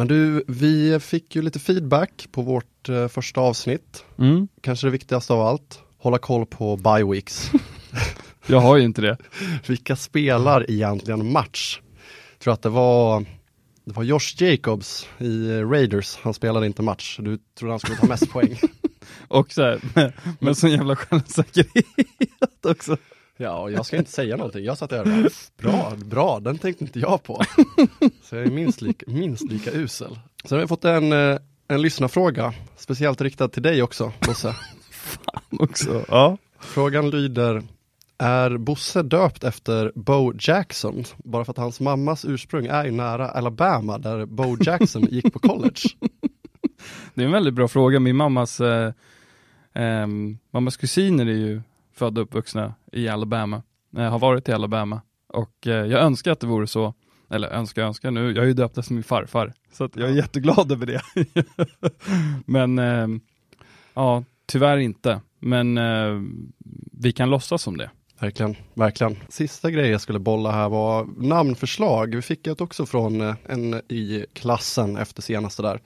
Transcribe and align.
Men 0.00 0.08
du, 0.08 0.44
vi 0.48 1.00
fick 1.00 1.36
ju 1.36 1.42
lite 1.42 1.58
feedback 1.58 2.28
på 2.32 2.42
vårt 2.42 2.88
eh, 2.88 3.08
första 3.08 3.40
avsnitt. 3.40 4.04
Mm. 4.18 4.48
Kanske 4.60 4.86
det 4.86 4.90
viktigaste 4.90 5.32
av 5.32 5.40
allt, 5.40 5.80
hålla 5.98 6.18
koll 6.18 6.46
på 6.46 6.76
bye 6.76 7.04
weeks. 7.04 7.50
Jag 8.46 8.60
har 8.60 8.76
ju 8.76 8.84
inte 8.84 9.02
det. 9.02 9.16
Vilka 9.66 9.96
spelar 9.96 10.70
egentligen 10.70 11.32
match? 11.32 11.80
Jag 12.32 12.38
tror 12.38 12.54
att 12.54 12.62
det 12.62 12.68
var, 12.68 13.20
det 13.84 13.92
var 13.92 14.02
Josh 14.02 14.34
Jacobs 14.42 15.08
i 15.18 15.48
Raiders, 15.48 16.18
han 16.22 16.34
spelade 16.34 16.66
inte 16.66 16.82
match. 16.82 17.18
Du 17.22 17.38
trodde 17.58 17.72
han 17.72 17.80
skulle 17.80 17.96
ta 17.96 18.06
mest 18.06 18.30
poäng. 18.30 18.58
Och 19.28 19.52
så 19.52 19.62
här, 19.62 19.80
med, 19.94 20.12
med 20.38 20.56
sån 20.56 20.70
jävla 20.70 20.96
självsäkerhet 20.96 22.66
också. 22.66 22.96
Ja, 23.42 23.58
och 23.60 23.72
jag 23.72 23.86
ska 23.86 23.96
inte 23.96 24.10
säga 24.10 24.36
någonting. 24.36 24.64
Jag 24.64 24.78
satt 24.78 24.90
där 24.90 25.00
och 25.00 25.06
bara, 25.06 25.28
bra, 25.56 25.92
bra, 26.04 26.40
den 26.40 26.58
tänkte 26.58 26.84
inte 26.84 26.98
jag 26.98 27.22
på. 27.22 27.42
Så 28.22 28.36
jag 28.36 28.46
är 28.46 28.50
minst 28.50 28.80
lika, 28.80 29.10
minst 29.10 29.50
lika 29.50 29.70
usel. 29.70 30.18
Sen 30.44 30.58
har 30.58 30.60
vi 30.60 30.68
fått 30.68 30.84
en, 30.84 31.12
eh, 31.12 31.38
en 31.68 31.82
lyssnarfråga, 31.82 32.54
speciellt 32.76 33.20
riktad 33.20 33.48
till 33.48 33.62
dig 33.62 33.82
också, 33.82 34.12
Bosse. 34.26 34.56
också. 35.50 36.04
Ja. 36.08 36.36
Frågan 36.58 37.10
lyder, 37.10 37.62
är 38.18 38.56
Bosse 38.56 39.02
döpt 39.02 39.44
efter 39.44 39.92
Bo 39.94 40.32
Jackson? 40.38 41.04
Bara 41.16 41.44
för 41.44 41.52
att 41.52 41.58
hans 41.58 41.80
mammas 41.80 42.24
ursprung 42.24 42.66
är 42.66 42.84
ju 42.84 42.90
nära 42.90 43.28
Alabama, 43.28 43.98
där 43.98 44.26
Bo 44.26 44.56
Jackson 44.60 45.02
gick 45.02 45.32
på 45.32 45.38
college. 45.38 45.80
Det 47.14 47.22
är 47.22 47.26
en 47.26 47.32
väldigt 47.32 47.54
bra 47.54 47.68
fråga. 47.68 48.00
Min 48.00 48.16
mammas, 48.16 48.60
eh, 48.60 48.92
ehm, 49.74 50.38
mammas 50.50 50.76
kusiner 50.76 51.26
är 51.26 51.36
ju 51.36 51.62
födda 52.00 52.20
och 52.20 52.26
uppvuxna 52.26 52.74
i 52.92 53.08
Alabama. 53.08 53.62
Eh, 53.96 54.10
har 54.10 54.18
varit 54.18 54.48
i 54.48 54.52
Alabama. 54.52 55.02
Och 55.28 55.66
eh, 55.66 55.86
jag 55.86 56.00
önskar 56.00 56.32
att 56.32 56.40
det 56.40 56.46
vore 56.46 56.66
så. 56.66 56.94
Eller 57.30 57.48
önskar, 57.48 57.82
önskar 57.82 58.10
nu. 58.10 58.32
Jag 58.32 58.42
är 58.44 58.46
ju 58.46 58.52
döpt 58.52 58.78
efter 58.78 58.94
min 58.94 59.02
farfar. 59.02 59.52
Så 59.72 59.84
att 59.84 59.96
jag 59.96 60.10
är 60.10 60.14
jätteglad 60.14 60.72
över 60.72 60.86
det. 60.86 61.02
Men 62.46 62.78
ehm, 62.78 63.20
ja, 63.94 64.24
tyvärr 64.46 64.76
inte. 64.76 65.20
Men 65.38 65.78
eh, 65.78 66.20
vi 66.92 67.12
kan 67.12 67.30
låtsas 67.30 67.62
som 67.62 67.76
det. 67.76 67.90
Verkligen, 68.20 68.56
verkligen. 68.74 69.16
Sista 69.28 69.70
grejen 69.70 69.92
jag 69.92 70.00
skulle 70.00 70.18
bolla 70.18 70.50
här 70.50 70.68
var 70.68 71.08
namnförslag. 71.16 72.14
Vi 72.14 72.22
fick 72.22 72.46
ett 72.46 72.60
också 72.60 72.86
från 72.86 73.20
eh, 73.20 73.34
en 73.46 73.74
i 73.74 74.26
klassen 74.32 74.96
efter 74.96 75.22
senaste 75.22 75.62
där. 75.62 75.80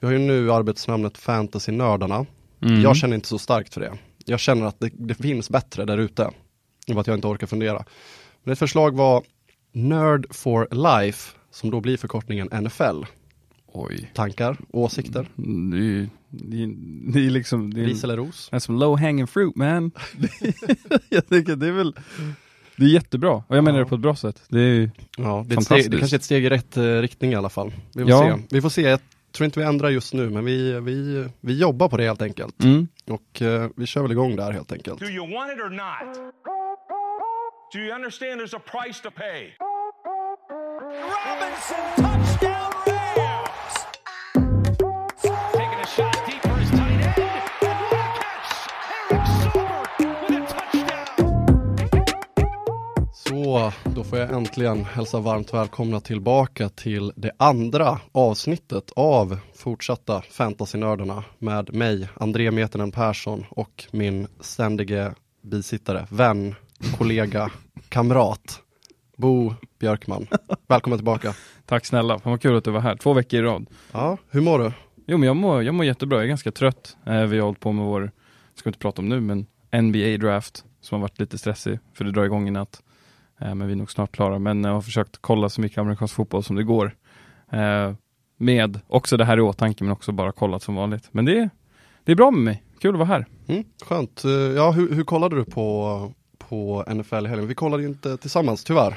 Vi 0.00 0.06
har 0.06 0.12
ju 0.12 0.18
nu 0.18 0.52
arbetsnamnet 0.52 1.18
Fantasy-nördarna. 1.18 2.26
Mm. 2.62 2.80
Jag 2.82 2.96
känner 2.96 3.14
inte 3.14 3.28
så 3.28 3.38
starkt 3.38 3.74
för 3.74 3.80
det. 3.80 3.98
Jag 4.24 4.40
känner 4.40 4.66
att 4.66 4.80
det, 4.80 4.90
det 4.94 5.14
finns 5.14 5.50
bättre 5.50 5.84
där 5.84 5.98
ute. 5.98 6.30
Och 6.94 7.00
att 7.00 7.06
jag 7.06 7.16
inte 7.16 7.26
orkar 7.26 7.46
fundera. 7.46 7.84
Men 8.44 8.52
ett 8.52 8.58
förslag 8.58 8.96
var 8.96 9.22
Nerd 9.72 10.26
for 10.30 10.68
Life, 10.70 11.32
som 11.50 11.70
då 11.70 11.80
blir 11.80 11.96
förkortningen 11.96 12.48
NFL. 12.52 13.02
Oj. 13.66 14.10
Tankar, 14.14 14.56
åsikter, 14.70 15.28
Mm, 15.38 15.70
Det 15.70 15.76
är, 15.76 15.80
ju- 15.80 16.08
det 16.30 16.62
är, 16.62 16.68
det 17.12 17.26
är 17.26 17.30
liksom, 17.30 17.74
det 17.74 17.80
är, 17.80 17.84
ris 17.86 18.04
eller 18.04 18.16
ros? 18.16 18.48
Det 18.50 18.56
är 18.56 18.60
som 18.60 18.78
low 18.78 18.98
hanging 18.98 19.26
fruit 19.26 19.56
man. 19.56 19.90
jag 21.08 21.28
tycker 21.28 21.56
det 21.56 21.66
är 21.66 21.72
väl, 21.72 21.96
det 22.76 22.84
är 22.84 22.88
jättebra. 22.88 23.30
Och 23.48 23.56
jag 23.56 23.64
menar 23.64 23.78
Ja. 23.78 23.84
det 23.84 23.88
på 23.88 23.94
ett 23.94 24.00
bra 24.00 24.16
sätt. 24.16 24.42
Det 24.48 24.60
är 24.60 24.90
Ja, 25.16 25.44
det 25.48 25.54
är, 25.54 25.58
ett 25.58 25.64
steg, 25.64 25.76
Fantastiskt. 25.84 25.90
det 25.90 25.98
kanske 25.98 26.16
är 26.16 26.18
ett 26.18 26.24
steg 26.24 26.44
i 26.44 26.50
rätt 26.50 26.76
eh, 26.76 26.82
riktning 26.84 27.32
i 27.32 27.34
alla 27.34 27.48
fall. 27.48 27.72
Vi 27.94 28.02
får, 28.02 28.10
Ja. 28.10 28.36
se. 28.38 28.42
vi 28.50 28.60
får 28.62 28.68
se, 28.68 28.82
jag 28.82 29.00
tror 29.34 29.44
inte 29.44 29.60
vi 29.60 29.66
ändrar 29.66 29.90
just 29.90 30.14
nu, 30.14 30.30
men 30.30 30.44
vi, 30.44 30.80
vi, 30.80 31.28
vi 31.40 31.58
jobbar 31.58 31.88
på 31.88 31.96
det 31.96 32.04
helt 32.04 32.22
enkelt. 32.22 32.64
mm. 32.64 32.88
Och 33.10 33.42
eh, 33.42 33.68
vi 33.76 33.86
kör 33.86 34.02
väl 34.02 34.12
igång 34.12 34.36
där 34.36 34.52
helt 34.52 34.72
enkelt. 34.72 35.00
Do 35.00 35.06
you 35.06 35.34
want 35.34 35.52
it 35.52 35.60
or 35.60 35.70
not? 35.70 36.16
Do 37.72 37.78
you 37.80 37.94
understand 37.94 38.40
there's 38.40 38.56
a 38.56 38.60
price 38.72 39.02
to 39.02 39.10
pay? 39.10 39.56
Robinson, 41.14 41.84
touchdown 41.96 42.83
Så, 53.54 53.72
då 53.84 54.04
får 54.04 54.18
jag 54.18 54.32
äntligen 54.32 54.84
hälsa 54.84 55.20
varmt 55.20 55.54
välkomna 55.54 56.00
tillbaka 56.00 56.68
till 56.68 57.12
det 57.16 57.30
andra 57.36 58.00
avsnittet 58.12 58.90
av 58.96 59.38
fortsatta 59.54 60.22
Fantasynördarna 60.22 61.24
med 61.38 61.74
mig, 61.74 62.08
André 62.14 62.50
Metenen 62.50 62.92
Persson 62.92 63.44
och 63.48 63.84
min 63.90 64.26
ständige 64.40 65.14
bisittare, 65.42 66.06
vän, 66.10 66.54
kollega, 66.98 67.50
kamrat, 67.88 68.60
Bo 69.16 69.54
Björkman. 69.78 70.26
Välkommen 70.68 70.98
tillbaka. 70.98 71.34
Tack 71.66 71.86
snälla, 71.86 72.18
fan 72.18 72.30
vad 72.30 72.42
kul 72.42 72.56
att 72.56 72.64
du 72.64 72.70
var 72.70 72.80
här. 72.80 72.96
Två 72.96 73.12
veckor 73.12 73.40
i 73.40 73.42
rad. 73.42 73.66
Ja, 73.92 74.18
hur 74.30 74.40
mår 74.40 74.58
du? 74.58 74.72
Jo 75.06 75.18
men 75.18 75.26
jag 75.26 75.36
mår, 75.36 75.62
jag 75.62 75.74
mår 75.74 75.86
jättebra, 75.86 76.16
jag 76.18 76.24
är 76.24 76.28
ganska 76.28 76.52
trött. 76.52 76.96
Eh, 77.06 77.22
vi 77.22 77.38
har 77.38 77.44
hållit 77.44 77.60
på 77.60 77.72
med 77.72 77.84
vår, 77.84 78.10
ska 78.54 78.64
vi 78.64 78.68
inte 78.68 78.78
prata 78.78 79.02
om 79.02 79.08
nu, 79.08 79.20
men 79.20 79.46
NBA-draft 79.72 80.64
som 80.80 80.96
har 80.96 81.02
varit 81.02 81.20
lite 81.20 81.38
stressig, 81.38 81.78
för 81.94 82.04
det 82.04 82.12
drar 82.12 82.24
igång 82.24 82.48
i 82.48 82.50
natt. 82.50 82.82
Eh, 83.44 83.54
men 83.54 83.66
vi 83.66 83.72
är 83.72 83.76
nog 83.76 83.90
snart 83.90 84.12
klara, 84.12 84.38
men 84.38 84.64
jag 84.64 84.72
har 84.72 84.80
försökt 84.80 85.16
kolla 85.20 85.48
så 85.48 85.60
mycket 85.60 85.78
amerikansk 85.78 86.14
fotboll 86.14 86.42
som 86.44 86.56
det 86.56 86.62
går. 86.64 86.96
Eh, 87.52 87.92
med 88.36 88.80
också 88.86 89.16
det 89.16 89.24
här 89.24 89.38
i 89.38 89.40
åtanke, 89.40 89.84
men 89.84 89.92
också 89.92 90.12
bara 90.12 90.32
kollat 90.32 90.62
som 90.62 90.74
vanligt. 90.74 91.08
Men 91.12 91.24
det, 91.24 91.38
är- 91.38 91.50
det 92.04 92.12
är 92.12 92.16
bra 92.16 92.30
med 92.30 92.42
mig, 92.42 92.62
kul 92.80 92.94
att 92.94 92.98
vara 92.98 93.08
här. 93.08 93.26
Mm, 93.46 93.64
skönt. 93.84 94.24
Eh, 94.24 94.30
Ja, 94.30 94.70
hur, 94.70 94.94
hur 94.94 95.04
kollade 95.04 95.36
du 95.36 95.44
på, 95.44 96.12
på 96.38 96.84
NFL 96.94 97.26
i 97.26 97.28
helgen? 97.28 97.48
Vi 97.48 97.54
kollade 97.54 97.82
ju 97.82 97.88
inte 97.88 98.16
tillsammans, 98.16 98.64
tyvärr. 98.64 98.96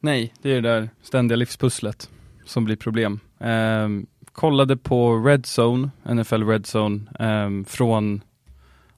Nej, 0.00 0.32
det 0.42 0.50
är 0.50 0.60
det 0.62 0.68
där 0.68 0.88
ständiga 1.02 1.36
livspusslet 1.36 2.10
som 2.44 2.64
blir 2.64 2.76
problem. 2.76 3.20
Ehm, 3.40 4.06
kollade 4.32 4.76
på 4.76 5.16
Red 5.16 5.44
Zone, 5.58 5.90
NFL 6.14 6.42
Red 6.42 6.64
Zone, 6.76 7.00
ehm, 7.18 7.64
från 7.64 8.20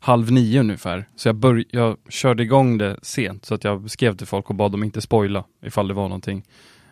halv 0.01 0.33
nio 0.33 0.61
ungefär. 0.61 1.09
Så 1.17 1.29
jag, 1.29 1.37
bör- 1.37 1.65
jag 1.71 1.97
körde 2.09 2.43
igång 2.43 2.79
det 2.79 2.99
sent 3.03 3.45
så 3.45 3.55
att 3.55 3.65
jag 3.65 3.91
skrev 3.91 4.17
till 4.17 4.27
folk 4.27 4.51
och 4.51 4.57
bad 4.57 4.73
dem 4.73 4.85
inte 4.85 5.01
spoila 5.01 5.45
ifall 5.63 5.89
det 5.89 5.95
var 5.95 6.09
någonting. 6.09 6.45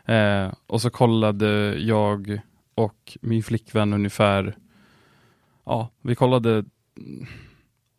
Eh, 0.05 0.53
och 0.67 0.83
så 0.83 0.91
kollade 0.91 1.79
jag 1.79 2.41
och 2.75 3.19
min 3.21 3.43
flickvän 3.43 3.93
ungefär, 3.93 4.57
ja, 5.65 5.91
vi 6.03 6.15
kollade 6.15 6.65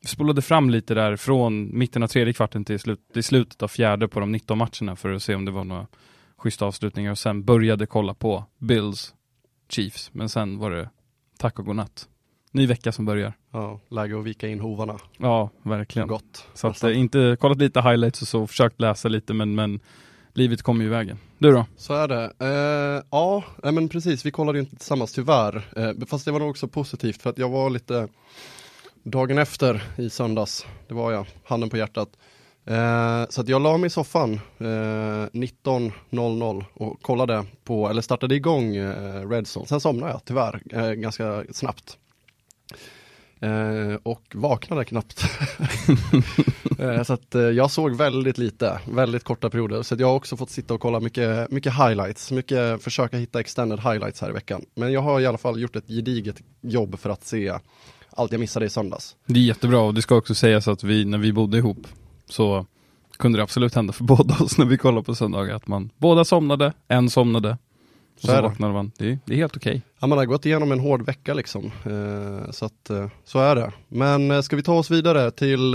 vi 0.01 0.07
spolade 0.07 0.41
fram 0.41 0.69
lite 0.69 0.93
där 0.93 1.15
från 1.15 1.77
mitten 1.77 2.03
av 2.03 2.07
tredje 2.07 2.33
kvarten 2.33 2.65
till, 2.65 2.79
slut, 2.79 2.99
till 3.13 3.23
slutet 3.23 3.63
av 3.63 3.67
fjärde 3.67 4.07
på 4.07 4.19
de 4.19 4.31
19 4.31 4.57
matcherna 4.57 4.95
för 4.95 5.13
att 5.13 5.23
se 5.23 5.35
om 5.35 5.45
det 5.45 5.51
var 5.51 5.63
några 5.63 5.87
schyssta 6.37 6.65
avslutningar 6.65 7.11
och 7.11 7.17
sen 7.17 7.43
började 7.43 7.85
kolla 7.85 8.13
på 8.13 8.45
Bills 8.57 9.15
Chiefs. 9.69 10.09
Men 10.13 10.29
sen 10.29 10.57
var 10.57 10.71
det 10.71 10.89
tack 11.37 11.59
och 11.59 11.65
godnatt. 11.65 12.07
Ny 12.57 12.67
vecka 12.67 12.91
som 12.91 13.05
börjar. 13.05 13.33
Ja, 13.51 13.79
läge 13.89 14.19
att 14.19 14.25
vika 14.25 14.47
in 14.47 14.59
hovarna. 14.59 14.97
Ja, 15.17 15.49
verkligen. 15.63 16.07
Gott. 16.07 16.47
Så 16.53 16.67
att, 16.67 16.83
eh, 16.83 16.99
inte 16.99 17.37
kollat 17.39 17.57
lite 17.57 17.81
highlights 17.81 18.21
och 18.21 18.27
så, 18.27 18.47
försökt 18.47 18.81
läsa 18.81 19.07
lite 19.07 19.33
men, 19.33 19.55
men 19.55 19.79
livet 20.33 20.61
kommer 20.61 20.81
ju 20.81 20.87
i 20.87 20.89
vägen. 20.89 21.17
Du 21.37 21.51
då? 21.51 21.65
Så 21.75 21.93
är 21.93 22.07
det. 22.07 22.31
Eh, 22.39 23.03
ja, 23.11 23.43
men 23.63 23.89
precis. 23.89 24.25
Vi 24.25 24.31
kollade 24.31 24.59
inte 24.59 24.75
tillsammans 24.75 25.13
tyvärr. 25.13 25.61
Eh, 25.75 25.91
fast 26.07 26.25
det 26.25 26.31
var 26.31 26.39
nog 26.39 26.49
också 26.49 26.67
positivt 26.67 27.21
för 27.21 27.29
att 27.29 27.37
jag 27.37 27.49
var 27.49 27.69
lite 27.69 28.07
dagen 29.03 29.37
efter 29.37 29.83
i 29.97 30.09
söndags. 30.09 30.65
Det 30.87 30.93
var 30.93 31.11
jag, 31.11 31.25
handen 31.43 31.69
på 31.69 31.77
hjärtat. 31.77 32.09
Eh, 32.65 33.25
så 33.29 33.41
att 33.41 33.47
jag 33.47 33.61
la 33.61 33.77
mig 33.77 33.87
i 33.87 33.89
soffan 33.89 34.33
eh, 34.57 34.65
19.00 34.65 36.65
och 36.73 37.01
kollade 37.01 37.45
på, 37.63 37.89
eller 37.89 38.01
startade 38.01 38.35
igång 38.35 38.75
eh, 38.75 39.29
Redzone. 39.29 39.65
Sen 39.65 39.81
somnade 39.81 40.11
jag 40.11 40.21
tyvärr 40.25 40.61
eh, 40.71 40.91
ganska 40.91 41.43
snabbt. 41.51 41.97
Eh, 43.39 43.95
och 44.03 44.23
vaknade 44.33 44.85
knappt. 44.85 45.25
Eh, 46.79 47.03
så 47.03 47.13
att 47.13 47.35
eh, 47.35 47.41
jag 47.41 47.71
såg 47.71 47.95
väldigt 47.95 48.37
lite, 48.37 48.79
väldigt 48.85 49.23
korta 49.23 49.49
perioder. 49.49 49.83
Så 49.83 49.93
att 49.93 49.99
jag 49.99 50.07
har 50.07 50.15
också 50.15 50.37
fått 50.37 50.49
sitta 50.49 50.73
och 50.73 50.81
kolla 50.81 50.99
mycket, 50.99 51.51
mycket 51.51 51.73
highlights, 51.73 52.31
mycket 52.31 52.83
försöka 52.83 53.17
hitta 53.17 53.39
extended 53.39 53.79
highlights 53.79 54.21
här 54.21 54.29
i 54.29 54.33
veckan. 54.33 54.65
Men 54.75 54.91
jag 54.91 55.01
har 55.01 55.19
i 55.19 55.25
alla 55.25 55.37
fall 55.37 55.61
gjort 55.61 55.75
ett 55.75 55.87
gediget 55.87 56.41
jobb 56.61 56.99
för 56.99 57.09
att 57.09 57.25
se 57.25 57.53
allt 58.09 58.31
jag 58.31 58.39
missade 58.39 58.65
i 58.65 58.69
söndags. 58.69 59.15
Det 59.25 59.39
är 59.39 59.43
jättebra 59.43 59.79
och 59.79 59.93
det 59.93 60.01
ska 60.01 60.15
också 60.15 60.35
sägas 60.35 60.67
att 60.67 60.83
vi, 60.83 61.05
när 61.05 61.17
vi 61.17 61.33
bodde 61.33 61.57
ihop, 61.57 61.87
så 62.29 62.65
kunde 63.17 63.37
det 63.37 63.43
absolut 63.43 63.75
hända 63.75 63.93
för 63.93 64.03
båda 64.03 64.35
oss 64.39 64.57
när 64.57 64.65
vi 64.65 64.77
kollade 64.77 65.03
på 65.03 65.15
söndagar 65.15 65.55
att 65.55 65.67
man 65.67 65.89
båda 65.97 66.25
somnade, 66.25 66.73
en 66.87 67.09
somnade 67.09 67.57
så 68.17 68.27
så, 68.27 68.41
vaknade 68.41 68.73
man. 68.73 68.91
Det 68.97 69.09
är, 69.09 69.19
det 69.25 69.33
är 69.33 69.37
helt 69.37 69.57
okej. 69.57 69.81
Ja, 69.99 70.07
man 70.07 70.17
har 70.17 70.25
gått 70.25 70.45
igenom 70.45 70.71
en 70.71 70.79
hård 70.79 71.05
vecka 71.05 71.33
liksom. 71.33 71.65
Eh, 71.65 72.51
så 72.51 72.65
att, 72.65 72.89
eh, 72.89 73.09
så 73.23 73.39
är 73.39 73.55
det. 73.55 73.73
Men 73.87 74.31
eh, 74.31 74.41
ska 74.41 74.55
vi 74.55 74.63
ta 74.63 74.73
oss 74.73 74.91
vidare 74.91 75.31
till 75.31 75.71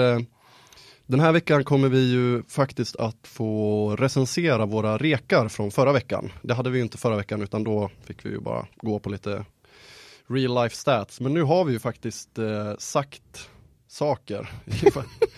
den 1.07 1.21
här 1.21 1.33
veckan 1.33 1.65
kommer 1.65 1.89
vi 1.89 2.11
ju 2.13 2.43
faktiskt 2.43 2.97
att 2.97 3.17
få 3.23 3.97
recensera 3.97 4.67
våra 4.67 4.99
rekar 4.99 5.49
från 5.49 5.71
förra 5.71 5.93
veckan. 5.93 6.33
Det 6.43 6.55
hade 6.55 6.71
vi 6.71 6.79
ju 6.79 6.85
inte 6.85 6.99
förra 6.99 7.17
veckan 7.17 7.43
utan 7.43 7.65
då 7.65 7.91
fick 8.05 8.25
vi 8.25 8.31
ju 8.31 8.41
bara 8.41 8.67
gå 8.77 8.99
på 8.99 9.11
lite 9.11 9.45
real 10.27 10.63
life 10.63 10.77
stats. 10.77 11.21
Men 11.21 11.35
nu 11.35 11.43
har 11.43 11.65
vi 11.65 11.73
ju 11.73 11.79
faktiskt 11.79 12.39
sagt 12.79 13.49
saker. 13.89 14.51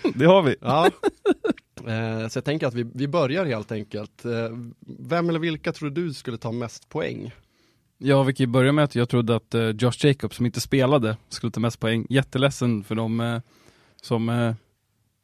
Det 0.14 0.24
har 0.24 0.42
vi. 0.42 0.56
ja. 0.60 0.90
Eh, 1.80 2.28
så 2.28 2.36
jag 2.36 2.44
tänker 2.44 2.66
att 2.66 2.74
vi, 2.74 2.90
vi 2.94 3.08
börjar 3.08 3.44
helt 3.44 3.72
enkelt. 3.72 4.24
Eh, 4.24 4.30
vem 4.98 5.28
eller 5.28 5.38
vilka 5.38 5.72
tror 5.72 5.90
du 5.90 6.14
skulle 6.14 6.36
ta 6.38 6.52
mest 6.52 6.88
poäng? 6.88 7.32
Ja, 7.98 8.22
vi 8.22 8.34
kan 8.34 8.44
ju 8.46 8.52
börja 8.52 8.72
med 8.72 8.84
att 8.84 8.94
jag 8.94 9.08
trodde 9.08 9.36
att 9.36 9.54
eh, 9.54 9.68
Josh 9.68 10.06
Jacobs 10.06 10.36
som 10.36 10.46
inte 10.46 10.60
spelade 10.60 11.16
skulle 11.28 11.50
ta 11.50 11.60
mest 11.60 11.80
poäng. 11.80 12.06
Jätteledsen 12.10 12.84
för 12.84 12.94
dem 12.94 13.40
som... 14.02 14.54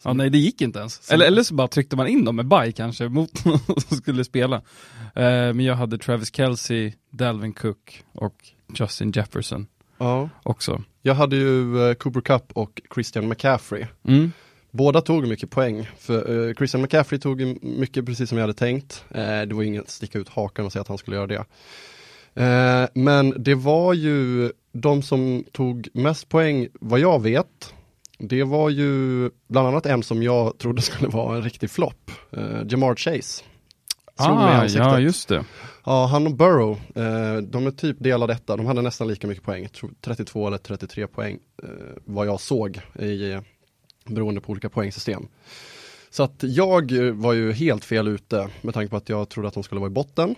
Ja, 0.05 0.13
nej, 0.13 0.31
det 0.31 0.39
gick 0.39 0.61
inte 0.61 0.79
ens. 0.79 1.11
Eller, 1.11 1.27
eller 1.27 1.43
så 1.43 1.55
bara 1.55 1.69
tryckte 1.69 1.97
man 1.97 2.07
in 2.07 2.25
dem 2.25 2.37
med 2.37 2.47
bye 2.49 2.73
kanske 2.73 3.09
mot 3.09 3.45
någon 3.45 3.81
som 3.81 3.97
skulle 3.97 4.25
spela. 4.25 4.57
Eh, 5.15 5.23
men 5.55 5.61
jag 5.61 5.75
hade 5.75 5.99
Travis 5.99 6.35
Kelce, 6.35 6.93
Dalvin 7.11 7.53
Cook 7.53 8.05
och 8.13 8.49
Justin 8.75 9.11
Jefferson 9.13 9.67
Ja. 9.99 10.29
också. 10.43 10.83
Jag 11.03 11.15
hade 11.15 11.37
ju 11.37 11.95
Cooper 11.95 12.21
Cup 12.21 12.53
och 12.53 12.81
Christian 12.95 13.29
McCaffrey. 13.29 13.87
Mm. 14.05 14.33
Båda 14.71 15.01
tog 15.01 15.29
mycket 15.29 15.51
poäng, 15.51 15.89
för 15.99 16.49
eh, 16.49 16.55
Christian 16.55 16.83
McCaffrey 16.83 17.21
tog 17.21 17.65
mycket 17.65 18.07
precis 18.07 18.29
som 18.29 18.39
jag 18.39 18.43
hade 18.43 18.55
tänkt. 18.59 19.05
Eh, 19.11 19.41
det 19.41 19.53
var 19.53 19.63
inget 19.63 19.91
sticka 19.91 20.19
ut 20.19 20.29
hakan 20.29 20.67
och 20.67 20.73
säga 20.73 20.81
att 20.81 20.89
han 20.89 20.99
skulle 20.99 21.17
göra 21.17 21.27
det. 21.27 21.45
Eh, 22.35 22.89
men 22.95 23.35
det 23.43 23.55
var 23.55 23.95
ju 23.95 24.53
de 24.73 25.03
som 25.03 25.45
tog 25.53 25.89
mest 25.95 26.29
poäng, 26.29 26.69
vad 26.81 27.01
jag 27.01 27.23
vet, 27.23 27.75
det 28.19 28.45
var 28.45 28.71
ju 28.71 29.31
bland 29.49 29.69
annat 29.69 29.87
en 29.87 30.03
som 30.03 30.23
jag 30.23 30.59
trodde 30.59 30.83
skulle 30.83 31.09
vara 31.09 31.37
en 31.37 31.43
riktig 31.43 31.71
flopp, 31.71 32.11
eh, 32.31 32.63
Jamar 32.69 32.95
Chase. 32.95 33.45
Slog 34.25 34.37
Ah, 34.39 34.67
ja, 34.67 35.01
just 35.01 35.29
det. 35.29 35.45
Ja, 35.85 36.07
han 36.07 36.27
och 36.27 36.35
Burrow, 36.35 36.81
eh, 36.95 37.37
de 37.37 37.67
är 37.67 37.71
typ 37.71 37.97
delade 38.01 38.33
detta. 38.33 38.57
De 38.57 38.67
hade 38.67 38.83
nästan 38.83 39.09
lika 39.09 39.27
mycket 39.27 39.45
poäng, 39.45 39.63
jag 39.63 39.73
tror 39.73 39.91
32 40.01 40.47
eller 40.47 40.59
33 40.59 41.07
poäng, 41.07 41.39
eh, 41.63 41.69
vad 42.05 42.27
jag 42.27 42.41
såg, 42.41 42.81
i, 42.99 43.39
beroende 44.11 44.41
på 44.41 44.53
olika 44.53 44.69
poängsystem. 44.69 45.29
Så 46.11 46.23
att 46.23 46.43
jag 46.43 46.93
eh, 46.93 47.13
var 47.13 47.33
ju 47.33 47.53
helt 47.53 47.85
fel 47.85 48.09
ute 48.09 48.49
med 48.61 48.75
tanke 48.75 48.91
på 48.91 48.97
att 48.97 49.09
jag 49.09 49.29
trodde 49.29 49.49
att 49.49 49.55
de 49.55 49.63
skulle 49.63 49.81
vara 49.81 49.91
i 49.91 49.95
botten. 49.95 50.35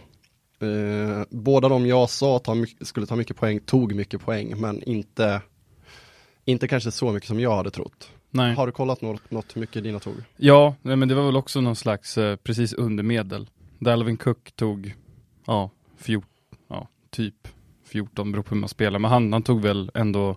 Eh, 0.60 1.24
båda 1.30 1.68
de 1.68 1.86
jag 1.86 2.10
sa 2.10 2.38
ta, 2.38 2.56
skulle 2.80 3.06
ta 3.06 3.16
mycket 3.16 3.36
poäng 3.36 3.60
tog 3.60 3.94
mycket 3.94 4.20
poäng, 4.20 4.60
men 4.60 4.82
inte, 4.82 5.42
inte 6.44 6.68
kanske 6.68 6.90
så 6.90 7.12
mycket 7.12 7.28
som 7.28 7.40
jag 7.40 7.56
hade 7.56 7.70
trott. 7.70 8.10
Nej. 8.30 8.54
Har 8.54 8.66
du 8.66 8.72
kollat 8.72 9.00
något, 9.00 9.30
något 9.30 9.56
hur 9.56 9.60
mycket 9.60 9.82
dina 9.82 9.98
tog? 9.98 10.14
Ja, 10.36 10.74
nej, 10.82 10.96
men 10.96 11.08
det 11.08 11.14
var 11.14 11.26
väl 11.26 11.36
också 11.36 11.60
någon 11.60 11.76
slags 11.76 12.18
eh, 12.18 12.36
precis 12.36 12.72
under 12.72 13.02
medel. 13.02 13.50
Dalvin 13.78 14.16
Cook 14.16 14.52
tog, 14.56 14.94
ja, 15.46 15.70
fjort, 15.96 16.28
ja, 16.68 16.88
typ 17.10 17.48
14, 17.84 18.32
beror 18.32 18.42
på 18.42 18.54
hur 18.54 18.60
man 18.60 18.68
spelar. 18.68 18.98
Men 18.98 19.10
han, 19.10 19.32
han 19.32 19.42
tog 19.42 19.62
väl 19.62 19.90
ändå, 19.94 20.36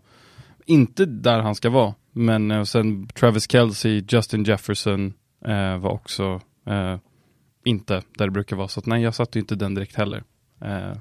inte 0.66 1.06
där 1.06 1.40
han 1.40 1.56
ska 1.56 1.70
vara. 1.70 1.94
Men 2.18 2.52
eh, 2.52 2.64
sen 2.64 3.08
Travis 3.08 3.52
Kelce, 3.52 3.90
Justin 3.90 4.44
Jefferson 4.44 5.14
eh, 5.46 5.78
var 5.78 5.92
också 5.92 6.42
eh, 6.68 6.98
inte 7.66 8.04
där 8.18 8.26
det 8.26 8.32
brukar 8.32 8.56
vara. 8.56 8.68
Så 8.68 8.80
att, 8.80 8.86
nej, 8.86 9.02
jag 9.02 9.16
satte 9.16 9.40
inte 9.40 9.56
den 9.56 9.76
direkt 9.76 9.96
heller. 9.96 10.24
Eh, 10.62 10.92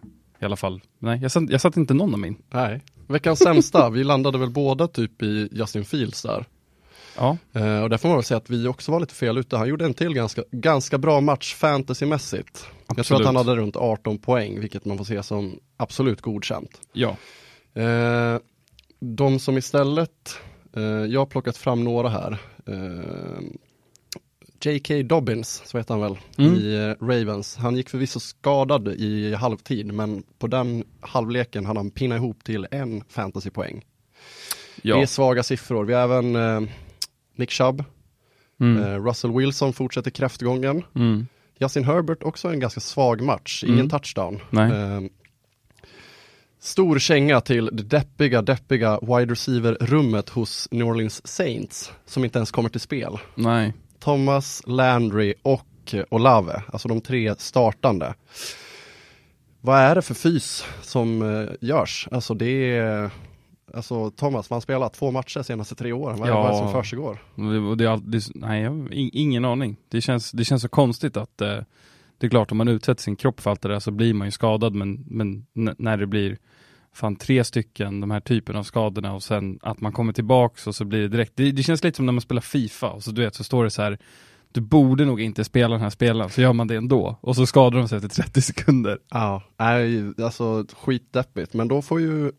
I 0.41 0.45
alla 0.45 0.57
fall, 0.57 0.81
nej, 0.99 1.19
jag 1.23 1.31
satte 1.31 1.59
satt 1.59 1.77
inte 1.77 1.95
någon 1.95 2.13
av 2.13 2.19
min. 2.21 2.37
Nej. 2.51 2.81
Veckans 3.07 3.39
sämsta, 3.39 3.91
vi 3.91 4.05
landade 4.05 4.39
väl 4.39 4.51
båda 4.51 4.89
typ 4.89 5.23
i 5.23 5.49
Justin 5.53 5.85
Fields 5.85 6.23
där. 6.23 6.45
Ja, 7.17 7.37
Eh, 7.53 7.83
och 7.83 7.91
där 7.91 7.97
får 7.97 8.09
man 8.09 8.17
väl 8.17 8.25
säga 8.25 8.39
att 8.39 8.51
vi 8.51 8.69
också 8.69 8.93
var 8.93 9.01
lite 9.01 9.15
fel 9.15 9.39
ute. 9.39 9.57
Han 9.57 9.69
gjorde 9.69 9.85
en 9.85 9.95
till 9.95 10.15
ganska, 10.15 10.43
ganska 10.51 10.99
bra 10.99 11.21
match 11.21 11.55
fantasymässigt. 11.55 12.67
Jag 12.87 12.97
tror 12.97 13.01
Absolut. 13.01 13.21
att 13.21 13.27
han 13.27 13.37
hade 13.37 13.57
runt 13.57 13.77
18 13.77 14.19
poäng, 14.19 14.61
vilket 14.61 14.85
man 14.85 14.99
får 14.99 15.05
se 15.05 15.23
som 15.23 15.59
absolut 15.77 16.21
godkänt. 16.21 16.81
ja, 16.93 17.17
Eh, 17.77 18.39
de 19.01 19.39
som 19.39 19.59
istället, 19.59 20.39
jag 20.82 21.21
har 21.21 21.26
plockat 21.26 21.56
fram 21.56 21.85
några 21.85 22.09
här. 22.09 22.38
Eh, 22.67 23.43
J.K. 24.65 25.03
Dobbins, 25.03 25.62
så 25.67 25.79
heter 25.79 25.94
han 25.94 26.00
väl, 26.03 26.19
Mm. 26.38 26.55
i 26.55 26.75
eh, 27.00 27.05
Ravens. 27.06 27.56
Han 27.56 27.76
gick 27.76 27.88
förvisso 27.88 28.21
skadad 28.21 28.88
i 28.88 29.35
halvtid, 29.35 29.93
men 29.93 30.23
på 30.38 30.47
den 30.47 30.85
halvleken 31.00 31.67
hade 31.67 31.79
han 31.81 31.91
pinnat 31.91 32.17
ihop 32.17 32.44
till 32.44 32.67
en 32.71 33.05
fantasypoäng. 33.09 33.85
Det 34.82 34.88
ja. 34.88 35.03
är 35.03 35.06
svaga 35.06 35.43
siffror. 35.43 35.85
Vi 35.85 35.94
har 35.94 36.03
även 36.03 36.37
eh, 36.37 36.61
Nick 37.37 37.50
Chubb, 37.50 37.85
Mm. 38.61 38.82
eh, 38.82 39.05
Russell 39.05 39.32
Wilson 39.32 39.73
fortsätter 39.73 40.11
kräftgången. 40.11 40.82
Mm. 40.94 41.27
Justin 41.59 41.85
Herbert 41.85 42.23
också 42.23 42.49
en 42.49 42.61
ganska 42.61 42.81
svag 42.81 43.20
match, 43.23 43.65
ingen 43.65 43.79
Mm. 43.79 43.88
touchdown. 43.91 44.35
Eh, 44.53 45.00
stor 46.65 46.99
känga 46.99 47.41
till 47.41 47.71
det 47.73 47.83
deppiga, 47.83 48.43
deppiga 48.43 48.99
wide 49.03 49.33
receiver-rummet 49.33 50.29
hos 50.31 50.69
New 50.71 50.87
Orleans 50.87 51.27
Saints, 51.27 51.93
som 52.07 52.25
inte 52.25 52.39
ens 52.39 52.51
kommer 52.51 52.69
till 52.69 52.81
spel. 52.81 53.19
Nej. 53.35 53.73
Thomas, 54.01 54.63
Landry 54.67 55.35
och 55.43 55.67
eh, 55.93 56.05
Olave, 56.11 56.63
alltså 56.73 56.89
de 56.89 57.01
tre 57.01 57.35
startande. 57.39 58.15
Vad 59.61 59.79
är 59.79 59.95
det 59.95 60.03
för 60.03 60.15
fys 60.15 60.65
som 60.83 61.23
eh, 61.23 61.49
görs? 61.61 62.09
Alltså 62.11 62.35
det 62.35 62.77
är, 62.77 63.11
alltså 63.75 64.11
Thomas, 64.11 64.51
man 64.51 64.61
spelar 64.61 64.89
två 64.89 65.11
matcher 65.11 65.43
senaste 65.43 65.75
tre 65.75 65.93
åren, 65.93 66.19
vad 66.19 66.29
Ja. 66.29 66.47
är 66.49 66.53
det 66.53 66.59
som 66.59 66.73
försiggår? 66.73 67.19
Det, 67.35 67.75
det 67.85 68.01
det, 68.05 68.23
nej, 68.35 68.63
jag 68.63 68.71
har 68.71 68.93
in- 68.93 69.11
ingen 69.13 69.45
aning. 69.45 69.77
Det 69.89 70.01
känns, 70.01 70.33
det 70.33 70.45
känns 70.45 70.63
så 70.63 70.69
konstigt 70.69 71.17
att 71.17 71.41
eh, 71.41 71.59
det 72.19 72.27
är 72.27 72.31
klart 72.31 72.53
om 72.53 72.59
man 72.59 72.69
utsätter 72.69 73.03
sin 73.03 73.17
kropp 73.17 73.41
för 73.41 73.51
allt 73.51 73.63
det 73.63 73.69
där 73.69 73.81
så 73.81 73.91
blir 73.91 74.15
man 74.15 74.27
ju 74.27 74.31
skadad 74.31 74.75
men, 74.75 75.05
men 75.07 75.47
när 75.53 75.97
det 75.97 76.07
blir 76.07 76.39
fan 76.93 77.17
tre 77.17 77.45
stycken 77.45 78.01
de 78.01 78.11
här 78.11 78.21
typen 78.21 78.57
av 78.57 78.63
skadorna 78.63 79.15
och 79.15 79.23
sen 79.23 79.59
att 79.63 79.81
man 79.81 79.93
kommer 79.93 80.13
tillbaks 80.13 80.67
och 80.67 80.75
så 80.75 80.85
blir 80.85 81.01
det 81.01 81.09
direkt, 81.09 81.33
det, 81.37 81.53
det 81.53 81.63
känns 81.63 81.85
lite 81.85 81.97
som 81.97 82.07
när 82.07 82.13
man 82.13 82.21
spelar 82.21 82.43
FIFA 82.43 82.91
och 82.91 83.03
så 83.03 83.11
du 83.11 83.25
vet 83.25 83.35
så 83.35 83.45
står 83.45 83.65
det 83.65 83.71
så 83.71 83.83
här 83.83 83.99
du 84.55 84.61
borde 84.61 85.05
nog 85.05 85.21
inte 85.21 85.45
spela 85.45 85.75
den 85.75 85.83
här 85.83 85.91
spelaren, 85.91 86.31
så 86.31 86.41
gör 86.41 86.53
man 86.53 86.67
det 86.67 86.77
ändå. 86.77 87.19
Och 87.21 87.37
så 87.37 87.47
skadar 87.47 87.79
de 87.79 87.89
sig 87.89 87.97
efter 87.97 88.09
30 88.09 88.43
sekunder. 88.43 88.99
Ja, 89.11 89.43
nej, 89.57 90.13
alltså 90.23 90.67
skitdeppigt, 90.77 91.55
men 91.55 91.69
då 91.69 91.83
får 91.83 92.01
ju 92.01 92.33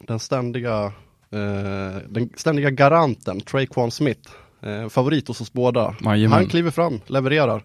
den 0.00 0.18
ständiga, 0.18 0.84
eh, 1.30 1.96
den 2.08 2.30
ständiga 2.36 2.70
garanten, 2.70 3.40
Traquan 3.40 3.90
Smith, 3.90 4.30
eh, 4.62 4.88
favorit 4.88 5.28
hos 5.28 5.40
oss 5.40 5.52
båda. 5.52 5.96
Jajamän. 6.04 6.32
Han 6.32 6.46
kliver 6.46 6.70
fram, 6.70 7.00
levererar 7.06 7.64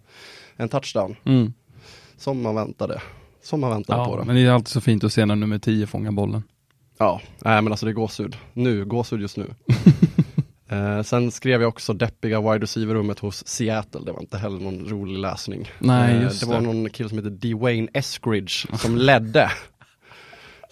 en 0.59 0.69
touchdown, 0.69 1.15
Mm. 1.25 1.53
som 2.17 2.41
man 2.41 2.55
väntade. 2.55 3.01
Som 3.43 3.59
man 3.61 3.69
väntade 3.69 4.05
på 4.05 4.11
Ja, 4.11 4.19
det. 4.19 4.25
men 4.25 4.35
det 4.35 4.41
är 4.41 4.51
alltid 4.51 4.67
så 4.67 4.81
fint 4.81 5.03
att 5.03 5.13
se 5.13 5.25
när 5.25 5.35
nummer 5.35 5.59
10 5.59 5.87
fångar 5.87 6.11
bollen. 6.11 6.43
Ja, 6.97 7.21
nej 7.45 7.61
men 7.61 7.73
alltså 7.73 7.85
det 7.85 7.91
är 7.91 7.93
gåshud. 7.93 8.37
Nu, 8.53 8.85
gåshud 8.85 9.21
just 9.21 9.37
nu. 9.37 9.53
eh, 10.69 11.01
sen 11.03 11.31
skrev 11.31 11.61
jag 11.61 11.69
också 11.69 11.93
deppiga 11.93 12.41
wide 12.41 12.59
receiver-rummet 12.65 13.19
hos 13.19 13.47
Seattle, 13.47 14.01
det 14.05 14.11
var 14.11 14.19
inte 14.21 14.37
heller 14.37 14.59
någon 14.59 14.85
rolig 14.89 15.17
läsning. 15.19 15.69
Nej, 15.79 16.15
Eh, 16.15 16.21
just 16.23 16.39
det 16.39 16.45
var 16.47 16.55
det. 16.55 16.61
någon 16.61 16.89
kille 16.89 17.09
som 17.09 17.17
heter 17.17 17.29
Dwayne 17.29 17.87
Eskridge 17.93 18.77
som 18.77 18.97
ledde. 18.97 19.51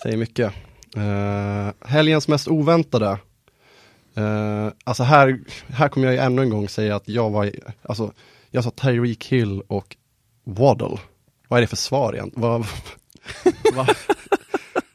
Säger 0.03 0.17
mycket. 0.17 0.53
Eh, 0.95 1.87
helgens 1.89 2.27
mest 2.27 2.47
oväntade. 2.47 3.17
Eh, 4.15 4.67
alltså 4.83 5.03
här, 5.03 5.39
här 5.67 5.89
kommer 5.89 6.07
jag 6.07 6.13
ju 6.13 6.19
ännu 6.19 6.41
en 6.41 6.49
gång 6.49 6.69
säga 6.69 6.95
att 6.95 7.07
jag 7.07 7.29
var, 7.29 7.51
alltså 7.81 8.11
jag 8.51 8.63
sa 8.63 8.71
Tyreek 8.71 9.25
Hill 9.25 9.61
och 9.67 9.95
Waddle. 10.43 10.97
Vad 11.47 11.57
är 11.57 11.61
det 11.61 11.67
för 11.67 11.75
svar 11.75 12.13
egentligen? 12.13 12.49
Vad, 12.49 12.65
vad, 13.75 13.95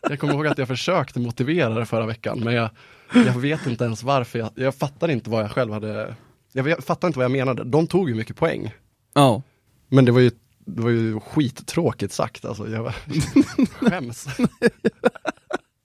jag 0.01 0.21
kommer 0.21 0.35
ihåg 0.35 0.47
att 0.47 0.59
jag 0.59 0.69
försökte 0.69 1.21
motivera 1.21 1.75
det 1.75 1.87
förra 1.87 2.07
veckan, 2.07 2.41
men 2.41 2.55
jag, 2.55 2.71
jag 3.15 3.33
vet 3.41 3.67
inte 3.67 3.85
ens 3.85 4.03
varför. 4.03 4.39
Jag, 4.39 4.51
jag 4.55 4.75
fattar 4.75 5.09
inte 5.09 5.31
vad 5.31 5.43
jag 5.43 5.51
själv 5.51 5.73
hade, 5.73 6.15
jag, 6.53 6.85
fattar 6.85 7.09
inte 7.09 7.19
vad 7.19 7.25
jag 7.25 7.33
menade. 7.33 7.65
De 7.65 7.87
tog 7.87 8.09
ju 8.09 8.15
mycket 8.15 8.37
poäng. 8.37 8.75
Ja. 9.15 9.43
Men 9.89 10.05
det 10.05 10.13
var 10.13 10.21
ju, 10.21 10.31
det 10.59 10.83
var 10.83 10.91
ju 10.91 11.21
skittråkigt 11.21 12.13
sagt 12.13 12.45
alltså. 12.45 12.69
Jag 12.69 12.93
skäms. 13.71 14.27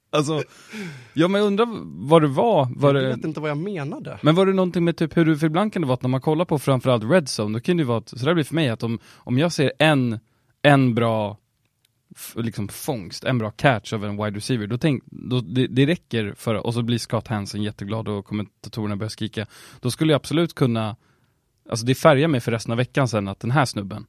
Alltså, 0.10 0.44
ja 1.14 1.28
men 1.28 1.42
jag 1.42 1.48
undrar 1.48 1.68
vad 2.08 2.22
det 2.22 2.28
var. 2.28 2.68
var 2.76 2.96
Jag 2.96 3.04
det... 3.04 3.16
vet 3.16 3.26
inte 3.26 3.40
vad 3.40 3.50
jag 3.50 3.58
menade. 3.58 4.20
Men 4.22 4.36
var 4.36 4.46
det 4.46 4.54
någonting 4.54 4.84
med 4.84 4.98
typ 4.98 5.18
hur 5.18 5.26
du, 5.26 5.38
för 5.38 5.48
ibland 5.48 5.74
kan 5.74 5.82
det 5.82 5.88
vara 5.88 5.94
att 5.94 6.02
när 6.02 6.10
man 6.10 6.22
kollar 6.22 6.46
på 6.46 6.60
framförallt 6.60 7.04
Red 7.04 7.28
Zone, 7.40 7.58
då 7.58 7.60
kan 7.60 7.78
det 7.78 7.82
ju 7.82 7.88
vara 7.88 7.98
att, 7.98 8.10
så 8.10 8.26
där 8.26 8.34
blir 8.34 8.44
det 8.44 8.48
för 8.48 8.56
mig 8.56 8.70
att 8.70 8.84
om, 8.84 9.00
om 9.16 9.38
jag 9.38 9.52
ser 9.52 9.72
en, 9.80 10.20
en 10.62 10.96
bra 10.96 11.38
liksom 12.36 12.68
fångst, 12.68 13.24
en 13.24 13.38
bra 13.38 13.52
catch 13.52 13.94
av 13.94 14.06
en 14.06 14.18
wide 14.24 14.38
receiver, 14.38 14.68
då 14.68 14.78
tänk, 14.78 15.04
då, 15.06 15.42
det, 15.42 15.68
det 15.68 15.86
räcker 15.86 16.34
för, 16.38 16.56
och 16.56 16.74
så 16.74 16.82
blir 16.82 16.98
Scott 16.98 17.28
Hansen 17.28 17.64
jätteglad 17.64 18.08
och 18.08 18.26
kommentatorerna 18.26 18.96
börjar 18.96 19.10
skrika. 19.10 19.46
Då 19.80 19.92
skulle 19.92 20.14
jag 20.14 20.20
absolut 20.20 20.56
kunna, 20.56 20.96
alltså 21.70 21.86
det 21.86 21.96
färgar 21.96 22.28
mig 22.28 22.40
för 22.40 22.52
resten 22.52 22.72
av 22.72 22.78
veckan 22.78 23.08
sen 23.08 23.28
att 23.28 23.40
den 23.40 23.52
här 23.52 23.66
snubben, 23.66 24.06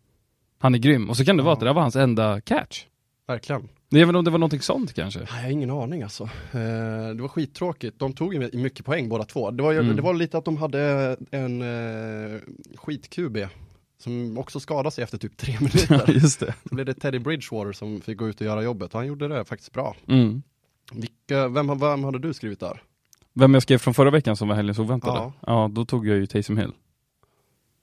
han 0.59 0.75
är 0.75 0.78
grym. 0.78 1.11
Och 1.11 1.17
så 1.17 1.25
kan 1.25 1.37
det 1.37 1.43
vara 1.43 1.52
att 1.52 1.61
det 1.61 1.67
där 1.67 1.75
var 1.75 1.83
hans 1.83 1.97
enda 1.97 2.40
catch. 2.40 2.85
Verkligen. 3.26 3.69
Det 3.90 4.00
är 4.00 4.04
väl 4.07 4.16
om 4.16 4.25
det 4.25 4.30
var 4.30 4.38
någonting 4.38 4.61
sånt 4.61 4.92
kanske? 4.92 5.18
Nej, 5.21 5.28
Jag 5.35 5.42
har 5.42 5.50
ingen 5.50 5.71
aning 5.71 6.02
alltså. 6.02 6.25
Eh, 6.25 7.14
det 7.14 7.23
var 7.23 7.28
skittråkigt. 7.28 7.99
De 7.99 8.12
tog 8.12 8.35
ju 8.35 8.50
mycket 8.52 8.87
poäng 8.87 9.09
båda 9.09 9.25
två. 9.25 9.50
Det 9.50 9.62
var, 9.62 9.73
ju, 9.73 9.78
Mm. 9.80 9.97
det 9.97 10.02
var 10.02 10.14
lite 10.14 10.38
att 10.38 10.45
de 10.45 10.57
hade 10.57 11.16
en 11.30 11.62
eh, 11.62 12.40
skit-QB 12.76 13.49
som 13.99 14.38
också 14.38 14.61
skadade 14.61 14.90
sig 14.90 15.04
efter 15.04 15.18
typ 15.18 15.37
tre 15.37 15.57
minuter. 15.61 16.12
Just 16.12 16.40
det. 16.40 16.54
Då 16.64 16.75
blev 16.75 16.87
det 16.87 16.95
Teddy 16.95 17.18
Bridgewater 17.18 17.73
som 17.73 18.00
fick 18.00 18.18
gå 18.18 18.28
ut 18.28 18.40
och 18.40 18.47
göra 18.47 18.62
jobbet 18.62 18.92
och 18.95 18.99
han 19.00 19.07
gjorde 19.07 19.28
det 19.28 19.45
faktiskt 19.45 19.73
bra. 19.73 19.97
Mm. 20.09 20.42
Vilka, 20.92 21.49
vem, 21.49 21.78
vem 21.78 22.04
hade 22.04 22.18
du 22.18 22.35
skrivit 22.35 22.61
där? 22.61 22.83
Vem 23.35 23.54
jag 23.54 23.62
skrev 23.62 23.78
från 23.78 23.95
förra 23.95 24.11
veckan 24.11 24.37
som 24.37 24.49
var 24.49 24.54
helgens 24.54 24.78
oväntade? 24.78 25.18
Ja. 25.18 25.33
Ja, 25.47 25.68
då 25.73 25.85
tog 25.85 26.07
jag 26.09 26.16
ju 26.16 26.26
Taysom 26.26 26.59
Hill. 26.59 26.73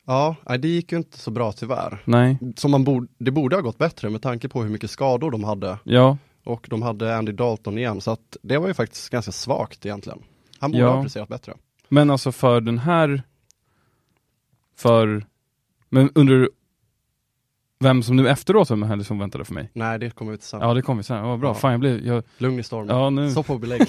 Ja, 0.06 0.36
det 0.60 0.68
gick 0.68 0.92
ju 0.92 0.98
inte 0.98 1.20
så 1.20 1.32
bra 1.32 1.52
tyvärr. 1.52 2.02
Nej, 2.06 2.38
Som 2.56 2.72
man 2.72 2.84
borde, 2.84 3.08
det 3.18 3.32
borde 3.32 3.56
ha 3.56 3.62
gått 3.62 3.78
bättre 3.78 4.10
med 4.10 4.22
tanke 4.22 4.50
på 4.50 4.64
hur 4.64 4.70
mycket 4.70 4.90
skador 4.92 5.32
de 5.32 5.44
hade. 5.44 5.78
ja, 5.84 6.18
och 6.44 6.68
de 6.70 6.82
hade 6.82 7.18
Andy 7.18 7.32
Dalton 7.32 7.78
igen, 7.78 8.02
så 8.02 8.12
att 8.12 8.38
det 8.42 8.58
var 8.58 8.68
ju 8.68 8.74
faktiskt 8.74 9.10
ganska 9.10 9.32
svagt 9.32 9.86
egentligen. 9.86 10.20
Han 10.60 10.72
borde 10.72 10.84
Ja. 10.84 10.96
ha 10.96 11.04
presterat 11.04 11.30
bättre. 11.30 11.54
Men 11.90 12.10
alltså 12.10 12.32
för 12.32 12.62
den 12.62 12.78
här, 12.80 13.24
för, 14.78 15.26
men 15.90 16.10
under 16.16 16.50
vem 17.80 18.04
som 18.04 18.16
nu 18.16 18.30
efteråt 18.30 18.70
med 18.70 18.90
här 18.90 19.00
som 19.04 19.20
väntade 19.20 19.46
för 19.46 19.54
mig. 19.54 19.70
Nej, 19.74 20.00
det 20.00 20.10
kommer 20.10 20.34
ut 20.34 20.44
sen. 20.44 20.62
Ja 20.62 20.74
det 20.74 20.82
kom 20.82 20.98
vi 20.98 21.04
sen, 21.04 21.18
ja, 21.18 21.38
bra, 21.38 21.50
Ja. 21.50 21.54
fan 21.54 21.72
jag 21.72 21.80
blev, 21.80 22.06
jag, 22.06 22.24
Lugn 22.38 22.60
i 22.60 22.64
stormen. 22.64 22.96
ja 22.98 23.10
nu, 23.10 23.32
Så 23.32 23.44
på 23.44 23.58
belägg. 23.58 23.82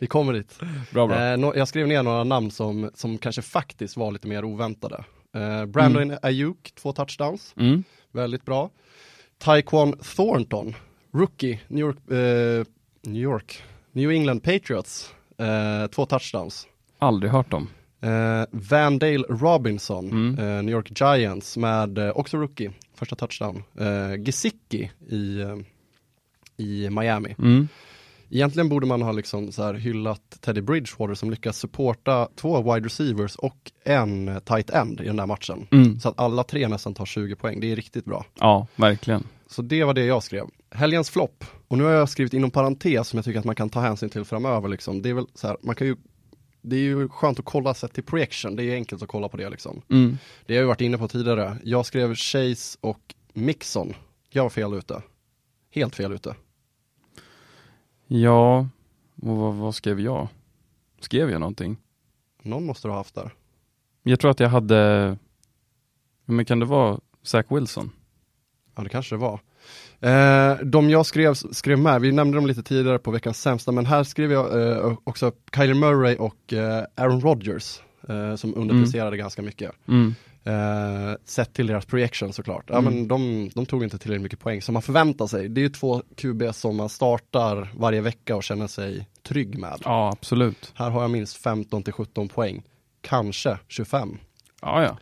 Vi 0.00 0.06
kommer 0.06 0.32
dit. 0.32 0.58
bra 0.92 1.06
bra. 1.06 1.20
Eh, 1.32 1.36
nå- 1.36 1.52
jag 1.56 1.68
skrev 1.68 1.88
ner 1.88 2.02
några 2.02 2.24
namn 2.24 2.50
som, 2.50 2.90
som 2.94 3.18
kanske 3.18 3.42
faktiskt 3.42 3.96
var 3.96 4.12
lite 4.12 4.28
mer 4.28 4.44
oväntade. 4.44 5.04
Eh, 5.34 5.66
Brandon 5.66 6.16
Ayuk, 6.22 6.72
två 6.74 6.92
touchdowns. 6.92 7.54
Mm. 7.56 7.84
Väldigt 8.12 8.44
bra. 8.44 8.70
Taekwon 9.38 9.98
Thornton, 10.16 10.74
rookie, 11.14 11.60
New 11.68 11.80
York, 11.86 11.96
eh, 12.10 12.66
New 13.10 13.22
York, 13.22 13.62
New 13.92 14.10
England 14.10 14.40
Patriots, 14.40 15.14
eh, 15.38 15.86
två 15.90 16.06
touchdowns. 16.06 16.66
Aldrig 16.98 17.32
hört 17.32 17.50
dem. 17.50 17.68
Eh, 18.02 18.44
Vandale 18.50 19.24
Robinson, 19.28 20.10
Mm. 20.10 20.38
eh, 20.38 20.62
New 20.62 20.72
York 20.74 21.00
Giants 21.00 21.56
med 21.56 21.98
eh, 21.98 22.10
också 22.10 22.36
rookie, 22.36 22.70
första 22.94 23.16
touchdown. 23.16 23.62
Eh, 23.78 24.24
Gesicki 24.24 24.90
i, 25.08 25.42
i 26.56 26.90
Miami. 26.90 27.34
Mm. 27.38 27.68
Egentligen 28.34 28.68
borde 28.68 28.86
man 28.86 29.02
ha 29.02 29.12
liksom 29.12 29.52
så 29.52 29.62
här 29.62 29.74
hyllat 29.74 30.38
Teddy 30.40 30.60
Bridgewater 30.60 31.14
som 31.14 31.30
lyckas 31.30 31.58
supporta 31.58 32.28
två 32.36 32.74
wide 32.74 32.86
receivers 32.86 33.36
och 33.36 33.72
en 33.84 34.40
tight 34.44 34.70
end 34.70 35.00
i 35.00 35.04
den 35.04 35.16
där 35.16 35.26
matchen. 35.26 35.66
Mm. 35.70 36.00
Så 36.00 36.08
att 36.08 36.20
alla 36.20 36.44
tre 36.44 36.68
nästan 36.68 36.94
tar 36.94 37.06
20 37.06 37.36
poäng, 37.36 37.60
det 37.60 37.72
är 37.72 37.76
riktigt 37.76 38.04
bra. 38.04 38.26
Ja, 38.40 38.66
verkligen. 38.76 39.26
Så 39.46 39.62
det 39.62 39.84
var 39.84 39.94
det 39.94 40.04
jag 40.04 40.22
skrev. 40.22 40.46
Helgens 40.70 41.10
flopp. 41.10 41.44
Och 41.68 41.78
nu 41.78 41.84
har 41.84 41.90
jag 41.90 42.08
skrivit 42.08 42.34
inom 42.34 42.50
parentes 42.50 43.08
som 43.08 43.16
jag 43.16 43.24
tycker 43.24 43.38
att 43.38 43.44
man 43.44 43.54
kan 43.54 43.70
ta 43.70 43.80
hänsyn 43.80 44.10
till 44.10 44.24
framöver 44.24 44.68
liksom. 44.68 45.02
Det 45.02 45.10
är 45.10 45.14
väl 45.14 45.26
så 45.34 45.46
här, 45.46 45.56
man 45.62 45.74
kan 45.74 45.86
ju 45.86 45.96
det 46.62 46.76
är 46.76 46.80
ju 46.80 47.08
skönt 47.08 47.38
att 47.38 47.44
kolla 47.44 47.74
sett 47.74 47.92
till 47.92 48.04
projection, 48.04 48.56
det 48.56 48.64
är 48.64 48.74
enkelt 48.74 49.02
att 49.02 49.08
kolla 49.08 49.28
på 49.28 49.36
det 49.36 49.50
liksom. 49.50 49.82
Mm. 49.90 50.18
Det 50.46 50.54
har 50.54 50.60
jag 50.60 50.68
varit 50.68 50.80
inne 50.80 50.98
på 50.98 51.08
tidigare. 51.08 51.56
Jag 51.64 51.86
skrev 51.86 52.14
Chase 52.14 52.78
och 52.80 53.14
Mixon. 53.32 53.94
Jag 54.30 54.42
var 54.42 54.50
fel 54.50 54.74
ute. 54.74 55.02
Helt 55.70 55.96
fel 55.96 56.12
ute. 56.12 56.34
Ja, 58.14 58.68
och 59.22 59.36
vad, 59.36 59.54
vad 59.54 59.74
skrev 59.74 60.00
jag? 60.00 60.28
Skrev 61.00 61.30
jag 61.30 61.40
någonting? 61.40 61.76
Någon 62.42 62.66
måste 62.66 62.88
du 62.88 62.92
ha 62.92 62.98
haft 62.98 63.14
där. 63.14 63.34
Jag 64.02 64.20
tror 64.20 64.30
att 64.30 64.40
jag 64.40 64.48
hade, 64.48 65.16
men 66.24 66.44
kan 66.44 66.58
det 66.58 66.66
vara 66.66 67.00
Zach 67.22 67.46
Wilson? 67.48 67.90
Ja, 68.74 68.82
det 68.82 68.88
kanske 68.88 69.14
det 69.14 69.18
var. 69.18 69.40
Eh, 70.00 70.58
de 70.64 70.90
jag 70.90 71.06
skrev, 71.06 71.34
skrev 71.34 71.78
med, 71.78 72.00
vi 72.00 72.12
nämnde 72.12 72.38
dem 72.38 72.46
lite 72.46 72.62
tidigare 72.62 72.98
på 72.98 73.10
veckans 73.10 73.40
sämsta, 73.40 73.72
men 73.72 73.86
här 73.86 74.04
skrev 74.04 74.32
jag 74.32 74.62
eh, 74.62 74.94
också 75.04 75.32
Kyler 75.54 75.74
Murray 75.74 76.16
och 76.16 76.52
eh, 76.52 76.84
Aaron 76.94 77.20
Rodgers, 77.20 77.80
eh, 78.08 78.34
som 78.34 78.54
underpresterade 78.54 79.16
ganska 79.16 79.42
mycket. 79.42 79.72
Mm. 79.88 80.14
Eh, 80.44 81.14
sett 81.24 81.54
till 81.54 81.66
deras 81.66 81.86
projection 81.86 82.32
såklart. 82.32 82.64
Ja, 82.68 82.78
Mm. 82.78 82.94
men 82.94 83.08
de, 83.08 83.50
de 83.54 83.66
tog 83.66 83.82
inte 83.84 83.98
tillräckligt 83.98 84.22
mycket 84.22 84.40
poäng 84.40 84.62
som 84.62 84.72
man 84.72 84.82
förväntar 84.82 85.26
sig. 85.26 85.48
Det 85.48 85.60
är 85.60 85.62
ju 85.62 85.68
två 85.68 86.02
QB 86.16 86.42
som 86.54 86.76
man 86.76 86.88
startar 86.88 87.68
varje 87.76 88.00
vecka 88.00 88.36
och 88.36 88.44
känner 88.44 88.66
sig 88.66 89.08
trygg 89.28 89.58
med. 89.58 89.80
Ja, 89.84 90.10
absolut. 90.12 90.72
Här 90.74 90.90
har 90.90 91.02
jag 91.02 91.10
minst 91.10 91.36
15 91.36 91.82
till 91.82 91.92
17 91.92 92.28
poäng, 92.28 92.62
kanske 93.00 93.58
25. 93.68 94.18
Ja, 94.62 94.82
ja. 94.82 94.96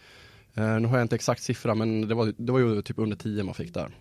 Eh, 0.63 0.81
nu 0.81 0.89
har 0.89 0.97
jag 0.97 1.05
inte 1.05 1.15
exakt 1.15 1.43
siffra, 1.43 1.75
men 1.75 2.09
det 2.09 2.15
var, 2.15 2.33
det 2.37 2.53
var 2.53 2.59
ju 2.59 2.83
typ 2.83 2.99
under 2.99 3.17
10 3.17 3.43
man 3.45 3.55
fick 3.55 3.75
där. 3.75 3.97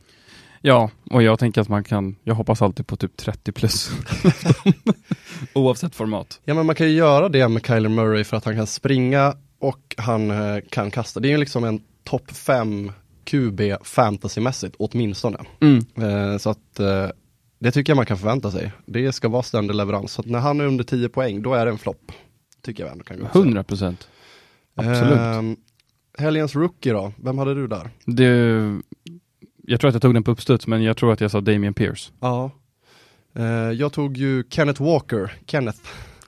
Ja, 0.62 0.90
och 1.12 1.24
jag 1.24 1.40
tänker 1.40 1.62
att 1.62 1.70
man 1.70 1.84
kan, 1.84 2.16
jag 2.24 2.36
hoppas 2.36 2.62
alltid 2.62 2.88
på 2.88 2.96
typ 2.96 3.18
30 3.18 3.52
plus. 3.52 3.92
Oavsett 5.54 5.96
format. 5.96 6.40
Ja 6.46 6.54
men 6.54 6.66
man 6.66 6.76
kan 6.76 6.88
ju 6.88 6.94
göra 6.94 7.30
det 7.30 7.48
med 7.48 7.66
Kyler 7.66 7.90
Murray 7.90 8.24
för 8.24 8.38
att 8.38 8.46
han 8.46 8.56
kan 8.56 8.68
springa 8.68 9.34
och 9.60 9.96
han 9.98 10.32
eh, 10.32 10.58
kan 10.70 10.92
kasta. 10.92 11.20
Det 11.20 11.28
är 11.28 11.32
ju 11.32 11.38
liksom 11.38 11.64
en 11.64 11.82
topp 12.04 12.32
5 12.32 12.92
QB 13.24 13.62
fantasymässigt 13.84 14.76
åtminstone. 14.80 15.38
Mm. 15.62 15.86
Eh, 15.96 16.38
så 16.38 16.50
att 16.50 16.80
eh, 16.80 17.08
det 17.60 17.72
tycker 17.72 17.92
jag 17.92 17.96
man 17.98 18.06
kan 18.06 18.18
förvänta 18.18 18.52
sig. 18.52 18.72
Det 18.86 19.12
ska 19.12 19.30
vara 19.30 19.44
ständig 19.44 19.76
leverans. 19.76 20.12
Så 20.12 20.22
att 20.22 20.28
när 20.28 20.40
han 20.40 20.60
är 20.60 20.66
under 20.66 20.84
10 20.84 21.10
poäng, 21.10 21.42
då 21.42 21.54
är 21.54 21.66
det 21.66 21.72
en 21.72 21.78
flopp. 21.78 22.12
Tycker 22.62 22.84
jag 22.84 22.92
ändå 22.92 23.04
kan 23.04 23.18
gå 23.18 23.24
ut 23.24 23.30
och 23.30 23.34
säga. 23.34 23.44
100 23.44 23.64
procent. 23.64 24.08
Absolut. 24.76 25.20
Ehm, 25.20 25.56
helgens 26.18 26.56
rookie 26.56 26.94
då, 26.94 27.14
vem 27.18 27.38
hade 27.38 27.54
du 27.54 27.68
där? 27.68 27.90
Det, 28.06 28.26
jag 29.64 29.80
tror 29.80 29.90
att 29.90 29.96
jag 29.96 30.02
tog 30.02 30.14
den 30.14 30.24
på 30.24 30.32
uppstuds, 30.32 30.68
men 30.68 30.84
jag 30.84 30.98
tror 30.98 31.14
att 31.14 31.22
jag 31.22 31.32
sa 31.32 31.42
Damian 31.42 31.74
Pierce. 31.74 32.12
Ja. 32.20 32.52
Eh, 33.36 33.46
jag 33.72 33.94
tog 33.94 34.18
ju 34.18 34.44
Kenneth 34.50 34.84
Walker, 34.84 35.34
Kenneth. 35.46 35.80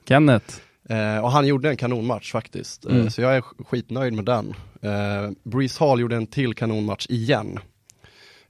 Kenneth. 0.08 0.60
Eh, 0.92 1.18
och 1.24 1.30
han 1.32 1.46
gjorde 1.46 1.68
en 1.70 1.76
kanonmatch 1.76 2.32
faktiskt. 2.32 2.84
Eh, 2.86 2.94
Mm. 2.94 3.10
så 3.10 3.22
jag 3.22 3.36
är 3.36 3.40
sk- 3.40 3.64
skitnöjd 3.64 4.12
med 4.12 4.24
den. 4.24 4.54
Eh, 4.82 5.30
Breeze 5.42 5.84
Hall 5.84 6.00
gjorde 6.00 6.16
en 6.16 6.26
till 6.26 6.54
kanonmatch 6.54 7.06
igen. 7.08 7.58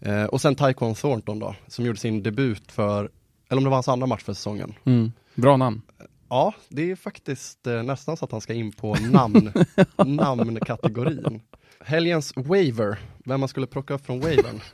Eh, 0.01 0.25
och 0.25 0.41
sen 0.41 0.55
Taekwon 0.55 0.95
Thornton 0.95 1.39
då, 1.39 1.55
som 1.67 1.85
gjorde 1.85 1.99
sin 1.99 2.23
debut 2.23 2.73
för, 2.73 3.11
eller 3.49 3.59
om 3.59 3.65
det 3.65 3.71
var 3.71 3.77
hans 3.77 3.89
andra 3.89 4.07
match 4.07 4.23
för 4.23 4.33
säsongen. 4.35 4.75
Mm. 4.85 5.13
Bra 5.35 5.57
namn. 5.57 5.83
Ja, 6.29 6.55
det 6.69 6.91
är 6.91 6.97
faktiskt 6.97 7.67
eh, 7.67 7.83
nästan 7.83 8.17
så 8.17 8.25
att 8.25 8.33
han 8.33 8.41
ska 8.41 8.53
in 8.55 8.73
på 8.73 8.95
namn, 8.95 9.53
namnkategorin. 9.97 11.41
Helgens 11.81 12.33
waiver, 12.37 12.99
vem 13.25 13.41
man 13.41 13.49
skulle 13.49 13.67
plocka 13.67 13.95
upp 13.95 14.07
från 14.07 14.21
wavern. 14.21 14.61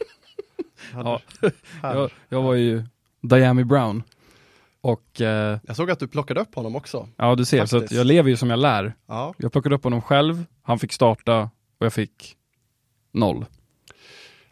Ja. 0.94 1.20
Jag, 1.82 2.10
jag 2.28 2.42
var 2.42 2.54
ju 2.54 2.82
Diami 3.20 3.64
Brown. 3.64 4.02
Och 4.88 5.20
eh, 5.20 5.58
Jag 5.66 5.76
såg 5.76 5.90
att 5.90 5.98
du 5.98 6.08
plockade 6.08 6.40
upp 6.40 6.54
honom 6.54 6.76
också. 6.76 7.08
ja, 7.16 7.34
du 7.34 7.44
ser, 7.44 7.66
så 7.66 7.80
Faktiskt. 7.80 7.98
jag 7.98 8.06
lever 8.06 8.30
ju 8.30 8.36
som 8.36 8.50
jag 8.50 8.58
lär. 8.58 8.94
Ja, 9.06 9.34
Jag 9.38 9.52
plockade 9.52 9.74
upp 9.74 9.84
honom 9.84 10.02
själv, 10.02 10.44
han 10.62 10.78
fick 10.78 10.92
starta 10.92 11.50
och 11.78 11.86
jag 11.86 11.92
fick 11.92 12.36
noll. 13.12 13.44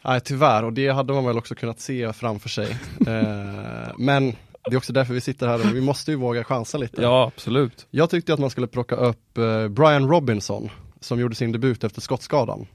Nej, 0.01 0.21
tyvärr, 0.21 0.63
och 0.63 0.73
det 0.73 0.89
hade 0.89 1.13
man 1.13 1.25
väl 1.25 1.37
också 1.37 1.55
kunnat 1.55 1.79
se 1.79 2.13
framför 2.13 2.49
sig. 2.49 2.71
eh, 3.07 3.93
men 3.97 4.31
det 4.63 4.71
är 4.73 4.77
också 4.77 4.93
därför 4.93 5.13
vi 5.13 5.21
sitter 5.21 5.47
här 5.47 5.59
och 5.69 5.75
vi 5.75 5.81
måste 5.81 6.11
ju 6.11 6.17
våga 6.17 6.43
chansa 6.43 6.77
lite. 6.77 7.01
Ja, 7.01 7.31
absolut. 7.35 7.87
Jag 7.91 8.09
tyckte 8.09 8.33
att 8.33 8.39
man 8.39 8.49
skulle 8.49 8.67
plocka 8.67 8.95
upp 8.95 9.37
eh, 9.37 9.67
Brian 9.67 10.07
Robinson, 10.09 10.69
som 10.99 11.19
gjorde 11.19 11.35
sin 11.35 11.51
debut 11.51 11.83
efter 11.83 12.01
skottskadan. 12.01 12.67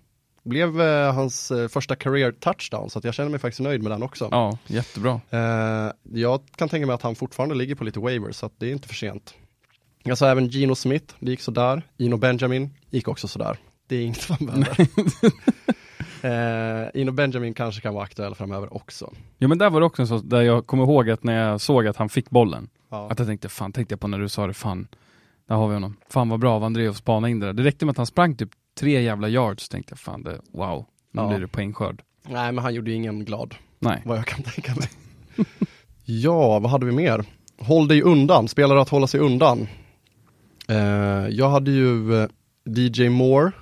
Blev 0.45 0.81
eh, 0.81 1.15
hans 1.15 1.51
eh, 1.51 1.69
första 1.69 1.95
career 1.97 2.33
touchdown, 2.33 2.91
så 2.91 3.01
jag 3.03 3.15
känner 3.15 3.31
mig 3.31 3.41
faktiskt 3.41 3.61
nöjd 3.61 3.83
med 3.83 3.93
den 3.93 4.03
också. 4.03 4.29
Ja, 4.31 4.59
jättebra. 4.67 5.21
Eh, 5.31 5.93
jag 6.13 6.41
kan 6.57 6.69
tänka 6.69 6.87
mig 6.87 6.95
att 6.95 7.03
han 7.03 7.15
fortfarande 7.15 7.55
ligger 7.55 7.75
på 7.75 7.85
lite 7.85 8.01
waivers, 8.01 8.37
så 8.37 8.51
det 8.59 8.67
är 8.67 8.73
inte 8.73 8.89
för 8.89 8.95
sent. 8.95 9.35
Jag 10.03 10.19
sa 10.19 10.29
även 10.29 10.47
Gino 10.49 10.75
Smith, 10.75 11.15
det 11.21 11.31
gick 11.31 11.41
sådär. 11.41 11.83
Ino 11.99 12.17
Benjamin 12.17 12.71
gick 12.91 13.09
också 13.09 13.29
sådär. 13.29 13.57
Det 13.87 13.97
är 13.97 14.05
inget 14.05 14.29
man 14.29 14.39
behöver. 14.47 14.87
eh, 16.23 17.01
Ino 17.01 17.13
Benjamin 17.13 17.55
kanske 17.55 17.81
kan 17.81 17.95
vara 17.95 18.05
aktuell 18.05 18.35
framöver 18.35 18.75
också. 18.75 19.13
Ja 19.39 19.49
men 19.49 19.59
där 19.59 19.71
var 19.71 19.81
det 19.81 19.87
också 19.87 20.03
en 20.03 20.09
sån 20.09 20.29
där 20.29 20.41
jag 20.43 20.67
kommer 20.67 20.85
ihåg 20.85 21.11
att 21.11 21.25
när 21.25 21.49
jag 21.49 21.61
såg 21.61 21.87
att 21.87 21.97
han 21.97 22.09
fick 22.09 22.31
bollen, 22.31 22.69
Ja. 22.91 23.09
att 23.11 23.19
jag 23.19 23.29
tänkte, 23.29 23.49
fan 23.49 23.73
tänkte 23.73 23.93
jag 23.93 24.01
på 24.01 24.09
när 24.09 24.19
du 24.19 24.29
sa 24.29 24.47
det, 24.47 24.55
fan, 24.55 24.89
där 25.49 25.55
har 25.55 25.69
vi 25.69 25.75
honom. 25.75 25.97
Fan 26.09 26.29
vad 26.29 26.41
bra 26.41 26.55
av 26.55 26.65
André 26.65 26.89
att 26.89 26.97
spana 26.97 27.29
in 27.29 27.41
det 27.41 27.47
där. 27.47 27.53
Det 27.53 27.63
räckte 27.63 27.85
med 27.87 27.91
att 27.91 27.97
han 27.97 28.07
sprang 28.07 28.37
typ 28.37 28.51
tre 28.81 29.03
jävla 29.03 29.29
yards, 29.29 29.69
tänkte 29.69 29.93
jag, 29.93 29.99
fan 29.99 30.23
det, 30.23 30.41
wow, 30.53 30.87
nu 31.13 31.23
Ja. 31.23 31.29
blir 31.29 31.39
det 31.41 31.49
poängskörd. 31.49 32.03
Nej, 32.29 32.53
men 32.53 32.65
han 32.65 32.75
gjorde 32.75 32.91
ju 32.91 32.97
ingen 32.97 33.25
glad, 33.25 33.55
Nej. 33.79 34.03
vad 34.05 34.19
jag 34.19 34.27
kan 34.27 34.43
tänka 34.43 34.75
mig. 34.75 34.89
ja, 36.05 36.59
vad 36.59 36.71
hade 36.71 36.87
vi 36.87 36.93
mer? 36.93 37.25
Håll 37.59 37.89
dig 37.89 38.03
undan, 38.03 38.49
spelare 38.49 38.81
att 38.83 38.89
hålla 38.89 39.07
sig 39.07 39.21
undan. 39.21 39.67
Eh, 40.69 41.29
jag 41.31 41.51
hade 41.51 41.71
ju 41.71 42.23
eh, 42.23 42.29
DJ 42.65 43.09
Moore, 43.09 43.53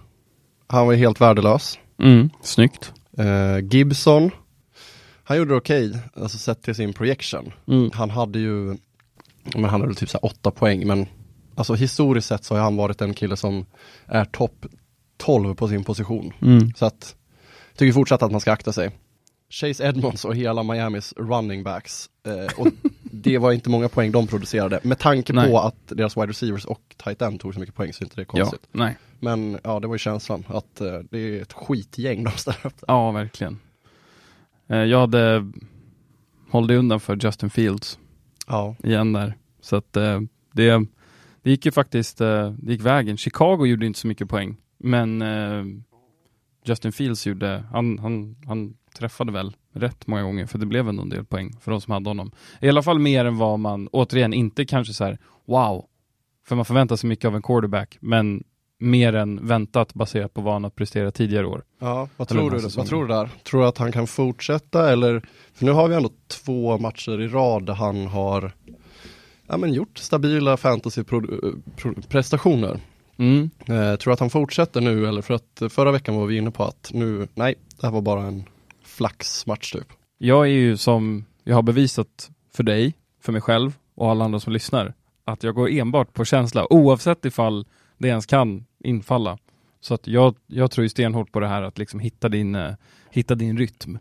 han 0.66 0.86
var 0.86 0.92
ju 0.92 0.98
helt 0.98 1.20
värdelös. 1.20 1.78
Mm, 1.98 2.30
snyggt. 2.42 2.92
Eh, 3.18 3.58
Gibson, 3.70 4.30
han 5.24 5.36
gjorde 5.36 5.50
det 5.50 5.56
okej, 5.56 5.92
alltså 6.16 6.38
sett 6.38 6.62
till 6.62 6.74
sin 6.74 6.92
projection. 6.92 7.52
Mm. 7.68 7.90
Han 7.94 8.10
hade 8.10 8.38
ju, 8.38 8.76
men 9.54 9.64
han 9.64 9.80
hade 9.80 9.94
typ 9.94 10.08
så 10.08 10.18
åtta 10.18 10.50
poäng, 10.50 10.86
men 10.86 11.06
alltså 11.54 11.74
historiskt 11.74 12.28
sett 12.28 12.44
så 12.44 12.54
har 12.54 12.62
han 12.62 12.76
varit 12.76 13.00
en 13.02 13.14
kille 13.14 13.36
som 13.36 13.66
är 14.06 14.24
topp 14.24 14.66
12 15.20 15.54
på 15.54 15.68
sin 15.68 15.84
position. 15.84 16.32
Mm. 16.42 16.74
Så 16.74 16.86
att, 16.86 17.16
jag 17.70 17.78
tycker 17.78 17.92
fortsatt 17.92 18.22
att 18.22 18.32
man 18.32 18.40
ska 18.40 18.52
akta 18.52 18.72
sig. 18.72 18.90
Chase 19.50 19.84
Edmonds 19.84 20.24
och 20.24 20.36
hela 20.36 20.62
Miamis 20.62 21.14
running 21.16 21.62
backs, 21.62 22.10
eh, 22.26 22.58
och 22.60 22.68
det 23.02 23.38
var 23.38 23.52
inte 23.52 23.70
många 23.70 23.88
poäng 23.88 24.12
de 24.12 24.26
producerade. 24.26 24.80
Med 24.82 24.98
tanke 24.98 25.32
Nej. 25.32 25.50
på 25.50 25.58
att 25.60 25.76
deras 25.88 26.16
wide 26.16 26.26
receivers 26.26 26.64
och 26.64 26.94
tight 27.04 27.22
end 27.22 27.40
tog 27.40 27.54
så 27.54 27.60
mycket 27.60 27.74
poäng 27.74 27.92
så 27.92 28.02
är 28.02 28.06
inte 28.06 28.16
det 28.16 28.22
Ja, 28.22 28.26
konstigt. 28.44 28.68
nej. 28.72 28.96
Men 29.20 29.58
ja, 29.64 29.80
det 29.80 29.86
var 29.86 29.94
ju 29.94 29.98
känslan 29.98 30.44
att 30.48 30.80
eh, 30.80 30.98
det 31.10 31.18
är 31.18 31.42
ett 31.42 31.52
skitgäng 31.52 32.24
de 32.24 32.30
ställer 32.30 32.66
upp. 32.66 32.84
Ja, 32.86 33.10
verkligen. 33.10 33.58
Eh, 34.68 34.76
jag 34.78 35.00
hade 35.00 35.46
hållit 36.50 36.78
undan 36.78 37.00
för 37.00 37.18
Justin 37.24 37.50
Fields 37.50 37.98
Ja, 38.46 38.76
igen 38.84 39.12
där. 39.12 39.34
Så 39.60 39.76
att 39.76 39.96
eh, 39.96 40.20
det, 40.52 40.86
det 41.42 41.50
gick 41.50 41.66
ju 41.66 41.72
faktiskt, 41.72 42.20
eh, 42.20 42.50
det 42.50 42.72
gick 42.72 42.80
vägen. 42.80 43.16
Chicago 43.16 43.66
gjorde 43.66 43.86
inte 43.86 43.98
så 43.98 44.06
mycket 44.06 44.28
poäng, 44.28 44.56
men 44.80 45.22
eh, 45.22 45.64
Justin 46.64 46.92
Fields 46.92 47.26
gjorde, 47.26 47.64
han, 47.72 47.98
han, 47.98 48.36
han 48.46 48.74
träffade 48.98 49.32
väl 49.32 49.56
rätt 49.72 50.06
många 50.06 50.22
gånger, 50.22 50.46
för 50.46 50.58
det 50.58 50.66
blev 50.66 50.88
ändå 50.88 51.02
en 51.02 51.08
del 51.08 51.24
poäng 51.24 51.56
för 51.60 51.70
de 51.70 51.80
som 51.80 51.92
hade 51.92 52.10
honom. 52.10 52.32
I 52.60 52.68
alla 52.68 52.82
fall 52.82 52.98
mer 52.98 53.24
än 53.24 53.38
vad 53.38 53.58
man, 53.58 53.88
återigen, 53.88 54.32
inte 54.32 54.64
kanske 54.64 54.94
så 54.94 55.04
här 55.04 55.18
wow, 55.44 55.86
för 56.46 56.56
man 56.56 56.64
förväntar 56.64 56.96
sig 56.96 57.08
mycket 57.08 57.24
av 57.24 57.36
en 57.36 57.42
quarterback, 57.42 57.98
men 58.00 58.44
mer 58.78 59.14
än 59.14 59.46
väntat 59.46 59.94
baserat 59.94 60.34
på 60.34 60.40
vad 60.40 60.52
han 60.52 60.62
har 60.62 60.70
presterat 60.70 61.14
tidigare 61.14 61.46
år. 61.46 61.64
Ja, 61.78 62.08
vad 62.16 62.28
tror 62.28 62.50
du? 62.50 62.58
Vad 62.58 62.86
tror 62.86 63.06
du 63.06 63.14
där? 63.14 63.30
Tror 63.44 63.60
du 63.60 63.66
att 63.66 63.78
han 63.78 63.92
kan 63.92 64.06
fortsätta 64.06 64.92
eller? 64.92 65.28
För 65.54 65.64
nu 65.64 65.72
har 65.72 65.88
vi 65.88 65.94
ändå 65.94 66.10
två 66.28 66.78
matcher 66.78 67.20
i 67.20 67.28
rad 67.28 67.66
där 67.66 67.74
han 67.74 68.06
har 68.06 68.52
ja, 69.46 69.56
men 69.56 69.72
gjort 69.72 69.98
stabila 69.98 70.56
fantasy-prestationer. 70.56 72.80
Mm. 73.20 73.50
Eh, 73.60 73.96
tror 73.96 74.10
du 74.10 74.12
att 74.12 74.20
han 74.20 74.30
fortsätter 74.30 74.80
nu 74.80 75.06
eller 75.06 75.22
för 75.22 75.34
att 75.34 75.62
förra 75.72 75.92
veckan 75.92 76.14
var 76.14 76.26
vi 76.26 76.36
inne 76.36 76.50
på 76.50 76.64
att 76.64 76.90
nu, 76.94 77.28
nej, 77.34 77.54
det 77.80 77.86
här 77.86 77.92
var 77.92 78.00
bara 78.00 78.22
en 78.22 78.44
flaxmatch 78.84 79.72
typ. 79.72 79.86
Jag 80.18 80.46
är 80.46 80.50
ju 80.50 80.76
som 80.76 81.24
jag 81.44 81.54
har 81.54 81.62
bevisat 81.62 82.30
för 82.52 82.62
dig, 82.62 82.94
för 83.22 83.32
mig 83.32 83.40
själv 83.40 83.78
och 83.94 84.10
alla 84.10 84.24
andra 84.24 84.40
som 84.40 84.52
lyssnar, 84.52 84.94
att 85.24 85.42
jag 85.42 85.54
går 85.54 85.70
enbart 85.70 86.12
på 86.12 86.24
känsla, 86.24 86.72
oavsett 86.72 87.24
ifall 87.24 87.66
det 87.98 88.08
ens 88.08 88.26
kan 88.26 88.64
infalla. 88.84 89.38
Så 89.80 89.94
att 89.94 90.06
jag, 90.06 90.34
jag 90.46 90.70
tror 90.70 90.82
ju 90.82 90.88
stenhårt 90.88 91.32
på 91.32 91.40
det 91.40 91.48
här 91.48 91.62
att 91.62 91.78
liksom 91.78 92.00
hitta 92.00 92.28
din, 92.28 92.54
eh, 92.54 92.72
hitta 93.10 93.34
din 93.34 93.58
rytm. 93.58 93.98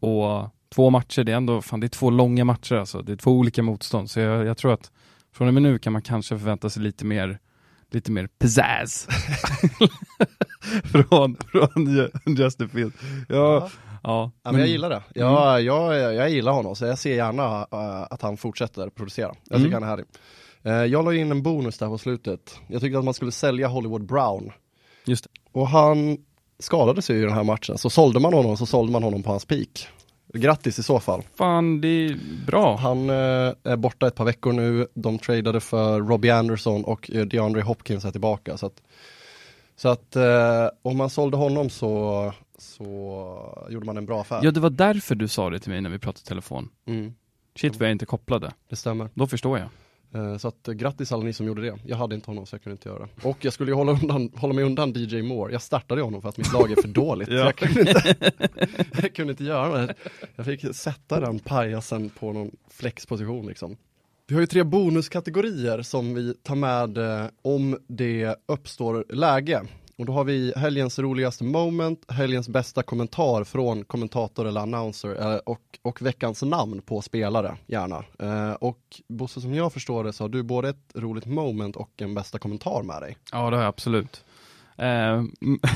Och 0.00 0.48
två 0.74 0.90
matcher, 0.90 1.24
det 1.24 1.32
är 1.32 1.36
ändå, 1.36 1.62
fan 1.62 1.80
det 1.80 1.86
är 1.86 1.88
två 1.88 2.10
långa 2.10 2.44
matcher 2.44 2.74
alltså, 2.74 3.02
det 3.02 3.12
är 3.12 3.16
två 3.16 3.30
olika 3.30 3.62
motstånd. 3.62 4.10
Så 4.10 4.20
jag, 4.20 4.46
jag 4.46 4.56
tror 4.56 4.72
att 4.72 4.90
från 5.32 5.48
och 5.48 5.54
med 5.54 5.62
nu 5.62 5.78
kan 5.78 5.92
man 5.92 6.02
kanske 6.02 6.38
förvänta 6.38 6.70
sig 6.70 6.82
lite 6.82 7.04
mer, 7.04 7.38
lite 7.94 8.12
mer 8.12 8.26
pizzazz. 8.38 9.08
från, 10.92 11.36
från 11.52 11.86
Ju- 11.96 12.10
Justin 12.44 12.68
Fields. 12.68 12.96
Ja, 13.28 13.68
ja. 14.02 14.30
Ja, 14.42 14.52
men 14.52 14.60
jag 14.60 14.68
gillar 14.68 14.90
det. 14.90 14.96
Mm. 14.96 15.32
Jag, 15.32 15.62
jag, 15.62 16.14
jag 16.14 16.30
gillar 16.30 16.52
honom, 16.52 16.76
så 16.76 16.84
jag 16.86 16.98
ser 16.98 17.14
gärna 17.14 17.66
eh, 17.72 18.02
att 18.10 18.22
han 18.22 18.36
fortsätter 18.36 18.88
producera. 18.90 19.34
Jag 19.48 19.58
tycker 19.58 19.76
Mm. 19.76 19.82
han 19.82 19.82
är 19.82 19.86
härlig. 19.88 20.06
Eh, 20.62 20.92
jag 20.92 21.04
la 21.04 21.14
in 21.14 21.30
en 21.30 21.42
bonus 21.42 21.78
där 21.78 21.86
på 21.88 21.98
slutet. 21.98 22.58
Jag 22.66 22.80
tyckte 22.80 22.98
att 22.98 23.04
man 23.04 23.14
skulle 23.14 23.32
sälja 23.32 23.68
Hollywood 23.68 24.06
Brown. 24.06 24.52
Just 25.06 25.24
det. 25.24 25.30
Och 25.52 25.68
han 25.68 26.18
skadade 26.58 27.02
sig 27.02 27.18
i 27.18 27.22
den 27.22 27.32
här 27.32 27.44
matchen, 27.44 27.78
så 27.78 27.90
sålde 27.90 28.20
man 28.20 28.32
honom 28.34 28.56
så 28.56 28.66
sålde 28.66 28.92
man 28.92 29.02
honom 29.02 29.22
på 29.22 29.30
hans 29.30 29.44
peak. 29.44 29.88
Grattis 30.38 30.78
i 30.78 30.82
så 30.82 31.00
fall. 31.00 31.22
Fan, 31.34 31.80
det 31.80 31.88
är 31.88 32.18
bra. 32.46 32.76
Han 32.76 33.10
eh, 33.10 33.14
är 33.64 33.76
borta 33.76 34.06
ett 34.06 34.14
par 34.14 34.24
veckor 34.24 34.52
nu, 34.52 34.86
de 34.94 35.18
tradade 35.18 35.60
för 35.60 36.00
Robbie 36.00 36.30
Anderson 36.30 36.84
och 36.84 37.10
eh, 37.10 37.26
DeAndre 37.26 37.62
Hopkins 37.62 38.04
är 38.04 38.10
tillbaka. 38.10 38.56
Så 38.56 38.66
att, 38.66 38.82
så 39.76 39.88
att 39.88 40.16
eh, 40.16 40.68
om 40.82 40.96
man 40.96 41.10
sålde 41.10 41.36
honom 41.36 41.70
så, 41.70 42.32
så 42.58 43.66
gjorde 43.70 43.86
man 43.86 43.96
en 43.96 44.06
bra 44.06 44.20
affär. 44.20 44.40
Ja, 44.42 44.50
det 44.50 44.60
var 44.60 44.70
därför 44.70 45.14
du 45.14 45.28
sa 45.28 45.50
det 45.50 45.58
till 45.58 45.70
mig 45.72 45.80
när 45.80 45.90
vi 45.90 45.98
pratade 45.98 46.20
i 46.24 46.28
telefon. 46.28 46.68
Mm, 46.86 47.14
Shit, 47.56 47.76
vi 47.80 47.84
är 47.86 47.90
inte 47.90 48.06
kopplade. 48.06 48.52
det 48.68 48.76
stämmer. 48.76 49.08
Då 49.14 49.26
förstår 49.26 49.58
jag. 49.58 49.68
Eh, 50.14 50.36
Så 50.36 50.48
att 50.48 50.68
eh, 50.68 50.74
grattis 50.74 51.12
alla 51.12 51.22
ni 51.24 51.32
som 51.32 51.46
gjorde 51.46 51.62
det. 51.62 51.78
Jag 51.86 51.96
hade 51.96 52.14
inte 52.14 52.30
honom 52.30 52.46
så 52.46 52.54
jag 52.54 52.62
kunde 52.62 52.74
inte 52.74 52.88
göra 52.88 52.98
det. 52.98 53.28
Och 53.28 53.44
jag 53.44 53.52
skulle 53.52 53.70
ju 53.70 53.74
hålla, 53.74 53.92
undan, 53.92 54.30
hålla 54.36 54.54
mig 54.54 54.64
undan 54.64 54.92
DJ 54.96 55.22
Moore. 55.22 55.52
Jag 55.52 55.62
startade 55.62 56.02
honom 56.02 56.22
för 56.22 56.28
att 56.28 56.36
mitt 56.36 56.52
lag 56.52 56.72
är 56.72 56.76
för 56.82 56.88
dåligt. 56.88 57.28
Ja. 57.32 57.36
Jag, 57.36 57.56
kunde 57.56 57.80
inte, 57.80 58.14
jag 59.02 59.14
kunde 59.14 59.30
inte 59.30 59.44
göra 59.44 59.86
det. 59.86 59.94
Jag 60.36 60.46
fick 60.46 60.76
sätta 60.76 61.20
den 61.20 61.38
pajasen 61.38 62.10
på 62.10 62.32
någon 62.32 62.50
flexposition 62.70 63.46
liksom. 63.46 63.76
Vi 64.26 64.34
har 64.34 64.40
ju 64.40 64.46
tre 64.46 64.62
bonuskategorier 64.62 65.82
som 65.82 66.14
vi 66.14 66.34
tar 66.42 66.54
med 66.54 66.98
eh, 66.98 67.26
om 67.42 67.78
det 67.88 68.34
uppstår 68.46 69.04
läge. 69.08 69.62
Och 69.96 70.06
då 70.06 70.12
har 70.12 70.24
vi 70.24 70.52
helgens 70.56 70.98
roligaste 70.98 71.44
moment, 71.44 72.04
helgens 72.08 72.48
bästa 72.48 72.82
kommentar 72.82 73.44
från 73.44 73.84
kommentator 73.84 74.46
eller 74.46 74.60
announcer 74.60 75.32
eh, 75.32 75.36
och, 75.36 75.78
och 75.82 76.02
veckans 76.02 76.42
namn 76.42 76.82
på 76.82 77.02
spelare, 77.02 77.56
gärna. 77.66 78.04
Eh, 78.18 78.52
och 78.52 78.80
Bosse, 79.08 79.40
som 79.40 79.54
jag 79.54 79.72
förstår 79.72 80.04
det 80.04 80.12
så 80.12 80.24
har 80.24 80.28
du 80.28 80.42
både 80.42 80.68
ett 80.68 80.92
roligt 80.94 81.26
moment 81.26 81.76
och 81.76 81.90
en 81.96 82.14
bästa 82.14 82.38
kommentar 82.38 82.82
med 82.82 83.02
dig. 83.02 83.16
Ja, 83.32 83.50
det 83.50 83.56
har 83.56 83.62
jag 83.62 83.68
absolut. 83.68 84.24
Eh, 84.76 85.22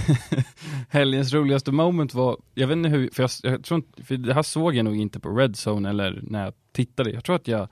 helgens 0.88 1.32
roligaste 1.32 1.72
moment 1.72 2.14
var, 2.14 2.36
jag 2.54 2.68
vet 2.68 2.76
inte 2.76 2.88
hur, 2.88 3.10
för 3.12 3.22
jag, 3.22 3.30
jag 3.42 3.64
tror 3.64 3.76
inte, 3.76 4.02
för 4.02 4.16
det 4.16 4.34
här 4.34 4.42
såg 4.42 4.74
jag 4.74 4.84
nog 4.84 4.96
inte 4.96 5.20
på 5.20 5.28
Redzone 5.28 5.90
eller 5.90 6.20
när 6.22 6.44
jag 6.44 6.54
tittade. 6.72 7.10
Jag 7.10 7.24
tror 7.24 7.36
att 7.36 7.48
jag, 7.48 7.68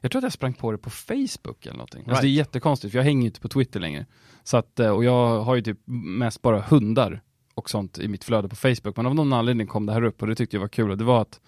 jag 0.00 0.10
tror 0.10 0.20
att 0.20 0.22
jag 0.24 0.32
sprang 0.32 0.54
på 0.54 0.72
det 0.72 0.78
på 0.78 0.90
Facebook 0.90 1.66
eller 1.66 1.76
någonting. 1.76 2.04
Alltså 2.06 2.22
det 2.22 2.28
är 2.28 2.28
Right. 2.28 2.36
jättekonstigt, 2.36 2.92
för 2.92 2.98
jag 2.98 3.04
hänger 3.04 3.22
ju 3.22 3.26
inte 3.26 3.40
på 3.40 3.48
Twitter 3.48 3.80
längre. 3.80 4.06
Så 4.44 4.56
att, 4.56 4.80
eh, 4.80 4.90
och 4.90 5.04
jag 5.04 5.40
har 5.44 5.54
ju 5.54 5.62
typ 5.62 5.78
mest 5.86 6.42
bara 6.42 6.60
hundar 6.60 7.22
och 7.54 7.70
sånt 7.70 7.98
i 7.98 8.08
mitt 8.08 8.24
flöde 8.24 8.48
på 8.48 8.56
Facebook. 8.56 8.96
Men 8.96 9.06
av 9.06 9.14
någon 9.14 9.32
anledning 9.32 9.66
kom 9.66 9.86
det 9.86 9.92
här 9.92 10.02
upp 10.04 10.22
och 10.22 10.28
det 10.28 10.34
tyckte 10.34 10.56
jag 10.56 10.60
var 10.60 10.68
kul. 10.68 10.90
Och 10.90 10.98
det 10.98 11.04
var 11.04 11.20
att 11.22 11.40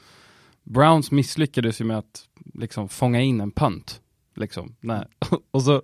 Browns 0.65 1.11
misslyckades 1.11 1.81
ju 1.81 1.85
med 1.85 1.99
att 1.99 2.29
liksom 2.55 2.89
fånga 2.89 3.21
in 3.21 3.41
en 3.41 3.51
punt. 3.51 4.01
Liksom. 4.37 4.77
Nej. 4.81 5.05
och 5.51 5.63
så 5.63 5.83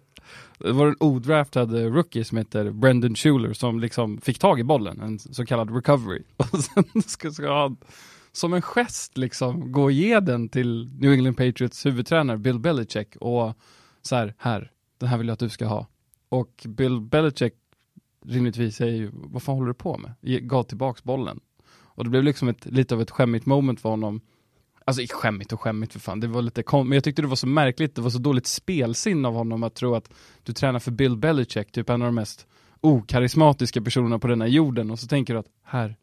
det 0.58 0.72
var 0.72 0.86
en 0.86 0.96
odraftad 1.00 1.64
rookie 1.66 2.24
som 2.24 2.38
heter 2.38 2.70
Brendan 2.70 3.14
Schuler 3.14 3.52
som 3.52 3.80
liksom 3.80 4.20
fick 4.20 4.38
tag 4.38 4.60
i 4.60 4.64
bollen, 4.64 5.00
en 5.00 5.18
så 5.18 5.46
kallad 5.46 5.74
recovery. 5.74 6.22
Och 6.36 6.46
sen 6.64 7.02
ska, 7.06 7.30
ska 7.30 7.54
han 7.62 7.76
som 8.36 8.54
en 8.54 8.62
gest 8.62 9.18
liksom 9.18 9.72
gå 9.72 9.82
och 9.82 9.92
ge 9.92 10.20
den 10.20 10.48
till 10.48 10.90
New 10.98 11.12
England 11.12 11.34
Patriots 11.34 11.86
huvudtränare 11.86 12.38
Bill 12.38 12.58
Belichick 12.58 13.16
och 13.16 13.54
så 14.02 14.16
här, 14.16 14.34
här, 14.38 14.70
den 14.98 15.08
här 15.08 15.18
vill 15.18 15.26
jag 15.26 15.32
att 15.32 15.38
du 15.38 15.48
ska 15.48 15.66
ha. 15.66 15.86
Och 16.28 16.66
Bill 16.68 17.00
Belichick 17.00 17.54
rimligtvis 18.24 18.76
säger 18.76 18.96
ju, 18.96 19.10
vad 19.12 19.42
fan 19.42 19.54
håller 19.54 19.68
du 19.68 19.74
på 19.74 19.98
med? 19.98 20.14
Gav 20.48 20.62
tillbaks 20.62 21.04
bollen. 21.04 21.40
Och 21.68 22.04
det 22.04 22.10
blev 22.10 22.24
liksom 22.24 22.48
ett, 22.48 22.66
lite 22.66 22.94
av 22.94 23.00
ett 23.00 23.10
skämmigt 23.10 23.46
moment 23.46 23.80
för 23.80 23.88
honom. 23.88 24.20
Alltså 24.84 25.02
skämmigt 25.10 25.52
och 25.52 25.60
skämmigt 25.60 25.92
för 25.92 26.00
fan, 26.00 26.20
det 26.20 26.26
var 26.26 26.42
lite 26.42 26.62
kom- 26.62 26.88
men 26.88 26.96
jag 26.96 27.04
tyckte 27.04 27.22
det 27.22 27.28
var 27.28 27.36
så 27.36 27.46
märkligt, 27.46 27.94
det 27.94 28.02
var 28.02 28.10
så 28.10 28.18
dåligt 28.18 28.46
spelsinne 28.46 29.28
av 29.28 29.34
honom 29.34 29.62
att 29.62 29.74
tro 29.74 29.94
att 29.94 30.10
du 30.42 30.52
tränar 30.52 30.78
för 30.78 30.90
Bill 30.90 31.16
Belichick, 31.16 31.72
typ 31.72 31.90
en 31.90 32.02
av 32.02 32.06
de 32.06 32.14
mest 32.14 32.46
okarismatiska 32.80 33.82
personerna 33.82 34.18
på 34.18 34.28
den 34.28 34.40
här 34.40 34.48
jorden 34.48 34.90
och 34.90 34.98
så 34.98 35.06
tänker 35.06 35.34
du 35.34 35.40
att 35.40 35.50
här, 35.64 35.96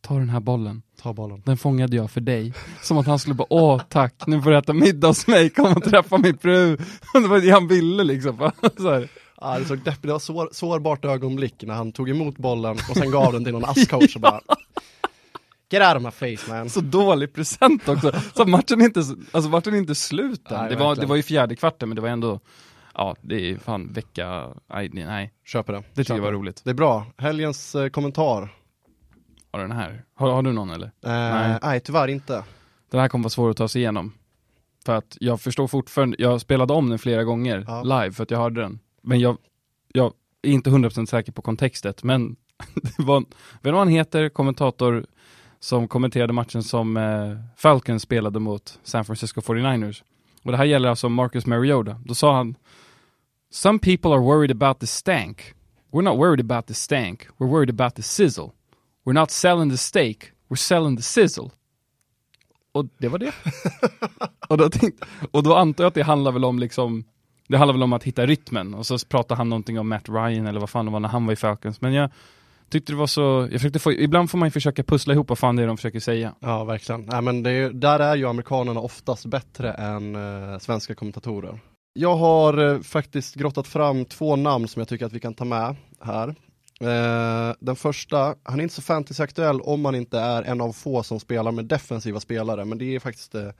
ta 0.00 0.14
den 0.14 0.28
här 0.28 0.40
bollen, 0.40 0.82
Ta 1.02 1.12
bollen. 1.12 1.42
den 1.46 1.56
fångade 1.56 1.96
jag 1.96 2.10
för 2.10 2.20
dig. 2.20 2.52
Som 2.82 2.98
att 2.98 3.06
han 3.06 3.18
skulle 3.18 3.34
bara, 3.34 3.46
åh 3.50 3.82
tack, 3.88 4.14
nu 4.26 4.42
får 4.42 4.50
du 4.50 4.58
äta 4.58 4.72
middag 4.72 5.08
hos 5.08 5.26
mig, 5.26 5.50
kom 5.50 5.72
och 5.72 5.84
träffa 5.84 6.18
min 6.18 6.38
fru. 6.38 6.76
det 7.12 7.28
var 7.28 7.40
det 7.40 7.50
han 7.50 7.68
ville 7.68 8.04
liksom. 8.04 8.36
så 8.76 8.90
här. 8.92 9.08
Ja, 9.40 9.58
det, 9.58 9.64
såg 9.64 9.78
deppigt, 9.78 10.02
det 10.02 10.12
var 10.12 10.18
sår, 10.18 10.48
sårbart 10.52 11.04
ögonblick 11.04 11.62
när 11.62 11.74
han 11.74 11.92
tog 11.92 12.10
emot 12.10 12.36
bollen 12.38 12.76
och 12.90 12.96
sen 12.96 13.10
gav 13.10 13.32
den 13.32 13.44
till 13.44 13.52
någon 13.52 13.64
askcoach 13.64 14.14
och 14.14 14.20
bara 14.20 14.40
Get 15.70 15.82
out 15.82 15.96
of 15.96 16.02
my 16.20 16.36
face 16.36 16.54
man. 16.54 16.70
Så 16.70 16.80
dålig 16.80 17.34
present 17.34 17.88
också. 17.88 18.12
Så 18.34 18.44
matchen 18.44 18.80
är 18.80 18.84
inte, 18.84 19.00
alltså 19.32 19.50
matchen 19.50 19.74
är 19.74 19.78
inte 19.78 19.94
slut 19.94 20.50
än. 20.50 20.58
Nej, 20.60 20.70
det, 20.70 20.76
var, 20.76 20.96
det 20.96 21.06
var 21.06 21.16
ju 21.16 21.22
fjärde 21.22 21.56
kvarten 21.56 21.88
men 21.88 21.96
det 21.96 22.02
var 22.02 22.08
ändå, 22.08 22.40
ja 22.94 23.16
det 23.20 23.50
är 23.50 23.56
fan 23.56 23.92
vecka, 23.92 24.48
nej, 24.72 24.90
nej 24.92 25.32
Köper 25.46 25.72
det. 25.72 25.82
det 25.94 26.04
tycker 26.04 26.14
jag 26.14 26.22
var 26.22 26.32
roligt. 26.32 26.60
Det 26.64 26.70
är 26.70 26.74
bra. 26.74 27.06
Helgens 27.16 27.74
eh, 27.74 27.88
kommentar. 27.88 28.48
Ja 29.52 29.58
den 29.58 29.72
här, 29.72 30.04
har, 30.14 30.30
har 30.32 30.42
du 30.42 30.52
någon 30.52 30.70
eller? 30.70 30.86
Eh, 30.86 30.90
Nej. 31.10 31.58
nej. 31.62 31.80
tyvärr 31.80 32.08
inte. 32.08 32.44
Den 32.90 33.00
här 33.00 33.08
kommer 33.08 33.22
vara 33.22 33.30
svår 33.30 33.50
att 33.50 33.56
ta 33.56 33.68
sig 33.68 33.80
igenom. 33.82 34.12
För 34.84 34.94
att 34.94 35.16
jag 35.20 35.40
förstår 35.40 35.66
fortfarande, 35.66 36.16
jag 36.18 36.40
spelade 36.40 36.72
om 36.72 36.88
den 36.90 36.98
flera 36.98 37.24
gånger 37.24 37.64
Ja. 37.68 37.82
live 37.82 38.12
för 38.12 38.22
att 38.22 38.30
jag 38.30 38.38
hörde 38.38 38.60
den. 38.60 38.78
Men 39.02 39.20
jag, 39.20 39.36
jag 39.92 40.12
är 40.42 40.50
inte 40.50 40.70
100% 40.70 41.06
säker 41.06 41.32
på 41.32 41.42
kontextet, 41.42 42.02
men 42.02 42.36
det 42.74 43.02
var, 43.02 43.20
vet 43.20 43.28
du 43.62 43.70
vad 43.70 43.80
han 43.80 43.88
heter, 43.88 44.28
kommentator 44.28 45.06
som 45.60 45.88
kommenterade 45.88 46.32
matchen 46.32 46.62
som 46.62 46.96
eh, 46.96 47.36
Falcons 47.56 48.02
spelade 48.02 48.38
mot 48.40 48.78
San 48.82 49.04
Francisco 49.04 49.40
49ers. 49.40 50.02
Och 50.42 50.50
det 50.52 50.58
här 50.58 50.64
gäller 50.64 50.88
alltså 50.88 51.08
Marcus 51.08 51.46
Mariota. 51.46 52.00
Då 52.04 52.14
sa 52.14 52.36
han 52.36 52.54
Some 53.50 53.78
people 53.78 54.10
are 54.10 54.20
worried 54.20 54.50
about 54.50 54.80
the 54.80 54.86
stank. 54.86 55.54
We're 55.92 56.02
not 56.02 56.18
worried 56.18 56.40
about 56.40 56.66
the 56.66 56.74
stank. 56.74 57.26
We're 57.38 57.50
worried 57.50 57.70
about 57.80 57.94
the 57.94 58.02
sizzle. 58.02 58.50
We're 59.08 59.20
not 59.20 59.30
selling 59.30 59.70
the 59.70 59.76
steak. 59.76 60.16
We're 60.48 60.56
selling 60.56 60.96
the 60.96 61.02
sizzle. 61.02 61.50
Och 62.72 62.86
det 62.98 63.08
var 63.08 63.18
det. 63.18 63.32
och, 64.48 64.58
då 64.58 64.70
tänkte, 64.70 65.06
och 65.30 65.42
då 65.42 65.54
antar 65.54 65.84
jag 65.84 65.88
att 65.88 65.94
det 65.94 66.02
handlar 66.02 66.32
väl 66.32 66.44
om 66.44 66.58
liksom 66.58 67.04
Det 67.48 67.56
handlar 67.56 67.72
väl 67.72 67.82
om 67.82 67.92
att 67.92 68.04
hitta 68.04 68.26
rytmen 68.26 68.74
och 68.74 68.86
så 68.86 68.98
pratar 68.98 69.36
han 69.36 69.48
någonting 69.48 69.78
om 69.78 69.88
Matt 69.88 70.08
Ryan 70.08 70.46
eller 70.46 70.60
vad 70.60 70.70
fan 70.70 70.84
det 70.84 70.90
var 70.92 71.00
när 71.00 71.08
han 71.08 71.26
var 71.26 71.32
i 71.32 71.36
Falcons. 71.36 71.80
Men 71.80 71.92
jag 71.92 72.10
tyckte 72.70 72.92
det 72.92 72.96
var 72.96 73.06
så, 73.06 73.48
jag 73.50 73.60
försökte 73.60 73.78
få, 73.78 73.92
ibland 73.92 74.30
får 74.30 74.38
man 74.38 74.46
ju 74.46 74.50
försöka 74.50 74.82
pussla 74.82 75.14
ihop 75.14 75.28
vad 75.28 75.38
fan 75.38 75.56
det 75.56 75.62
är 75.62 75.66
de 75.66 75.76
försöker 75.76 76.00
säga. 76.00 76.34
Ja, 76.40 76.64
verkligen. 76.64 77.00
Nej, 77.00 77.22
men 77.22 77.46
är, 77.46 77.70
där 77.70 78.00
är 78.00 78.16
ju 78.16 78.28
amerikanerna 78.28 78.80
oftast 78.80 79.26
bättre 79.26 79.72
än 79.72 80.14
eh, 80.14 80.58
svenska 80.58 80.94
kommentatorer. 80.94 81.60
Jag 81.92 82.16
har 82.16 82.74
eh, 82.74 82.80
faktiskt 82.80 83.34
grottat 83.34 83.66
fram 83.66 84.04
två 84.04 84.36
namn 84.36 84.68
som 84.68 84.80
jag 84.80 84.88
tycker 84.88 85.06
att 85.06 85.12
vi 85.12 85.20
kan 85.20 85.34
ta 85.34 85.44
med 85.44 85.76
här. 86.00 86.34
Eh, 86.80 87.54
den 87.60 87.76
första, 87.76 88.34
han 88.42 88.58
är 88.58 88.62
inte 88.62 88.74
så 88.74 88.82
fantasyaktuell 88.82 89.60
om 89.60 89.80
man 89.80 89.94
inte 89.94 90.18
är 90.18 90.42
en 90.42 90.60
av 90.60 90.72
få 90.72 91.02
som 91.02 91.20
spelar 91.20 91.52
med 91.52 91.64
defensiva 91.64 92.20
spelare, 92.20 92.64
men 92.64 92.78
det 92.78 92.94
är 92.94 93.00
faktiskt 93.00 93.34
eh, 93.34 93.50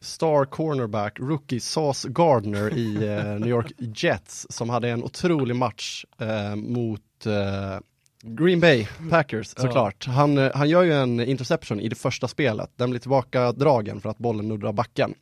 Star 0.00 0.44
cornerback, 0.44 1.18
rookie 1.20 1.60
Sauce 1.60 2.08
Gardner 2.08 2.78
i 2.78 2.94
eh, 2.94 3.24
New 3.40 3.48
York 3.48 3.72
Jets 3.78 4.46
som 4.50 4.70
hade 4.70 4.88
en 4.88 5.04
otrolig 5.04 5.56
match 5.56 6.04
eh, 6.18 6.56
mot 6.56 7.26
eh, 7.26 7.80
Green 8.22 8.60
Bay 8.60 8.86
Packers 9.10 9.46
såklart. 9.46 10.06
Han, 10.06 10.38
eh, 10.38 10.50
han 10.54 10.68
gör 10.68 10.82
ju 10.82 10.92
en 10.92 11.20
interception 11.20 11.80
i 11.80 11.88
det 11.88 11.96
första 11.96 12.28
spelet. 12.28 12.70
Den 12.76 12.90
blir 12.90 13.00
tillbaka 13.00 13.52
dragen 13.52 14.00
för 14.00 14.08
att 14.08 14.18
bollen 14.18 14.48
nuddar 14.48 14.72
backen. 14.72 15.14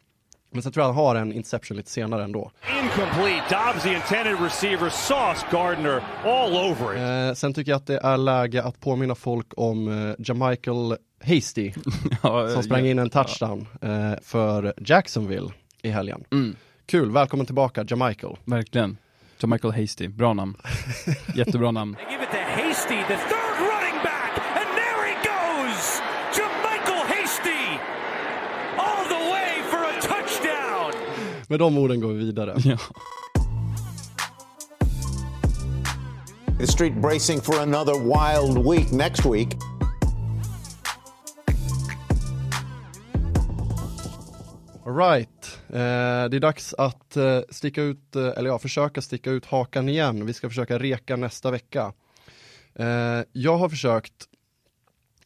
Men 0.51 0.63
sen 0.63 0.73
tror 0.73 0.87
jag 0.87 0.93
han 0.93 1.05
har 1.05 1.15
en 1.17 1.33
interception 1.33 1.77
lite 1.77 1.91
senare 1.91 2.25
ändå. 2.25 2.51
Incomplete. 2.83 3.43
Dobbs, 3.51 3.83
the 3.83 3.95
intended 3.95 4.41
receiver, 4.41 4.89
Sauce 4.91 5.47
Gardner 5.51 6.01
all 6.25 6.53
over 6.57 6.95
it. 6.95 7.31
Eh, 7.31 7.35
sen 7.35 7.55
tycker 7.55 7.73
jag 7.73 7.77
att 7.77 7.87
det 7.87 7.99
är 8.03 8.17
läge 8.17 8.63
att 8.63 8.81
påminna 8.81 9.15
folk 9.15 9.47
om 9.57 9.89
eh, 10.09 10.15
Jamichael 10.19 10.97
Hasty 11.25 11.73
Ja, 12.23 12.49
som 12.49 12.63
sprang 12.63 12.87
in 12.87 12.99
en 12.99 13.11
touchdown 13.11 13.67
eh, 13.83 14.13
för 14.23 14.75
Jacksonville 14.79 15.51
i 15.83 15.91
helgen. 15.91 16.25
Mm, 16.33 16.57
Kul, 16.87 17.11
välkommen 17.11 17.47
tillbaka 17.47 17.85
Jamichael. 17.89 18.37
verkligen. 18.45 18.97
Så 19.41 19.47
Michael 19.47 19.75
Hasty, 19.75 20.09
bra 20.09 20.33
namn. 20.35 20.57
Jättebra 21.35 21.71
namn. 21.71 21.95
They 21.95 22.05
give 22.13 22.23
it 22.25 22.31
to 22.31 22.37
Hasty, 22.37 22.97
the 23.09 23.17
third 23.17 23.55
running 23.61 23.99
back, 24.05 24.33
and 24.57 24.69
there 24.81 25.03
he 25.09 25.15
goes! 25.33 26.01
Jermichael 26.37 27.05
Hasty! 27.15 27.79
All 28.79 29.05
the 29.09 29.31
way 29.33 29.63
for 29.71 29.79
a 29.85 30.01
touchdown! 30.01 30.93
Med 31.51 31.59
de 31.59 31.79
orden 31.79 32.01
går 32.01 32.13
vi 32.13 32.19
vidare. 32.19 32.55
Ja. 32.65 32.79
The 36.59 36.67
street 36.67 37.03
bracing 37.03 37.41
for 37.41 37.61
another 37.61 37.95
wild 37.95 38.71
week 38.71 38.93
next 38.93 39.27
week. 39.27 39.49
Alright, 44.87 45.59
eh, 45.69 45.75
det 46.31 46.37
är 46.37 46.41
dags 46.41 46.75
att 46.75 47.17
eh, 47.17 47.41
sticka 47.51 47.83
ut, 47.83 48.17
eh, 48.17 48.27
eller 48.37 48.51
ja, 48.51 48.59
försöka 48.59 49.03
sticka 49.03 49.31
ut 49.31 49.47
hakan 49.47 49.89
igen. 49.89 50.27
Vi 50.27 50.33
ska 50.33 50.49
försöka 50.49 50.79
reka 50.79 51.17
nästa 51.17 51.51
vecka. 51.51 51.93
Eh, 52.75 53.21
jag 53.33 53.59
har 53.59 53.69
försökt 53.69 54.29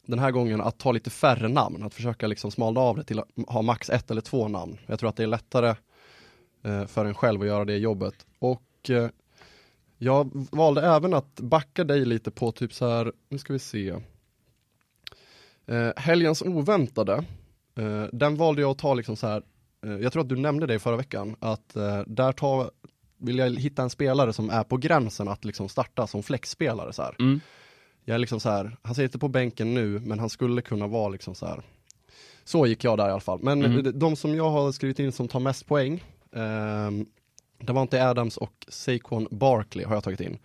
den 0.05 0.19
här 0.19 0.31
gången 0.31 0.61
att 0.61 0.77
ta 0.77 0.91
lite 0.91 1.09
färre 1.09 1.47
namn, 1.47 1.83
att 1.83 1.93
försöka 1.93 2.27
liksom 2.27 2.51
smalna 2.51 2.79
av 2.79 2.97
det 2.97 3.03
till 3.03 3.19
att 3.19 3.27
ha 3.47 3.61
max 3.61 3.89
ett 3.89 4.11
eller 4.11 4.21
två 4.21 4.47
namn. 4.47 4.77
Jag 4.85 4.99
tror 4.99 5.09
att 5.09 5.15
det 5.15 5.23
är 5.23 5.27
lättare 5.27 5.69
eh, 5.69 5.75
för 6.87 7.05
en 7.05 7.13
själv 7.13 7.41
att 7.41 7.47
göra 7.47 7.65
det 7.65 7.77
jobbet. 7.77 8.25
Och 8.39 8.89
eh, 8.89 9.09
jag 9.97 10.47
valde 10.51 10.81
även 10.81 11.13
att 11.13 11.39
backa 11.39 11.83
dig 11.83 12.05
lite 12.05 12.31
på 12.31 12.51
typ 12.51 12.73
så 12.73 12.87
här, 12.89 13.11
nu 13.29 13.37
ska 13.37 13.53
vi 13.53 13.59
se. 13.59 13.89
Eh, 15.65 15.91
helgens 15.95 16.41
oväntade, 16.41 17.23
eh, 17.75 18.03
den 18.11 18.35
valde 18.35 18.61
jag 18.61 18.71
att 18.71 18.77
ta 18.77 18.93
liksom 18.93 19.15
så 19.15 19.27
här 19.27 19.43
Eh, 19.83 19.97
jag 19.97 20.13
tror 20.13 20.23
att 20.23 20.29
du 20.29 20.35
nämnde 20.35 20.67
det 20.67 20.79
förra 20.79 20.97
veckan, 20.97 21.35
att 21.39 21.75
eh, 21.75 22.01
där 22.07 22.31
tar, 22.31 22.71
vill 23.17 23.37
jag 23.37 23.59
hitta 23.59 23.81
en 23.83 23.89
spelare 23.89 24.33
som 24.33 24.49
är 24.49 24.63
på 24.63 24.77
gränsen 24.77 25.27
att 25.27 25.45
liksom 25.45 25.69
starta 25.69 26.07
som 26.07 26.23
flexspelare 26.23 26.93
så 26.93 27.01
här. 27.01 27.15
Mm. 27.19 27.39
Jag 28.05 28.15
är 28.15 28.19
liksom 28.19 28.39
så 28.39 28.49
här, 28.49 28.77
han 28.81 28.95
sitter 28.95 29.19
på 29.19 29.27
bänken 29.27 29.73
nu, 29.73 29.99
men 29.99 30.19
han 30.19 30.29
skulle 30.29 30.61
kunna 30.61 30.87
vara 30.87 31.09
liksom 31.09 31.35
så 31.35 31.45
här. 31.45 31.61
Så 32.43 32.65
gick 32.65 32.83
jag 32.83 32.97
där 32.97 33.07
i 33.07 33.11
alla 33.11 33.19
fall. 33.19 33.39
Men 33.43 33.65
Mm. 33.65 33.99
de 33.99 34.15
som 34.15 34.35
jag 34.35 34.49
har 34.49 34.71
skrivit 34.71 34.99
in 34.99 35.11
som 35.11 35.27
tar 35.27 35.39
mest 35.39 35.67
poäng, 35.67 36.03
eh, 36.35 36.91
Davante 37.59 38.09
Adams 38.09 38.37
och 38.37 38.65
Saquon 38.67 39.27
Barkley 39.31 39.85
har 39.85 39.95
jag 39.95 40.03
tagit 40.03 40.21
in. 40.21 40.37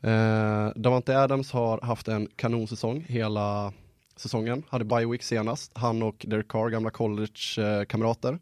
Eh, 0.00 0.68
Davante 0.76 1.18
Adams 1.18 1.52
har 1.52 1.80
haft 1.80 2.08
en 2.08 2.28
kanonsäsong 2.36 3.04
hela 3.08 3.72
säsongen, 4.16 4.62
hade 4.68 4.84
bye 4.84 5.06
week 5.06 5.22
senast. 5.22 5.72
Han 5.74 6.02
och 6.02 6.24
Derek 6.28 6.48
Carr, 6.48 6.70
gamla 6.70 6.90
college-kamrater, 6.90 8.38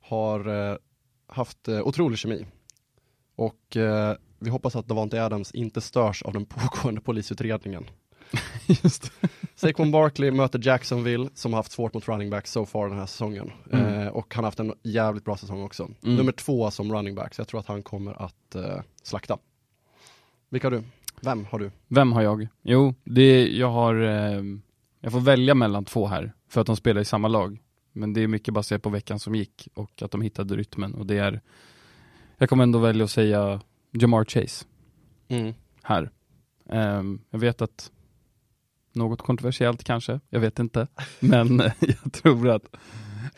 har 0.00 0.70
eh, 0.70 0.76
haft 1.26 1.68
eh, 1.68 1.80
otrolig 1.80 2.18
kemi. 2.18 2.46
Och 3.36 3.76
eh, 3.76 4.16
vi 4.38 4.50
hoppas 4.50 4.76
att 4.76 4.88
Davante 4.88 5.24
Adams 5.24 5.52
inte 5.52 5.80
störs 5.80 6.22
av 6.22 6.32
den 6.32 6.46
pågående 6.46 7.00
polisutredningen. 7.00 7.84
Just 8.66 9.02
det. 9.20 9.28
Saquon 9.60 9.90
Barkley 9.90 10.30
möter 10.30 10.60
Jacksonville 10.62 11.30
som 11.34 11.52
har 11.52 11.58
haft 11.58 11.72
svårt 11.72 11.94
mot 11.94 12.08
running 12.08 12.30
back 12.30 12.46
so 12.46 12.66
far 12.66 12.88
den 12.88 12.98
här 12.98 13.06
säsongen. 13.06 13.50
Mm. 13.72 13.86
Eh, 13.86 14.08
och 14.08 14.34
han 14.34 14.44
har 14.44 14.46
haft 14.48 14.60
en 14.60 14.74
jävligt 14.82 15.24
bra 15.24 15.36
säsong 15.36 15.62
också. 15.62 15.82
Mm. 15.82 16.16
Nummer 16.16 16.32
två 16.32 16.70
som 16.70 16.92
running 16.92 17.14
back, 17.14 17.34
så 17.34 17.40
jag 17.40 17.48
tror 17.48 17.60
att 17.60 17.66
han 17.66 17.82
kommer 17.82 18.22
att 18.22 18.54
eh, 18.54 18.80
slakta. 19.02 19.38
Vilka 20.48 20.66
har 20.66 20.70
du? 20.70 20.82
Vem 21.20 21.44
har 21.44 21.58
du? 21.58 21.70
Vem 21.88 22.12
har 22.12 22.22
jag? 22.22 22.48
Jo, 22.62 22.94
det, 23.04 23.48
jag 23.48 23.70
har, 23.70 23.94
eh, 23.94 24.42
jag 25.00 25.12
får 25.12 25.20
välja 25.20 25.54
mellan 25.54 25.84
två 25.84 26.06
här, 26.06 26.32
för 26.48 26.60
att 26.60 26.66
de 26.66 26.76
spelar 26.76 27.00
i 27.00 27.04
samma 27.04 27.28
lag. 27.28 27.58
Men 27.92 28.12
det 28.12 28.22
är 28.22 28.28
mycket 28.28 28.54
baserat 28.54 28.82
på 28.82 28.90
veckan 28.90 29.18
som 29.18 29.34
gick 29.34 29.68
och 29.74 30.02
att 30.02 30.10
de 30.10 30.22
hittade 30.22 30.56
rytmen 30.56 30.94
och 30.94 31.06
det 31.06 31.18
är, 31.18 31.40
jag 32.38 32.48
kommer 32.48 32.62
ändå 32.62 32.78
välja 32.78 33.04
att 33.04 33.10
säga 33.10 33.60
Jamar 33.90 34.24
Chase 34.24 34.66
här. 35.82 36.10
Ehm, 36.68 37.20
jag 37.30 37.38
vet 37.38 37.62
att 37.62 37.90
något 38.94 39.22
kontroversiellt 39.22 39.84
kanske, 39.84 40.20
jag 40.30 40.40
vet 40.40 40.58
inte. 40.58 40.86
Men 41.20 41.58
jag 41.80 42.12
tror 42.12 42.48
att 42.48 42.64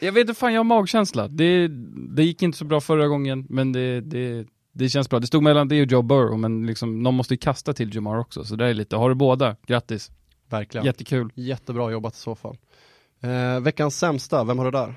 jag 0.01 0.12
vet 0.12 0.21
inte 0.21 0.35
fan, 0.35 0.53
jag 0.53 0.61
har 0.61 0.65
magkänsla. 0.65 1.29
Det, 1.29 1.69
det 2.15 2.25
gick 2.25 2.43
inte 2.43 2.59
så 2.59 2.65
bra 2.65 2.81
förra 2.81 3.09
gången, 3.09 3.47
men 3.49 3.73
det, 3.73 4.01
det, 4.01 4.47
det 4.73 4.88
känns 4.88 5.11
bra. 5.11 5.21
Det 5.21 5.27
stod 5.27 5.43
mellan 5.43 5.69
det 5.69 5.83
och 5.83 5.93
Joe 5.93 6.03
Burrow, 6.03 6.38
men 6.38 6.67
liksom, 6.67 7.03
någon 7.03 7.15
måste 7.15 7.35
ju 7.35 7.38
kasta 7.38 7.73
till 7.73 7.95
Jamar 7.95 8.19
också. 8.19 8.45
Så 8.45 8.57
det 8.57 8.67
är 8.67 8.75
lite, 8.75 8.97
har 8.97 9.09
du 9.09 9.15
båda, 9.15 9.57
grattis. 9.67 10.11
Verkligen. 10.49 10.87
Jättekul. 10.87 11.33
Jättebra 11.35 11.91
jobbat 11.91 12.15
i 12.15 12.19
så 12.19 12.35
fall. 12.35 12.57
Eh, 13.21 13.61
veckans 13.61 13.99
sämsta, 13.99 14.45
vem 14.45 14.59
har 14.59 14.65
du 14.65 14.71
där? 14.71 14.95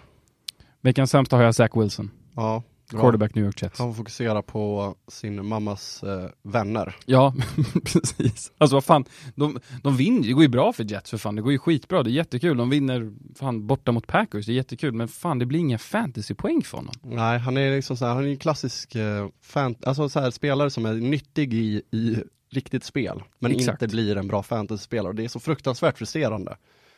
Veckans 0.82 1.12
sämsta 1.12 1.36
har 1.36 1.44
jag 1.44 1.56
Zach 1.56 1.72
Wilson, 1.76 2.12
Ja. 2.36 2.63
Quarterback 2.89 3.36
New 3.36 3.45
York 3.45 3.62
Jets. 3.62 3.80
Han 3.80 3.89
får 3.89 3.98
fokusera 3.98 4.41
på 4.41 4.95
sin 5.08 5.45
mammas 5.45 6.04
eh, 6.04 6.30
vänner. 6.43 6.95
Ja, 7.06 7.34
precis. 7.86 8.52
Alltså 8.58 8.76
vad 8.76 8.84
fan, 8.84 9.06
de, 9.36 9.60
de 9.84 9.98
vinner, 9.98 10.28
det 10.28 10.34
går 10.34 10.43
ju 10.43 10.50
bra 10.50 10.74
för 10.74 10.91
Jets 10.91 11.10
för 11.10 11.17
fan, 11.17 11.36
det 11.36 11.41
går 11.41 11.52
ju 11.52 11.60
skitbra, 11.60 12.04
det 12.04 12.10
är 12.10 12.12
jättekul, 12.12 12.58
de 12.58 12.69
vinner 12.69 13.13
fan 13.36 13.67
borta 13.67 13.91
mot 13.91 14.08
Packers, 14.08 14.45
det 14.45 14.52
är 14.52 14.56
jättekul, 14.56 14.93
men 14.93 15.08
fan 15.08 15.39
det 15.39 15.45
blir 15.45 15.60
inga 15.60 15.78
fantasypoäng 15.78 16.63
för 16.63 16.78
honom. 16.78 16.93
Nej, 17.04 17.39
han 17.39 17.58
är 17.58 17.76
liksom 17.76 17.98
så 17.98 18.06
här, 18.06 18.13
han 18.13 18.24
är 18.24 18.30
en 18.30 18.38
klassisk 18.38 18.95
eh, 18.95 19.28
fan, 19.41 19.76
alltså 19.86 20.10
så 20.10 20.19
här, 20.19 20.32
spelare 20.32 20.69
som 20.69 20.86
är 20.86 20.93
nyttig 20.93 21.54
i, 21.54 21.82
i 21.91 22.17
riktigt 22.50 22.84
spel, 22.84 23.24
men 23.39 23.52
Exakt. 23.52 23.82
inte 23.82 23.95
blir 23.95 24.17
en 24.17 24.28
bra 24.28 24.43
fantasyspelare. 24.43 25.13
Det 25.13 25.24
är 25.24 25.28
så 25.28 25.39
fruktansvärt 25.39 25.98
frustrerande. 25.98 26.58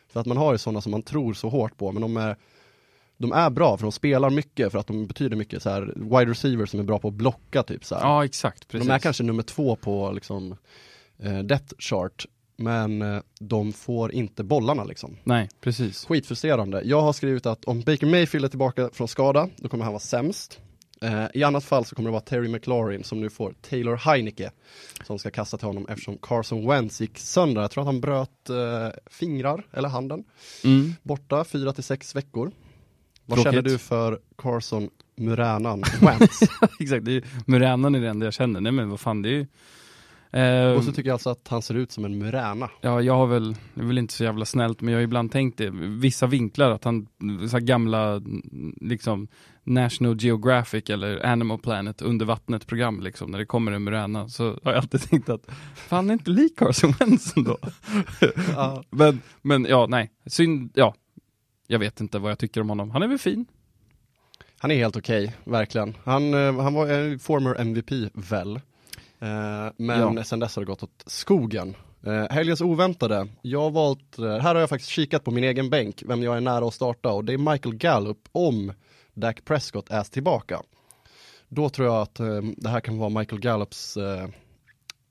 För 0.09 0.19
att 0.19 0.25
man 0.25 0.37
har 0.37 0.51
ju 0.51 0.57
sådana 0.57 0.81
som 0.81 0.91
man 0.91 1.03
tror 1.03 1.33
så 1.33 1.49
hårt 1.49 1.77
på, 1.77 1.91
men 1.91 2.01
de 2.01 2.17
är, 2.17 2.37
de 3.17 3.31
är 3.31 3.49
bra 3.49 3.77
för 3.77 3.83
de 3.83 3.91
spelar 3.91 4.29
mycket, 4.29 4.71
för 4.71 4.79
att 4.79 4.87
de 4.87 5.07
betyder 5.07 5.37
mycket. 5.37 5.63
Så 5.63 5.69
här, 5.69 5.93
wide 5.95 6.31
receiver 6.31 6.65
som 6.65 6.79
är 6.79 6.83
bra 6.83 6.99
på 6.99 7.07
att 7.07 7.13
blocka 7.13 7.63
typ 7.63 7.85
så 7.85 7.95
här. 7.95 8.01
Ja, 8.01 8.25
exakt, 8.25 8.67
precis. 8.67 8.87
De 8.87 8.93
är 8.93 8.99
kanske 8.99 9.23
nummer 9.23 9.43
två 9.43 9.75
på 9.75 10.11
liksom, 10.11 10.55
eh, 11.19 11.39
depth 11.39 11.73
chart, 11.79 12.25
men 12.57 13.01
eh, 13.01 13.21
de 13.39 13.73
får 13.73 14.11
inte 14.11 14.43
bollarna 14.43 14.83
liksom. 14.83 15.17
Nej, 15.23 15.49
precis. 15.61 16.05
Skitfrustrerande. 16.05 16.81
Jag 16.85 17.01
har 17.01 17.13
skrivit 17.13 17.45
att 17.45 17.65
om 17.65 17.81
Baker 17.81 18.07
Mayfield 18.07 18.45
är 18.45 18.49
tillbaka 18.49 18.89
från 18.93 19.07
skada, 19.07 19.49
då 19.57 19.69
kommer 19.69 19.83
han 19.83 19.93
vara 19.93 19.99
sämst. 19.99 20.59
Eh, 21.01 21.25
I 21.33 21.43
annat 21.43 21.63
fall 21.63 21.85
så 21.85 21.95
kommer 21.95 22.09
det 22.09 22.11
vara 22.11 22.21
Terry 22.21 22.47
McLaurin 22.47 23.03
som 23.03 23.21
nu 23.21 23.29
får 23.29 23.53
Taylor 23.61 23.95
Heineke 23.95 24.51
som 25.03 25.19
ska 25.19 25.31
kasta 25.31 25.57
till 25.57 25.67
honom 25.67 25.87
eftersom 25.89 26.17
Carson 26.21 26.67
Wentz 26.67 27.01
gick 27.01 27.17
sönder. 27.17 27.61
Jag 27.61 27.71
tror 27.71 27.81
att 27.81 27.87
han 27.87 28.01
bröt 28.01 28.49
eh, 28.49 28.89
fingrar 29.05 29.63
eller 29.73 29.89
handen. 29.89 30.23
Mm. 30.63 30.93
Borta 31.03 31.43
fyra 31.43 31.73
till 31.73 31.83
sex 31.83 32.15
veckor. 32.15 32.51
Vad 33.29 33.35
Tråkigt. 33.37 33.43
känner 33.43 33.61
du 33.61 33.77
för 33.77 34.19
Carson 34.37 34.89
Muranan 35.15 35.83
Wentz? 36.01 36.39
exakt, 36.79 37.05
det 37.05 37.11
är, 37.17 37.23
Muränan 37.45 37.95
är 37.95 38.01
det 38.01 38.09
enda 38.09 38.25
jag 38.25 38.33
känner, 38.33 38.61
nej 38.61 38.71
men 38.71 38.89
vad 38.89 38.99
fan 38.99 39.21
det 39.21 39.29
är 39.29 39.33
ju... 39.33 39.47
Eh, 40.31 40.71
Och 40.77 40.83
så 40.83 40.91
tycker 40.91 41.09
jag 41.09 41.13
alltså 41.15 41.29
att 41.29 41.47
han 41.47 41.61
ser 41.61 41.75
ut 41.75 41.91
som 41.91 42.05
en 42.05 42.17
Murana. 42.17 42.69
Ja, 42.81 43.01
jag 43.01 43.13
har 43.13 43.27
väl, 43.27 43.53
det 43.73 43.81
är 43.81 43.85
väl 43.85 43.97
inte 43.97 44.13
så 44.13 44.23
jävla 44.23 44.45
snällt, 44.45 44.81
men 44.81 44.91
jag 44.93 44.99
har 44.99 45.03
ibland 45.03 45.31
tänkt 45.31 45.57
det, 45.57 45.69
vissa 45.73 46.27
vinklar, 46.27 46.71
att 46.71 46.83
han, 46.83 47.07
så 47.51 47.59
gamla, 47.59 48.21
liksom, 48.81 49.27
National 49.63 50.15
Geographic 50.21 50.89
eller 50.89 51.25
Animal 51.25 51.57
Planet 51.59 52.01
under 52.01 52.25
vattnet 52.25 52.67
program 52.67 52.99
liksom, 53.01 53.31
när 53.31 53.37
det 53.39 53.45
kommer 53.45 53.71
en 53.71 53.83
muräna, 53.83 54.29
så 54.29 54.43
har 54.43 54.71
jag 54.71 54.75
alltid 54.75 55.01
tänkt 55.09 55.29
att, 55.29 55.41
fan 55.75 56.09
är 56.09 56.13
inte 56.13 56.29
lik 56.31 56.57
Carson 56.59 56.93
Wentz 56.99 57.37
ändå. 57.37 57.57
Ja. 58.55 58.83
men, 58.89 59.21
men 59.41 59.65
ja, 59.65 59.85
nej, 59.89 60.11
synd, 60.25 60.71
ja, 60.73 60.95
jag 61.67 61.79
vet 61.79 62.01
inte 62.01 62.19
vad 62.19 62.31
jag 62.31 62.39
tycker 62.39 62.61
om 62.61 62.69
honom, 62.69 62.91
han 62.91 63.03
är 63.03 63.07
väl 63.07 63.17
fin. 63.17 63.45
Han 64.59 64.71
är 64.71 64.75
helt 64.75 64.95
okej, 64.95 65.33
verkligen. 65.43 65.97
Han, 66.03 66.33
eh, 66.33 66.61
han 66.61 66.73
var 66.73 66.87
en 66.87 67.19
former 67.19 67.55
MVP 67.55 67.91
väl. 68.13 68.55
Eh, 68.55 69.71
men 69.77 70.15
Ja. 70.15 70.23
sen 70.23 70.39
dess 70.39 70.55
har 70.55 70.61
det 70.63 70.67
gått 70.67 70.83
åt 70.83 71.03
skogen. 71.05 71.75
Eh, 72.05 72.25
helgens 72.29 72.61
oväntade, 72.61 73.27
jag 73.41 73.61
har 73.61 73.71
valt, 73.71 74.17
här 74.17 74.39
har 74.39 74.55
jag 74.55 74.69
faktiskt 74.69 74.91
kikat 74.91 75.23
på 75.23 75.31
min 75.31 75.43
egen 75.43 75.69
bänk, 75.69 76.03
vem 76.05 76.23
jag 76.23 76.37
är 76.37 76.41
nära 76.41 76.67
att 76.67 76.73
starta 76.73 77.11
och 77.11 77.25
det 77.25 77.33
är 77.33 77.37
Michael 77.51 77.75
Gallup 77.75 78.17
om 78.31 78.73
Dak 79.13 79.45
Prescott 79.45 79.89
är 79.89 80.03
tillbaka. 80.03 80.61
Då 81.49 81.69
tror 81.69 81.87
jag 81.87 82.01
att 82.01 82.19
eh, 82.19 82.41
det 82.57 82.69
här 82.69 82.79
kan 82.79 82.97
vara 82.97 83.09
Michael 83.09 83.41
Gallups 83.41 83.97
eh, 83.97 84.27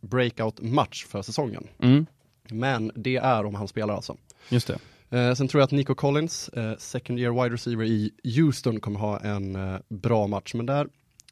breakout 0.00 0.60
match 0.62 1.04
för 1.06 1.22
säsongen. 1.22 1.68
Mm, 1.82 2.06
Men 2.50 2.92
det 2.94 3.16
är 3.16 3.44
om 3.46 3.54
han 3.54 3.68
spelar 3.68 3.94
alltså. 3.94 4.16
just 4.48 4.66
det. 4.66 4.78
Eh, 5.10 5.34
sen 5.34 5.48
tror 5.48 5.60
jag 5.60 5.64
att 5.66 5.72
Nico 5.72 5.94
Collins, 5.94 6.48
eh, 6.48 6.76
second 6.78 7.18
year 7.18 7.42
wide 7.42 7.54
receiver 7.54 7.84
i 7.84 8.10
Houston, 8.36 8.80
kommer 8.80 9.00
ha 9.00 9.20
en 9.20 9.56
eh, 9.56 9.78
bra 9.88 10.26
match. 10.26 10.54
Men 10.54 10.66
där 10.66 10.88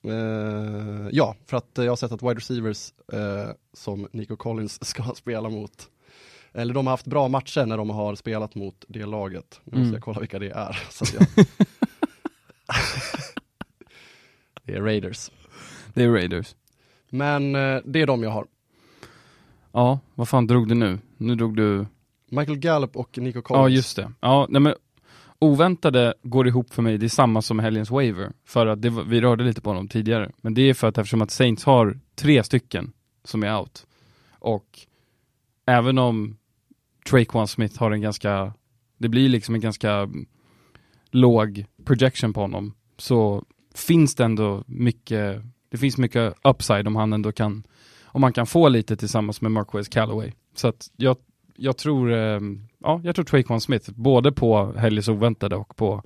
Eh, 0.07 1.09
ja, 1.13 1.37
för 1.47 1.57
att 1.57 1.79
eh, 1.79 1.85
jag 1.85 1.93
har 1.93 1.97
sett 1.97 2.13
att 2.13 2.23
wide 2.23 2.35
receivers 2.35 2.93
eh, 3.13 3.49
som 3.73 4.09
Nico 4.13 4.37
Collins 4.37 4.85
ska 4.89 5.03
spela 5.03 5.49
mot, 5.49 5.89
eller 6.53 6.75
de 6.75 6.87
har 6.87 6.93
haft 6.93 7.07
bra 7.07 7.29
matcher 7.29 7.67
när 7.67 7.77
de 7.77 7.91
har 7.91 8.15
spelat 8.15 8.55
mot 8.55 8.85
det 8.89 9.07
laget. 9.07 9.61
Nu 9.65 9.71
måste 9.71 9.81
Mm. 9.83 9.93
jag 9.95 10.03
kolla 10.03 10.21
vilka 10.21 10.39
det 10.39 10.51
är. 10.51 10.73
Så 10.91 11.05
jag... 11.17 11.27
det 14.65 14.75
är 14.75 14.81
Raiders. 14.83 15.31
Det 15.95 16.03
är 16.03 16.09
Raiders. 16.09 16.55
Men 17.11 17.53
det 17.53 18.01
är 18.01 18.07
de 18.07 18.23
jag 18.23 18.31
har. 18.31 18.47
Ja, 19.73 19.99
vad 20.15 20.29
fan 20.29 20.47
drog 20.47 20.69
du 20.69 20.75
nu? 20.75 20.99
Nu 21.17 21.35
drog 21.35 21.57
du 21.57 21.87
Michael 22.35 22.59
Gallup 22.59 22.97
och 22.97 23.19
Nico 23.19 23.43
Collins. 23.43 23.63
Ja, 23.63 23.69
just 23.69 23.97
det. 23.97 24.13
Ja, 24.21 24.47
nej 24.51 24.61
men 24.61 24.75
oväntade 25.39 26.15
går 26.23 26.49
ihop 26.49 26.75
för 26.75 26.83
mig, 26.83 26.99
det 26.99 27.07
är 27.07 27.09
samma 27.09 27.43
som 27.43 27.59
helgens 27.59 27.91
waiver. 27.91 28.33
För 28.45 28.67
att 28.67 28.83
det, 28.83 28.91
vi 28.91 29.21
rörde 29.21 29.45
lite 29.45 29.61
på 29.61 29.71
honom 29.71 29.89
tidigare. 29.89 30.31
Men 30.41 30.55
det 30.55 30.63
är 30.63 30.75
för 30.75 30.89
att 30.89 30.99
eftersom 30.99 31.23
att 31.23 31.31
Saints 31.31 31.65
har 31.65 31.99
tre 32.15 32.45
stycken 32.45 32.93
som 33.25 33.43
är 33.43 33.59
out. 33.59 33.87
Och 34.39 34.79
även 35.67 35.99
om 35.99 36.37
Traquan 37.11 37.49
Smith 37.49 37.81
har 37.81 37.91
en 37.91 38.01
ganska, 38.01 38.53
det 38.99 39.09
blir 39.09 39.29
liksom 39.29 39.55
en 39.55 39.61
ganska 39.61 40.09
låg 41.11 41.65
projection 41.85 42.33
på 42.33 42.41
honom. 42.41 42.75
Så 42.99 43.45
finns 43.75 44.15
det 44.15 44.25
ändå 44.25 44.65
mycket, 44.67 45.43
det 45.69 45.79
finns 45.79 45.99
mycket 45.99 46.35
upside 46.43 46.87
om 46.87 46.97
han 46.97 47.13
ändå 47.13 47.33
kan, 47.33 47.67
om 48.05 48.21
man 48.21 48.33
kan 48.33 48.47
få 48.47 48.69
lite 48.69 48.97
tillsammans 48.97 49.41
med 49.41 49.53
Marquez 49.53 49.89
Callaway. 49.89 50.33
Så 50.55 50.69
att 50.69 50.91
jag 50.97 51.17
jag 51.57 51.77
tror, 51.77 52.13
eh, 52.13 52.41
ja, 52.79 53.01
jag 53.05 53.15
tror 53.15 53.25
Traquan 53.25 53.61
Smith, 53.61 53.91
både 53.95 54.33
på 54.33 54.73
helgens 54.73 55.09
oväntade 55.09 55.57
och 55.57 55.77
på 55.77 56.03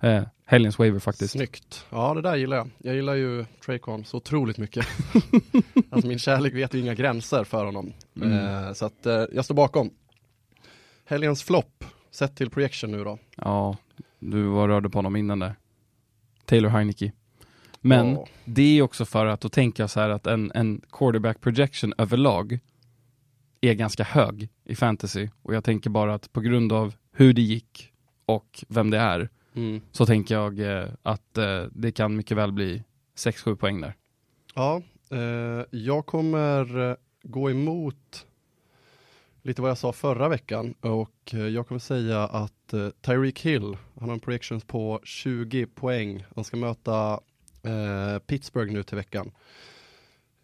eh, 0.00 0.22
helgens 0.44 0.78
waiver 0.78 0.98
faktiskt. 0.98 1.32
Snyggt. 1.32 1.86
Ja, 1.90 2.14
det 2.14 2.22
där 2.22 2.36
gillar 2.36 2.56
jag. 2.56 2.70
Jag 2.78 2.94
gillar 2.94 3.14
ju 3.14 3.44
Traycon 3.66 4.04
så 4.04 4.16
otroligt 4.16 4.58
mycket. 4.58 4.86
alltså 5.90 6.08
min 6.08 6.18
kärlek 6.18 6.54
vet 6.54 6.74
ju 6.74 6.80
inga 6.80 6.94
gränser 6.94 7.44
för 7.44 7.64
honom. 7.64 7.92
Mm. 8.16 8.32
Eh, 8.66 8.72
så 8.72 8.86
att 8.86 9.06
eh, 9.06 9.24
jag 9.32 9.44
står 9.44 9.54
bakom. 9.54 9.90
Helgens 11.04 11.42
flopp, 11.42 11.84
sett 12.10 12.36
till 12.36 12.50
projection 12.50 12.90
nu 12.92 13.04
då. 13.04 13.18
Ja, 13.36 13.76
du 14.18 14.42
var 14.42 14.68
rörde 14.68 14.90
på 14.90 14.98
honom 14.98 15.16
innan 15.16 15.38
där. 15.38 15.54
Taylor 16.44 16.68
Heineke. 16.70 17.12
Men 17.80 18.12
Ja. 18.12 18.26
det 18.44 18.78
är 18.78 18.82
också 18.82 19.04
för 19.04 19.26
att 19.26 19.40
då 19.40 19.48
tänker 19.48 19.82
jag 19.82 19.90
så 19.90 20.00
här 20.00 20.08
att 20.08 20.26
en, 20.26 20.52
en 20.54 20.80
quarterback 20.92 21.40
projection 21.40 21.94
överlag 21.98 22.58
är 23.60 23.74
ganska 23.74 24.04
hög 24.04 24.48
i 24.64 24.74
fantasy. 24.74 25.28
Och 25.42 25.54
jag 25.54 25.64
tänker 25.64 25.90
bara 25.90 26.14
att 26.14 26.32
på 26.32 26.40
grund 26.40 26.72
av 26.72 26.94
hur 27.12 27.32
det 27.32 27.42
gick 27.42 27.92
och 28.26 28.64
vem 28.68 28.90
det 28.90 28.98
är, 28.98 29.28
Mm. 29.54 29.80
så 29.92 30.06
tänker 30.06 30.34
jag 30.34 30.60
eh, 30.60 30.88
att 31.02 31.38
eh, 31.38 31.62
det 31.72 31.92
kan 31.92 32.16
mycket 32.16 32.36
väl 32.36 32.52
bli 32.52 32.82
6-7 33.16 33.56
poäng 33.56 33.80
där. 33.80 33.94
Ja, 34.54 34.82
eh, 35.10 35.64
jag 35.70 36.06
kommer 36.06 36.90
eh, 36.90 36.96
gå 37.22 37.50
emot 37.50 38.26
lite 39.42 39.62
vad 39.62 39.70
jag 39.70 39.78
sa 39.78 39.92
förra 39.92 40.28
veckan 40.28 40.74
och 40.80 41.34
eh, 41.34 41.40
jag 41.40 41.68
kommer 41.68 41.78
säga 41.78 42.22
att 42.24 42.72
eh, 42.72 42.88
Tyreek 43.00 43.40
Hill, 43.40 43.76
han 44.00 44.08
har 44.08 44.14
en 44.14 44.20
projections 44.20 44.64
på 44.64 45.00
20 45.04 45.66
poäng. 45.66 46.24
Han 46.34 46.44
ska 46.44 46.56
möta 46.56 47.20
Pittsburgh 48.26 48.72
nu 48.72 48.82
till 48.82 48.96
veckan. 48.96 49.30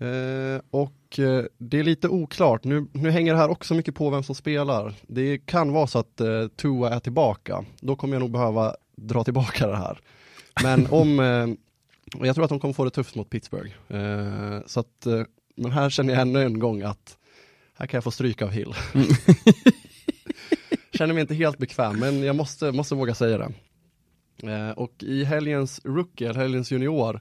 Eh, 0.05 0.61
och 0.71 1.19
eh, 1.19 1.45
det 1.59 1.79
är 1.79 1.85
lite 1.85 2.09
oklart, 2.09 2.65
nu, 2.65 2.87
nu 2.93 3.11
hänger 3.11 3.33
det 3.33 3.39
här 3.39 3.51
också 3.51 3.75
mycket 3.75 3.95
på 3.95 4.11
vem 4.11 4.23
som 4.23 4.35
spelar. 4.35 4.95
Det 5.03 5.39
kan 5.39 5.73
vara 5.73 5.87
så 5.87 5.99
att 5.99 6.21
eh, 6.21 6.47
Tua 6.57 6.91
är 6.91 7.01
tillbaka, 7.01 7.65
då 7.81 7.97
kommer 7.97 8.15
jag 8.15 8.21
nog 8.21 8.31
behöva 8.31 8.75
dra 8.97 9.25
tillbaka 9.25 9.67
det 9.67 9.77
här. 9.77 9.99
Men 10.63 10.87
om, 10.91 11.21
eh, 11.21 11.47
jag 12.27 12.35
tror 12.35 12.45
att 12.45 12.51
de 12.51 12.61
kommer 12.61 12.75
få 12.75 12.85
det 12.85 12.91
tufft 12.91 13.15
mot 13.15 13.31
Pittsburgh. 13.31 13.73
Eh, 13.89 14.61
så 14.67 14.81
att, 14.81 15.07
men 15.57 15.73
här 15.73 15.91
känner 15.91 16.15
jag 16.15 16.23
ännu 16.23 16.43
en 16.43 16.59
gång 16.59 16.83
att 16.83 17.19
här 17.79 17.87
kan 17.87 17.97
jag 17.97 18.05
få 18.05 18.11
stryk 18.11 18.43
av 18.43 18.51
Hill. 18.51 18.75
känner 20.93 21.15
mig 21.15 21.21
inte 21.21 21.35
helt 21.35 21.59
bekväm, 21.59 21.99
men 21.99 22.23
jag 22.23 22.37
måste, 22.37 22.73
måste 22.73 22.95
våga 22.95 23.15
säga 23.15 23.39
det. 23.39 23.53
Och 24.77 25.03
i 25.03 25.25
helgens 25.25 25.81
rookie, 25.85 26.33
helgens 26.33 26.71
junior, 26.71 27.21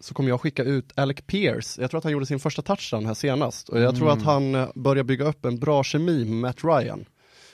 så 0.00 0.14
kommer 0.14 0.28
jag 0.28 0.40
skicka 0.40 0.64
ut 0.64 0.92
Alec 0.94 1.16
Pierce. 1.26 1.80
Jag 1.80 1.90
tror 1.90 1.98
att 1.98 2.04
han 2.04 2.12
gjorde 2.12 2.26
sin 2.26 2.40
första 2.40 2.62
touchdown 2.62 3.06
här 3.06 3.14
senast. 3.14 3.68
Och 3.68 3.80
jag 3.80 3.96
tror 3.96 4.10
att 4.10 4.22
han 4.22 4.54
eh, 4.54 4.68
börjar 4.74 5.04
bygga 5.04 5.24
upp 5.24 5.44
en 5.44 5.58
bra 5.58 5.82
kemi 5.82 6.24
med 6.24 6.34
Matt 6.34 6.64
Ryan. 6.64 7.04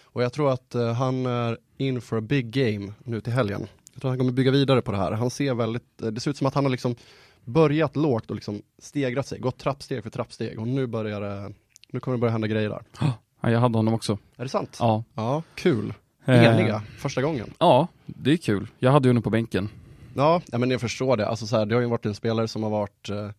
Och 0.04 0.22
jag 0.22 0.33
tror 0.33 0.52
att 0.52 0.74
eh, 0.74 0.92
han 0.92 1.26
är 1.26 1.59
in 1.76 2.00
for 2.00 2.18
a 2.18 2.20
big 2.20 2.50
game 2.50 2.92
nu 3.04 3.20
till 3.20 3.33
helgen. 3.33 3.66
Jag 3.92 4.00
tror 4.00 4.09
att 4.09 4.12
han 4.12 4.18
kommer 4.18 4.33
bygga 4.33 4.50
vidare 4.50 4.83
på 4.83 4.92
det 4.92 4.98
här. 4.98 5.12
Han 5.12 5.30
ser 5.30 5.54
väldigt, 5.54 6.02
eh, 6.02 6.09
det 6.09 6.20
ser 6.20 6.30
ut 6.30 6.37
som 6.37 6.46
att 6.46 6.54
han 6.54 6.64
har 6.64 6.70
liksom 6.70 6.96
börjat 7.44 7.96
lågt 7.96 8.30
och 8.30 8.35
liksom 8.35 8.62
stegrat 8.78 9.26
sig, 9.26 9.38
gått 9.38 9.59
trappsteg 9.59 10.02
för 10.02 10.11
trappsteg 10.11 10.59
och 10.59 10.68
nu 10.68 10.87
börjar 10.87 11.20
det, 11.20 11.52
nu 11.90 12.00
kommer 12.00 12.16
det 12.16 12.20
börja 12.20 12.33
hända 12.33 12.46
grejer 12.46 12.68
där. 12.68 12.83
Ja, 13.40 13.50
jag 13.50 13.61
hade 13.61 13.78
honom 13.78 13.94
också. 13.94 14.18
Är 14.37 14.42
det 14.42 14.48
sant? 14.48 14.76
Ja. 14.80 15.04
Ja, 15.14 15.42
kul. 15.54 15.94
Eh, 16.24 16.44
Eniga, 16.44 16.83
första 16.98 17.22
gången. 17.22 17.52
Ja, 17.59 17.88
det 18.07 18.33
är 18.33 18.37
kul. 18.37 18.68
Jag 18.78 18.92
hade 18.92 19.09
honom 19.09 19.22
på 19.22 19.30
bänken. 19.30 19.68
Ja, 20.16 20.42
men 20.53 20.70
jag 20.70 20.81
förstår 20.81 21.16
det. 21.16 21.27
Alltså 21.29 21.46
så 21.46 21.57
här, 21.57 21.66
det 21.66 21.74
har 21.74 21.83
ju 21.83 21.88
varit 21.88 22.07
en 22.07 22.14
spelare 22.14 22.48
som 22.48 22.62
har 22.62 22.70
varit 22.70 23.09
eh, 23.11 23.31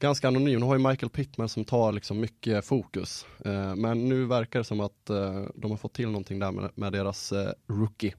ganska 0.00 0.28
anonym. 0.28 0.60
Nu 0.60 0.66
har 0.66 0.78
ju 0.78 0.88
Michael 0.88 1.10
Pittman 1.10 1.48
som 1.48 1.64
tar 1.64 1.92
liksom 1.92 2.20
mycket 2.20 2.64
fokus. 2.64 3.26
Eh, 3.44 3.74
men 3.76 4.08
nu 4.08 4.24
verkar 4.24 4.58
det 4.58 4.64
som 4.64 4.80
att 4.80 5.10
eh, 5.10 5.42
de 5.54 5.70
har 5.70 5.78
fått 5.78 5.92
till 5.92 6.06
någonting 6.08 6.38
där 6.38 6.52
med, 6.52 6.70
med 6.74 6.92
deras 6.92 7.32
eh, 7.32 7.52
rookie. 7.68 8.14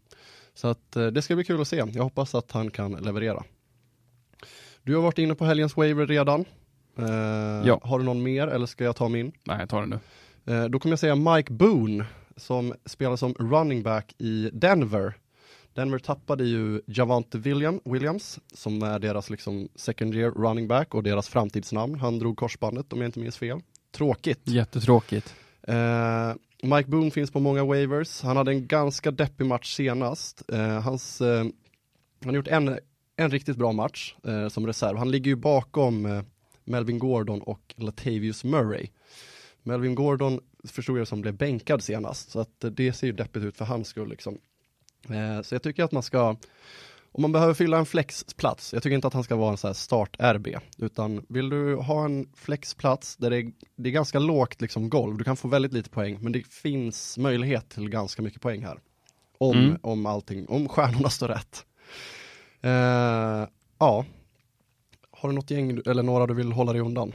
Så 0.53 0.67
att 0.67 0.95
eh, 0.95 1.07
det 1.07 1.21
ska 1.21 1.35
bli 1.35 1.43
kul 1.43 1.61
att 1.61 1.67
se. 1.67 1.75
Jag 1.93 2.03
hoppas 2.03 2.35
att 2.35 2.51
han 2.51 2.71
kan 2.71 2.91
leverera. 2.91 3.43
Du 4.83 4.95
har 4.95 5.01
varit 5.01 5.17
inne 5.17 5.35
på 5.35 5.45
helgens 5.45 5.77
waiver 5.77 6.07
redan. 6.07 6.45
Eh, 6.97 7.05
Ja. 7.67 7.79
Har 7.83 7.99
du 7.99 8.05
någon 8.05 8.23
mer 8.23 8.47
eller 8.47 8.65
ska 8.65 8.83
jag 8.83 8.95
ta 8.95 9.09
min? 9.09 9.31
Nej, 9.43 9.59
jag 9.59 9.69
tar 9.69 9.81
den 9.81 9.89
nu. 9.89 9.99
Då 10.69 10.79
kommer 10.79 10.91
jag 10.91 10.99
säga 10.99 11.15
Mike 11.15 11.53
Boone 11.53 12.05
som 12.37 12.73
spelar 12.85 13.15
som 13.15 13.33
running 13.33 13.83
back 13.83 14.15
i 14.17 14.49
Denver. 14.53 15.13
Denver 15.73 15.99
tappade 15.99 16.43
ju 16.43 16.81
Javante 16.87 17.37
William, 17.37 17.79
Williams 17.85 18.39
som 18.53 18.83
är 18.83 18.99
deras 18.99 19.29
liksom 19.29 19.69
second 19.75 20.15
year 20.15 20.31
running 20.31 20.67
back 20.67 20.95
och 20.95 21.03
deras 21.03 21.29
framtidsnamn. 21.29 21.95
Han 21.95 22.19
drog 22.19 22.37
korsbandet 22.37 22.93
om 22.93 23.01
jag 23.01 23.07
inte 23.07 23.19
minns 23.19 23.37
fel. 23.37 23.59
Tråkigt. 23.91 24.41
Jättetråkigt. 24.43 25.35
Eh, 25.67 26.33
Mike 26.63 26.89
Boone 26.89 27.11
finns 27.11 27.31
på 27.31 27.39
många 27.39 27.65
waivers. 27.65 28.21
Han 28.21 28.37
hade 28.37 28.51
en 28.51 28.67
ganska 28.67 29.11
deppig 29.11 29.45
match 29.45 29.75
senast. 29.75 30.49
Eh, 30.49 30.81
hans, 30.81 31.21
eh, 31.21 31.45
han 32.19 32.29
har 32.29 32.33
gjort 32.33 32.47
en, 32.47 32.79
en 33.15 33.31
riktigt 33.31 33.57
bra 33.57 33.71
match 33.71 34.15
eh, 34.23 34.47
som 34.47 34.67
reserv. 34.67 34.97
Han 34.97 35.11
ligger 35.11 35.31
ju 35.31 35.35
bakom 35.35 36.05
eh, 36.05 36.21
Melvin 36.63 36.99
Gordon 36.99 37.41
och 37.41 37.73
Latavius 37.77 38.43
Murray. 38.43 38.87
Melvin 39.63 39.95
Gordon 39.95 40.39
förstod 40.63 40.99
jag 40.99 41.07
som 41.07 41.21
blev 41.21 41.37
bänkad 41.37 41.83
senast, 41.83 42.31
så 42.31 42.39
att 42.39 42.63
eh, 42.63 42.69
det 42.69 42.93
ser 42.93 43.07
ju 43.07 43.13
deppigt 43.13 43.45
ut 43.45 43.57
för 43.57 43.65
hans 43.65 43.87
skull 43.87 44.09
liksom. 44.09 44.37
Eh, 45.09 45.41
så 45.41 45.55
jag 45.55 45.63
tycker 45.63 45.83
att 45.83 45.91
man 45.91 46.03
ska, 46.03 46.35
om 47.11 47.21
man 47.21 47.31
behöver 47.31 47.53
fylla 47.53 47.77
en 47.77 47.85
flexplats, 47.85 48.73
jag 48.73 48.83
tycker 48.83 48.95
inte 48.95 49.07
att 49.07 49.13
han 49.13 49.23
ska 49.23 49.35
vara 49.35 49.51
en 49.51 49.57
sån 49.57 49.67
här 49.67 49.73
start-RB, 49.73 50.57
utan 50.77 51.25
vill 51.29 51.49
du 51.49 51.75
ha 51.75 52.05
en 52.05 52.27
flexplats 52.35 53.17
där 53.17 53.29
det 53.29 53.37
är, 53.37 53.51
det 53.75 53.89
är 53.89 53.93
ganska 53.93 54.19
lågt 54.19 54.61
liksom 54.61 54.89
golv, 54.89 55.17
du 55.17 55.23
kan 55.23 55.35
få 55.37 55.47
väldigt 55.47 55.73
lite 55.73 55.89
poäng, 55.89 56.17
men 56.21 56.31
det 56.31 56.47
finns 56.47 57.17
möjlighet 57.17 57.69
till 57.69 57.89
ganska 57.89 58.21
mycket 58.21 58.41
poäng 58.41 58.63
här. 58.65 58.79
Om, 59.37 59.57
Mm. 59.57 59.77
om 59.81 60.05
allting, 60.05 60.47
om 60.49 60.69
stjärnorna 60.69 61.09
står 61.09 61.27
rätt. 61.27 61.65
Eh, 62.61 63.47
ja, 63.79 64.05
har 65.11 65.29
du 65.29 65.35
något 65.35 65.51
gäng, 65.51 65.81
eller 65.85 66.03
några 66.03 66.27
du 66.27 66.33
vill 66.33 66.51
hålla 66.51 66.73
dig 66.73 66.81
undan? 66.81 67.13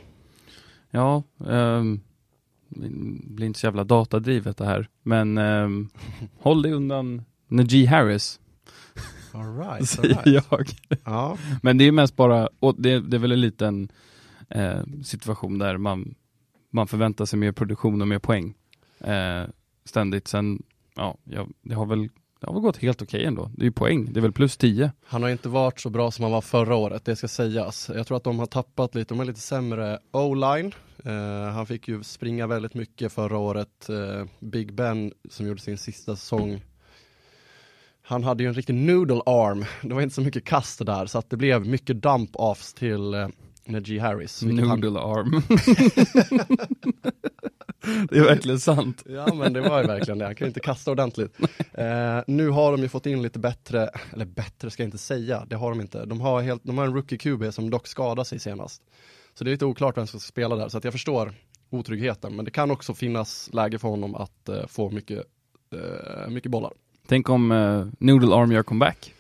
Ja, 0.91 1.23
um, 1.39 2.01
blir 3.23 3.47
inte 3.47 3.61
så 3.61 3.67
jävla 3.67 3.85
datadrivet 3.85 4.57
det 4.57 4.65
här. 4.65 4.89
Men 5.03 5.39
ehm, 5.39 5.89
håll 6.39 6.63
dig 6.63 6.73
undan 6.73 7.25
Najee 7.49 7.87
Harris, 7.87 8.41
All 9.33 9.57
right, 9.59 9.89
säger 9.89 10.43
jag. 10.51 10.69
Ja, 11.05 11.39
Men 11.63 11.79
det 11.79 11.85
är 11.85 11.93
mest 11.93 12.17
bara, 12.17 12.49
det, 12.77 13.01
det 13.01 13.17
är 13.17 13.19
väl 13.19 13.33
en 13.33 13.41
liten 13.41 13.89
eh, 14.49 14.81
situation 15.05 15.59
där 15.59 15.77
man, 15.77 16.15
man 16.71 16.87
förväntar 16.87 17.25
sig 17.25 17.39
mer 17.39 17.53
produktion 17.53 18.03
och 18.03 18.09
mer 18.09 18.19
poäng 18.19 18.55
eh, 19.01 19.43
ständigt. 19.85 20.29
Sen, 20.29 20.63
ja, 20.95 21.17
jag, 21.25 21.53
det 21.63 21.75
har 21.75 21.87
väl 21.87 22.09
det 22.41 22.47
har 22.47 22.55
väl 22.55 22.63
gått 22.63 22.77
helt 22.77 23.03
okej 23.03 23.25
ändå. 23.25 23.51
Det 23.57 23.63
är 23.63 23.65
ju 23.65 23.73
poäng, 23.73 24.13
det 24.13 24.21
är 24.21 24.23
väl 24.23 24.33
plus 24.33 24.57
10. 24.57 24.93
Han 25.05 25.23
har 25.23 25.31
inte 25.31 25.49
varit 25.49 25.81
så 25.81 25.91
bra 25.91 26.11
som 26.11 26.23
han 26.23 26.33
var 26.33 26.41
förra 26.41 26.77
året, 26.77 27.05
det 27.05 27.17
ska 27.17 27.29
sägas. 27.29 27.91
Jag 27.95 28.07
tror 28.07 28.17
att 28.17 28.25
de 28.25 28.39
har 28.39 28.47
tappat 28.47 28.95
lite, 28.95 29.15
de 29.15 29.19
har 29.19 29.27
lite 29.27 29.41
sämre 29.41 29.99
o-line. 30.11 30.73
Eh, 31.05 31.53
han 31.53 31.67
fick 31.67 31.89
ju 31.89 32.03
springa 32.03 32.47
väldigt 32.47 32.75
mycket 32.75 33.13
förra 33.13 33.39
året. 33.39 33.89
Eh, 33.89 34.25
Big 34.41 34.75
Ben 34.75 35.13
som 35.31 35.47
gjorde 35.47 35.61
sin 35.61 35.79
sista 35.79 36.17
säsong. 36.17 36.63
Han 38.09 38.25
hade 38.25 38.43
ju 38.43 38.49
en 38.49 38.55
riktig 38.55 38.75
noodle 38.75 39.21
arm. 39.27 39.65
Det 39.83 39.95
var 39.95 40.03
inte 40.03 40.15
så 40.15 40.21
mycket 40.21 40.45
kast 40.45 40.87
där, 40.87 41.07
så 41.07 41.19
att 41.19 41.31
det 41.31 41.37
blev 41.37 41.67
mycket 41.67 42.03
dump 42.03 42.31
offs 42.33 42.75
till 42.75 43.15
eh, 43.15 43.29
Najee 43.67 44.01
Harris. 44.01 44.43
vilket 44.43 44.67
han- 44.69 44.81
Noodle 44.81 45.01
arm. 45.01 45.43
Det 48.11 48.19
är 48.19 48.25
verkligen 48.25 48.61
sant. 48.61 49.03
Ja 49.09 49.35
men 49.35 49.53
det 49.53 49.61
var 49.61 49.81
ju 49.81 49.87
verkligen 49.87 50.19
det, 50.19 50.25
han 50.25 50.35
kan 50.35 50.45
ju 50.45 50.49
inte 50.49 50.61
kasta 50.61 50.91
ordentligt. 50.91 51.37
Eh, 51.73 52.21
nu 52.27 52.49
har 52.49 52.73
de 52.73 52.83
ju 52.83 52.89
fått 52.89 53.07
in 53.07 53.23
lite 53.23 53.39
bättre, 53.39 53.91
eller 54.13 54.25
bättre 54.25 54.71
ska 54.71 54.83
jag 54.83 54.87
inte 54.87 54.99
säga, 54.99 55.45
det 55.49 55.57
har 55.57 55.71
de 55.71 55.81
inte. 55.81 56.05
De 56.05 56.21
har, 56.21 56.43
helt, 56.43 56.65
de 56.65 56.79
har 56.79 56.85
en 56.87 56.95
rookie 56.95 57.19
QB 57.19 57.55
som 57.55 57.71
dock 57.71 57.87
skadade 57.87 58.25
sig 58.29 58.39
senast. 58.39 58.83
Så 59.35 59.45
det 59.45 59.51
är 59.51 59.53
lite 59.53 59.65
oklart 59.65 59.97
vem 59.97 60.07
som 60.07 60.21
ska 60.21 60.29
spela 60.29 60.57
där, 60.57 60.69
så 60.69 60.79
att 60.79 60.85
jag 60.85 60.93
förstår 60.93 61.33
otryggheten. 61.71 62.37
Men 62.37 62.45
det 62.45 62.51
kan 62.51 62.71
också 62.71 62.95
finnas 62.95 63.51
läge 63.53 63.79
för 63.79 63.89
honom 63.89 64.15
att 64.15 64.49
eh, 64.49 64.67
få 64.67 64.91
mycket, 64.91 65.25
eh, 65.75 66.31
mycket 66.31 66.51
bollar. 66.51 66.73
Tänk 67.09 67.29
om 67.29 67.53
uh, 67.53 67.87
Noodle 67.99 68.35
Arm 68.35 68.53
gör 68.53 68.63
comeback. 68.63 69.15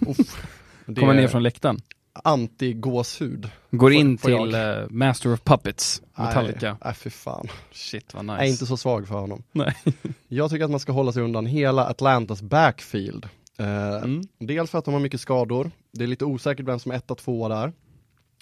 Uff, 0.00 0.46
Kommer 0.86 1.14
ner 1.14 1.28
från 1.28 1.42
läktaren. 1.42 1.78
Anti-gåshud. 2.24 3.48
Går 3.70 3.78
Får- 3.90 3.92
in 3.92 4.18
får 4.18 4.30
jag? 4.30 4.44
till 4.48 4.54
eh, 4.54 4.88
Master 4.90 5.32
of 5.32 5.40
Puppets, 5.44 6.02
Metallica. 6.18 6.76
Nej, 6.84 6.94
fy 6.94 7.10
fan. 7.10 7.48
Shit 7.72 8.14
vad 8.14 8.24
nice. 8.24 8.34
Jag 8.36 8.44
är 8.46 8.50
inte 8.50 8.66
så 8.66 8.76
svag 8.76 9.08
för 9.08 9.14
honom. 9.14 9.42
Nej. 9.52 9.74
Jag 10.28 10.50
tycker 10.50 10.64
att 10.64 10.70
man 10.70 10.80
ska 10.80 10.92
hålla 10.92 11.12
sig 11.12 11.22
undan 11.22 11.46
hela 11.46 11.86
Atlantas 11.86 12.42
backfield. 12.42 13.28
Eh, 13.58 13.96
Mm. 14.02 14.22
Dels 14.38 14.70
för 14.70 14.78
att 14.78 14.84
de 14.84 14.94
har 14.94 15.00
mycket 15.00 15.20
skador, 15.20 15.70
det 15.92 16.04
är 16.04 16.08
lite 16.08 16.24
osäkert 16.24 16.66
vem 16.66 16.78
som 16.78 16.92
är 16.92 16.96
etta, 16.96 17.14
tvåa 17.14 17.48
där. 17.48 17.66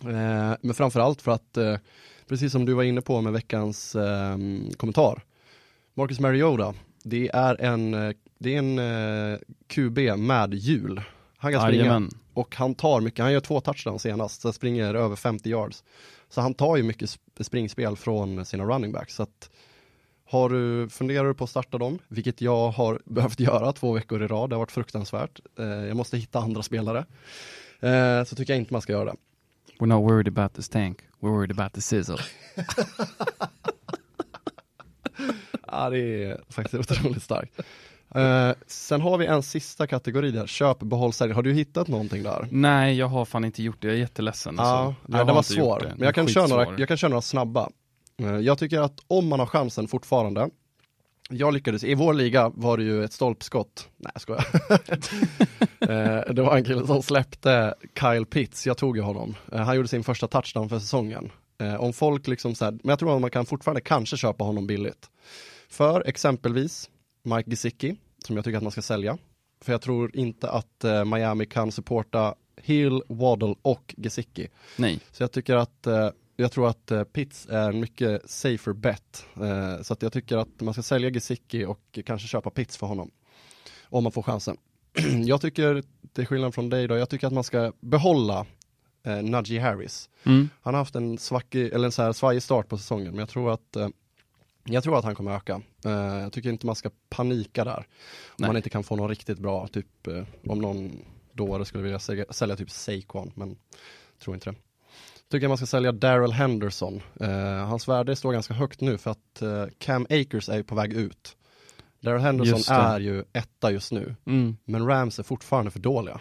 Eh, 0.05 0.57
men 0.63 0.75
framförallt 0.75 1.23
för 1.23 1.33
att, 1.33 1.57
eh, 1.57 1.77
precis 2.29 2.53
som 2.53 2.65
du 2.65 2.73
var 2.75 2.83
inne 2.83 3.01
på 3.01 3.21
med 3.21 3.33
veckans 3.33 3.95
eh, 3.97 4.37
kommentar, 4.77 5.23
Marcus 5.95 6.21
Mariota, 6.21 6.75
det 7.05 7.31
är 7.35 7.61
en, 7.61 8.15
det 8.41 8.55
är 8.55 8.59
en 8.59 8.79
eh, 9.33 9.39
QB 9.67 9.99
med 10.19 10.55
hjul. 10.55 11.03
Han 11.37 11.53
kan 11.53 11.61
springa 11.63 11.83
Jajamän. 11.85 12.11
och 12.35 12.57
han 12.57 12.75
tar 12.75 13.01
mycket, 13.01 13.23
han 13.23 13.33
gör 13.33 13.41
två 13.41 13.61
touchdowns 13.61 14.03
senast, 14.03 14.41
så 14.41 14.53
springer 14.53 14.95
över 14.95 15.17
50 15.17 15.49
yards. 15.51 15.85
Så 16.29 16.41
han 16.41 16.55
tar 16.55 16.77
ju 16.77 16.83
mycket 16.83 17.09
sp- 17.09 17.43
springspel 17.43 17.97
från 17.97 18.45
sina 18.45 18.65
running 18.65 18.93
backs. 18.93 19.15
Så 19.15 19.23
att, 19.23 19.51
har 20.25 20.49
du, 20.51 20.89
funderar 20.89 21.25
du 21.29 21.35
på 21.35 21.45
att 21.45 21.51
starta 21.51 21.79
dem, 21.79 21.99
vilket 22.09 22.41
jag 22.41 22.71
har 22.71 23.01
behövt 23.05 23.41
göra 23.41 23.73
två 23.73 23.93
veckor 23.93 24.23
i 24.23 24.27
rad, 24.27 24.51
det 24.51 24.57
har 24.57 24.61
varit 24.61 24.73
fruktansvärt. 24.73 25.41
Eh, 25.59 25.65
jag 25.67 25.97
måste 25.97 26.19
hitta 26.19 26.39
andra 26.39 26.63
spelare. 26.63 26.99
Eh, 27.81 28.25
så 28.25 28.37
tycker 28.37 28.53
jag 28.53 28.61
inte 28.61 28.75
man 28.75 28.83
ska 28.83 28.93
göra 28.93 29.05
det. 29.05 29.17
We're 29.79 29.87
not 29.87 30.11
worried 30.11 30.29
about 30.39 30.55
this 30.55 30.69
tank, 30.69 30.99
we're 31.21 31.31
worried 31.31 31.51
about 31.61 31.73
the 31.73 31.81
sizzle. 31.81 32.19
Ja, 35.73 35.91
det 35.91 35.99
är 36.25 36.41
faktiskt 36.49 36.75
otroligt 36.93 37.23
starkt. 37.23 37.61
Eh, 38.15 38.51
sen 38.67 39.01
har 39.01 39.19
vi 39.19 39.27
en 39.27 39.43
sista 39.43 39.87
kategori 39.87 40.31
där, 40.31 40.47
köp, 40.47 40.79
behåll, 40.79 41.13
sälj. 41.13 41.33
Har 41.33 41.43
du 41.43 41.53
hittat 41.53 41.89
någonting 41.89 42.23
där? 42.23 42.49
Nej, 42.51 42.97
jag 42.99 43.07
har 43.07 43.25
fan 43.25 43.45
inte 43.45 43.63
gjort 43.63 43.83
det, 43.83 43.87
jag 43.89 43.95
är 43.97 44.01
jätteledsen. 44.01 44.55
Ja, 44.59 44.63
alltså. 44.65 44.95
nej, 45.07 45.25
har 45.25 45.35
var 45.35 45.43
svår. 45.43 45.81
Men 45.97 46.05
jag 46.07 46.15
kan, 46.15 46.29
köra 46.29 46.47
några, 46.47 46.67
jag 46.79 46.89
kan 46.89 46.97
köra 46.97 47.09
några 47.09 47.23
snabba. 47.23 47.69
Eh, 48.23 48.37
Jag 48.37 48.59
tycker 48.59 48.81
att 48.81 49.01
om 49.07 49.29
man 49.29 49.39
har 49.41 49.47
chansen 49.47 49.89
fortfarande, 49.89 50.49
jag 51.31 51.55
lyckades, 51.55 51.85
i 51.85 51.95
vår 51.95 52.15
liga 52.15 52.49
var 52.55 52.77
det 52.77 52.85
ju 52.85 53.05
ett 53.05 53.13
stolpskott, 53.13 53.89
nej 53.97 54.11
jag 54.15 54.23
skojar. 54.23 54.47
Eh, 55.81 56.33
det 56.35 56.43
var 56.43 56.57
en 56.57 56.65
kille 56.65 56.87
som 56.87 57.03
släppte 57.03 57.75
Kyle 58.01 58.27
Pitts, 58.27 58.67
jag 58.67 58.77
tog 58.77 58.97
ju 58.97 59.03
honom. 59.03 59.35
Eh, 59.53 59.59
Han 59.59 59.77
gjorde 59.77 59.89
sin 59.89 60.05
första 60.05 60.27
touchdown 60.29 60.69
för 60.69 60.79
säsongen. 60.79 61.31
Eh, 61.61 61.75
Om 61.75 61.93
folk 61.93 62.27
liksom 62.27 62.55
så 62.55 62.65
här, 62.65 62.73
men 62.73 62.81
jag 62.89 62.99
tror 62.99 63.15
att 63.15 63.21
man 63.21 63.31
kan 63.31 63.47
fortfarande 63.47 63.81
kanske 63.81 64.17
köpa 64.17 64.45
honom 64.45 64.67
billigt. 64.67 65.11
För 65.71 66.03
exempelvis 66.09 66.91
Mike 67.23 67.51
Gesicki, 67.51 67.97
som 68.27 68.37
jag 68.37 68.45
tycker 68.45 68.57
att 68.57 68.63
man 68.63 68.73
ska 68.73 68.83
sälja. 68.83 69.19
För 69.61 69.73
jag 69.73 69.83
tror 69.83 70.17
inte 70.17 70.51
att 70.51 70.85
eh, 70.85 71.05
Miami 71.05 71.47
kan 71.47 71.73
supporta 71.73 72.35
Hill, 72.57 73.03
Waddle 73.09 73.55
och 73.63 73.95
Gesicki. 73.99 74.49
Nej, 74.77 75.01
Så 75.13 75.23
jag 75.23 75.33
tycker 75.33 75.57
att, 75.57 75.87
eh, 75.87 76.11
jag 76.37 76.53
tror 76.53 76.69
att 76.69 76.91
eh, 76.91 77.05
Pitts 77.05 77.47
är 77.51 77.69
en 77.71 77.81
mycket 77.81 78.31
safer 78.31 78.73
bet. 78.73 79.27
Eh, 79.37 79.83
så 79.83 79.93
att 79.93 80.03
jag 80.03 80.13
tycker 80.13 80.37
att 80.37 80.61
man 80.61 80.75
ska 80.75 80.83
sälja 80.83 81.11
Gesicki 81.11 81.65
och 81.65 81.99
kanske 82.07 82.29
köpa 82.29 82.51
Pitts 82.51 82.77
för 82.77 82.87
honom. 82.87 83.11
Om 83.85 84.03
man 84.03 84.13
får 84.13 84.23
chansen. 84.23 84.57
jag 85.25 85.41
tycker, 85.41 85.83
till 86.13 86.27
skillnad 86.27 86.55
från 86.55 86.71
dig 86.71 86.89
då, 86.89 86.97
jag 86.97 87.09
tycker 87.09 87.27
att 87.27 87.33
man 87.33 87.45
ska 87.45 87.73
behålla 87.81 88.47
eh, 89.03 89.23
Najee 89.23 89.61
Harris. 89.61 90.09
mm. 90.25 90.49
Han 90.63 90.75
har 90.75 90.79
haft 90.79 90.95
en 90.95 91.19
svackig, 91.19 91.73
eller 91.73 91.85
en 91.85 91.93
så 91.93 92.03
här 92.03 92.13
svajig 92.13 92.43
start 92.43 92.69
på 92.69 92.79
säsongen, 92.79 93.11
men 93.11 93.19
jag 93.19 93.29
tror 93.29 93.53
att 93.53 93.77
eh, 93.77 93.89
jag 94.65 94.83
tror 94.83 94.99
att 94.99 95.05
han 95.05 95.15
kommer 95.15 95.37
öka. 95.37 95.63
Eh, 95.85 95.93
jag 95.93 96.33
tycker 96.33 96.51
inte 96.51 96.67
man 96.67 96.75
ska 96.75 96.91
panika 97.09 97.65
där. 97.65 97.77
Om 97.79 97.85
Nej. 98.39 98.49
man 98.49 98.57
inte 98.57 98.71
kan 98.71 98.85
få 98.85 98.97
någon 98.97 99.09
riktigt 99.09 99.39
bra, 99.39 99.67
typ 99.67 100.07
eh, 100.07 100.23
om 100.47 100.59
någon 100.59 101.03
dåre 101.33 101.65
skulle 101.65 101.83
vilja 101.83 101.99
sälja, 101.99 102.25
sälja 102.31 102.57
typ 102.57 102.71
Saquon, 102.71 103.33
men 103.35 103.57
tror 104.25 104.37
inte 104.37 104.51
det. 104.51 104.57
Tycker 105.31 105.49
man 105.49 105.57
ska 105.57 105.67
sälja 105.67 105.93
Daryl 105.93 106.33
Henderson. 106.33 107.03
Eh, 107.21 107.67
hans 107.67 107.89
värde 107.89 108.17
står 108.17 108.33
ganska 108.33 108.55
högt 108.55 108.81
nu 108.81 108.99
för 108.99 109.11
att 109.11 109.43
Cam 109.79 110.07
Akers 110.11 110.49
är 110.49 110.63
på 110.63 110.75
väg 110.75 110.93
ut. 110.93 111.37
Daryl 112.01 112.21
Henderson 112.21 112.77
är 112.77 113.01
ju 113.01 113.25
etta 113.33 113.71
just 113.71 113.93
nu, 113.93 114.15
Mm. 114.27 114.57
men 114.65 114.87
Rams 114.87 115.19
är 115.19 115.23
fortfarande 115.23 115.71
för 115.71 115.81
dåliga. 115.81 116.21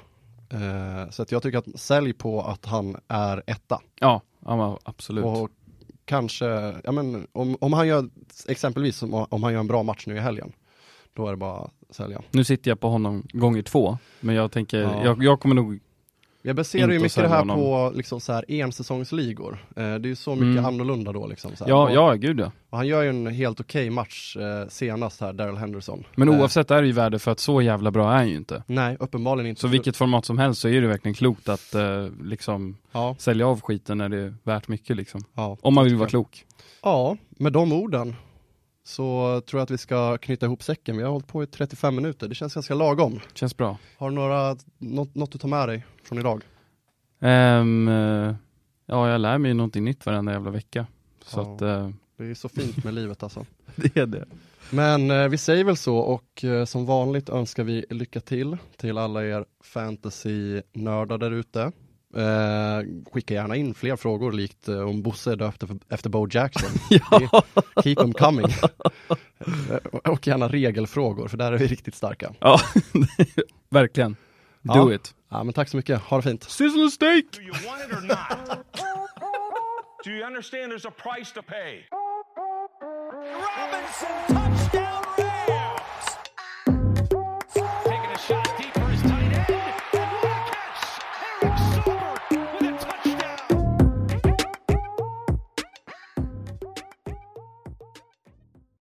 Så 1.10 1.22
att 1.22 1.32
jag 1.32 1.44
tycker 1.44 1.58
att 1.58 1.80
sälj 1.80 2.14
på 2.14 2.42
att 2.42 2.66
han 2.66 2.98
är 3.08 3.44
etta. 3.48 3.82
Ja, 4.00 4.22
ja 4.46 4.80
absolut. 4.84 5.26
Och 5.26 5.50
kanske, 6.10 6.46
ja 6.84 6.92
men 6.92 7.28
om, 7.32 7.58
om 7.62 7.74
han 7.74 7.88
gör, 7.88 8.10
exempelvis 8.48 9.04
om, 9.04 9.14
om 9.30 9.44
han 9.44 9.54
gör 9.54 9.60
en 9.60 9.68
bra 9.68 9.84
match 9.84 10.04
nu 10.08 10.16
i 10.16 10.20
helgen, 10.20 10.52
då 11.14 11.28
är 11.28 11.32
det 11.32 11.38
bara 11.38 11.58
att 11.60 11.96
sälja. 11.96 12.22
Nu 12.32 12.44
sitter 12.44 12.72
jag 12.72 12.80
på 12.80 12.90
honom 12.90 13.24
gånger 13.34 13.62
två, 13.62 13.98
men 14.20 14.36
jag 14.36 14.52
tänker, 14.52 14.80
Ja. 14.82 15.04
jag, 15.06 15.24
jag 15.24 15.40
kommer 15.40 15.56
nog, 15.56 15.80
Jag 16.50 16.56
baserar 16.56 16.92
ju 16.92 17.00
mycket 17.00 17.16
det 17.16 17.28
här 17.28 17.40
honom. 17.40 17.60
på 17.60 17.92
liksom 17.96 18.20
så 18.22 18.34
här 18.34 18.46
ensäsongsligor. 18.48 19.66
Eh, 19.76 19.76
det 19.76 19.84
är 19.84 20.00
ju 20.08 20.16
så 20.16 20.32
mycket 20.36 20.46
Mm. 20.50 20.66
annorlunda 20.66 21.12
då 21.12 21.28
liksom. 21.28 21.56
Så 21.56 21.64
här. 21.64 21.72
ja, 21.72 21.84
och, 21.84 21.92
ja 21.96 22.14
gud 22.14 22.40
ja. 22.40 22.52
och 22.70 22.78
han 22.78 22.88
gör 22.88 23.02
ju 23.04 23.10
en 23.10 23.28
helt 23.28 23.60
okej 23.60 23.90
match 23.90 24.36
eh, 24.38 24.68
senast 24.70 25.22
här, 25.22 25.34
Daryl 25.34 25.56
Henderson. 25.58 26.04
Men 26.16 26.30
Eh, 26.30 26.40
oavsett 26.40 26.72
är 26.72 26.82
det 26.82 26.88
ju 26.88 26.94
värde 26.94 27.20
för 27.20 27.32
att 27.32 27.40
så 27.40 27.62
jävla 27.62 27.92
bra 27.92 28.12
är 28.12 28.16
han 28.16 28.30
ju 28.30 28.36
inte. 28.36 28.64
Nej, 28.68 28.98
uppenbarligen 29.00 29.50
inte. 29.50 29.62
Så 29.62 29.68
vilket 29.68 29.98
format 29.98 30.26
som 30.26 30.38
helst 30.38 30.62
så 30.62 30.68
är 30.68 30.82
det 30.82 30.88
verkligen 30.88 31.16
klokt 31.16 31.50
att 31.50 31.76
liksom 32.24 32.78
Ja, 32.92 33.16
sälja 33.20 33.48
av 33.48 33.62
skiten 33.62 33.98
när 33.98 34.10
det 34.10 34.18
är 34.18 34.34
värt 34.44 34.68
mycket 34.68 34.96
liksom. 34.98 35.22
ja. 35.36 35.58
Om 35.62 35.74
man 35.74 35.84
vill 35.86 35.96
vara 35.96 36.10
klok. 36.10 36.46
Ja, 36.84 37.18
med 37.30 37.54
de 37.54 37.72
orden 37.72 38.16
så 38.90 39.42
tror 39.46 39.60
jag 39.60 39.64
att 39.64 39.72
vi 39.72 39.78
ska 39.78 40.18
knyta 40.18 40.46
ihop 40.46 40.64
säcken. 40.64 40.98
Vi 40.98 41.04
har 41.04 41.12
hållit 41.12 41.28
på 41.28 41.44
i 41.44 41.48
35 41.48 41.96
minuter, 41.96 42.28
det 42.28 42.36
känns 42.36 42.54
ganska 42.54 42.74
lagom. 42.74 43.20
Känns 43.34 43.58
bra. 43.58 43.78
Har 43.98 44.10
du 44.10 44.16
några, 44.16 44.58
något, 44.78 45.16
något 45.16 45.32
du 45.32 45.38
tar 45.38 45.48
med 45.50 45.70
dig 45.70 45.86
från 46.04 46.18
idag? 46.20 46.44
Eh, 47.20 47.30
ja, 48.86 49.10
jag 49.10 49.22
lär 49.22 49.38
mig 49.38 49.54
någonting 49.54 49.84
nytt 49.84 50.06
varenda 50.06 50.32
jävla 50.32 50.52
vecka. 50.52 50.86
Så 51.26 51.40
Ja. 51.40 51.56
att 51.56 51.62
eh, 51.62 51.90
Det 52.18 52.24
är 52.26 52.34
så 52.34 52.50
fint 52.50 52.84
med 52.84 52.94
livet 52.94 53.24
alltså. 53.24 53.46
det 53.76 53.98
är 53.98 54.06
det. 54.06 54.26
Men 54.72 55.12
eh, 55.12 55.28
vi 55.28 55.38
säger 55.38 55.64
väl 55.64 55.78
så 55.78 55.98
och 55.98 56.44
eh, 56.44 56.66
som 56.66 56.86
vanligt 56.86 57.30
önskar 57.30 57.64
vi 57.64 57.86
lycka 57.90 58.20
till 58.20 58.58
till 58.78 58.98
alla 58.98 59.26
er 59.26 59.46
fantasy-nördar 59.64 61.18
där 61.18 61.32
ute. 61.32 61.72
Eh, 62.16 62.82
skicka 63.14 63.34
gärna 63.34 63.56
in 63.56 63.74
fler 63.74 63.96
frågor 63.96 64.32
likt 64.32 64.68
eh, 64.68 64.80
om 64.80 65.02
Bosse 65.02 65.32
är 65.32 65.36
döpt 65.36 65.64
efter, 65.64 65.78
efter 65.90 66.10
Bo 66.10 66.28
Jackson. 66.32 66.70
Ja. 66.90 67.44
Keep 67.84 67.96
them 67.96 68.14
coming. 68.14 68.46
Eh, 69.70 69.76
och 70.12 70.28
gärna 70.28 70.48
regelfrågor 70.48 71.28
för 71.28 71.38
där 71.38 71.52
är 71.52 71.58
vi 71.58 71.68
riktigt 71.68 71.96
starka. 71.96 72.34
ja, 72.40 72.60
verkligen. 73.70 74.12
Do 74.62 74.74
Ja. 74.74 74.94
it. 74.94 75.14
Ja, 75.30 75.44
men 75.44 75.54
tack 75.54 75.70
så 75.70 75.78
mycket, 75.78 76.02
ha 76.02 76.18
det 76.18 76.24
fint. 76.24 76.44
Sizzle 76.44 76.92
steak! 76.92 77.26
Do 77.32 77.42
you 77.42 77.52
want 77.52 77.82
it 77.92 77.98
or 77.98 78.02
not? 78.08 78.66
Do 80.06 80.10
you 80.12 80.26
understand 80.28 80.72
there's 80.74 80.88
a 80.88 80.92
price 81.04 81.34
to 81.34 81.42
pay? 81.42 81.84
Robinson 83.46 84.16
touchdown 84.28 85.04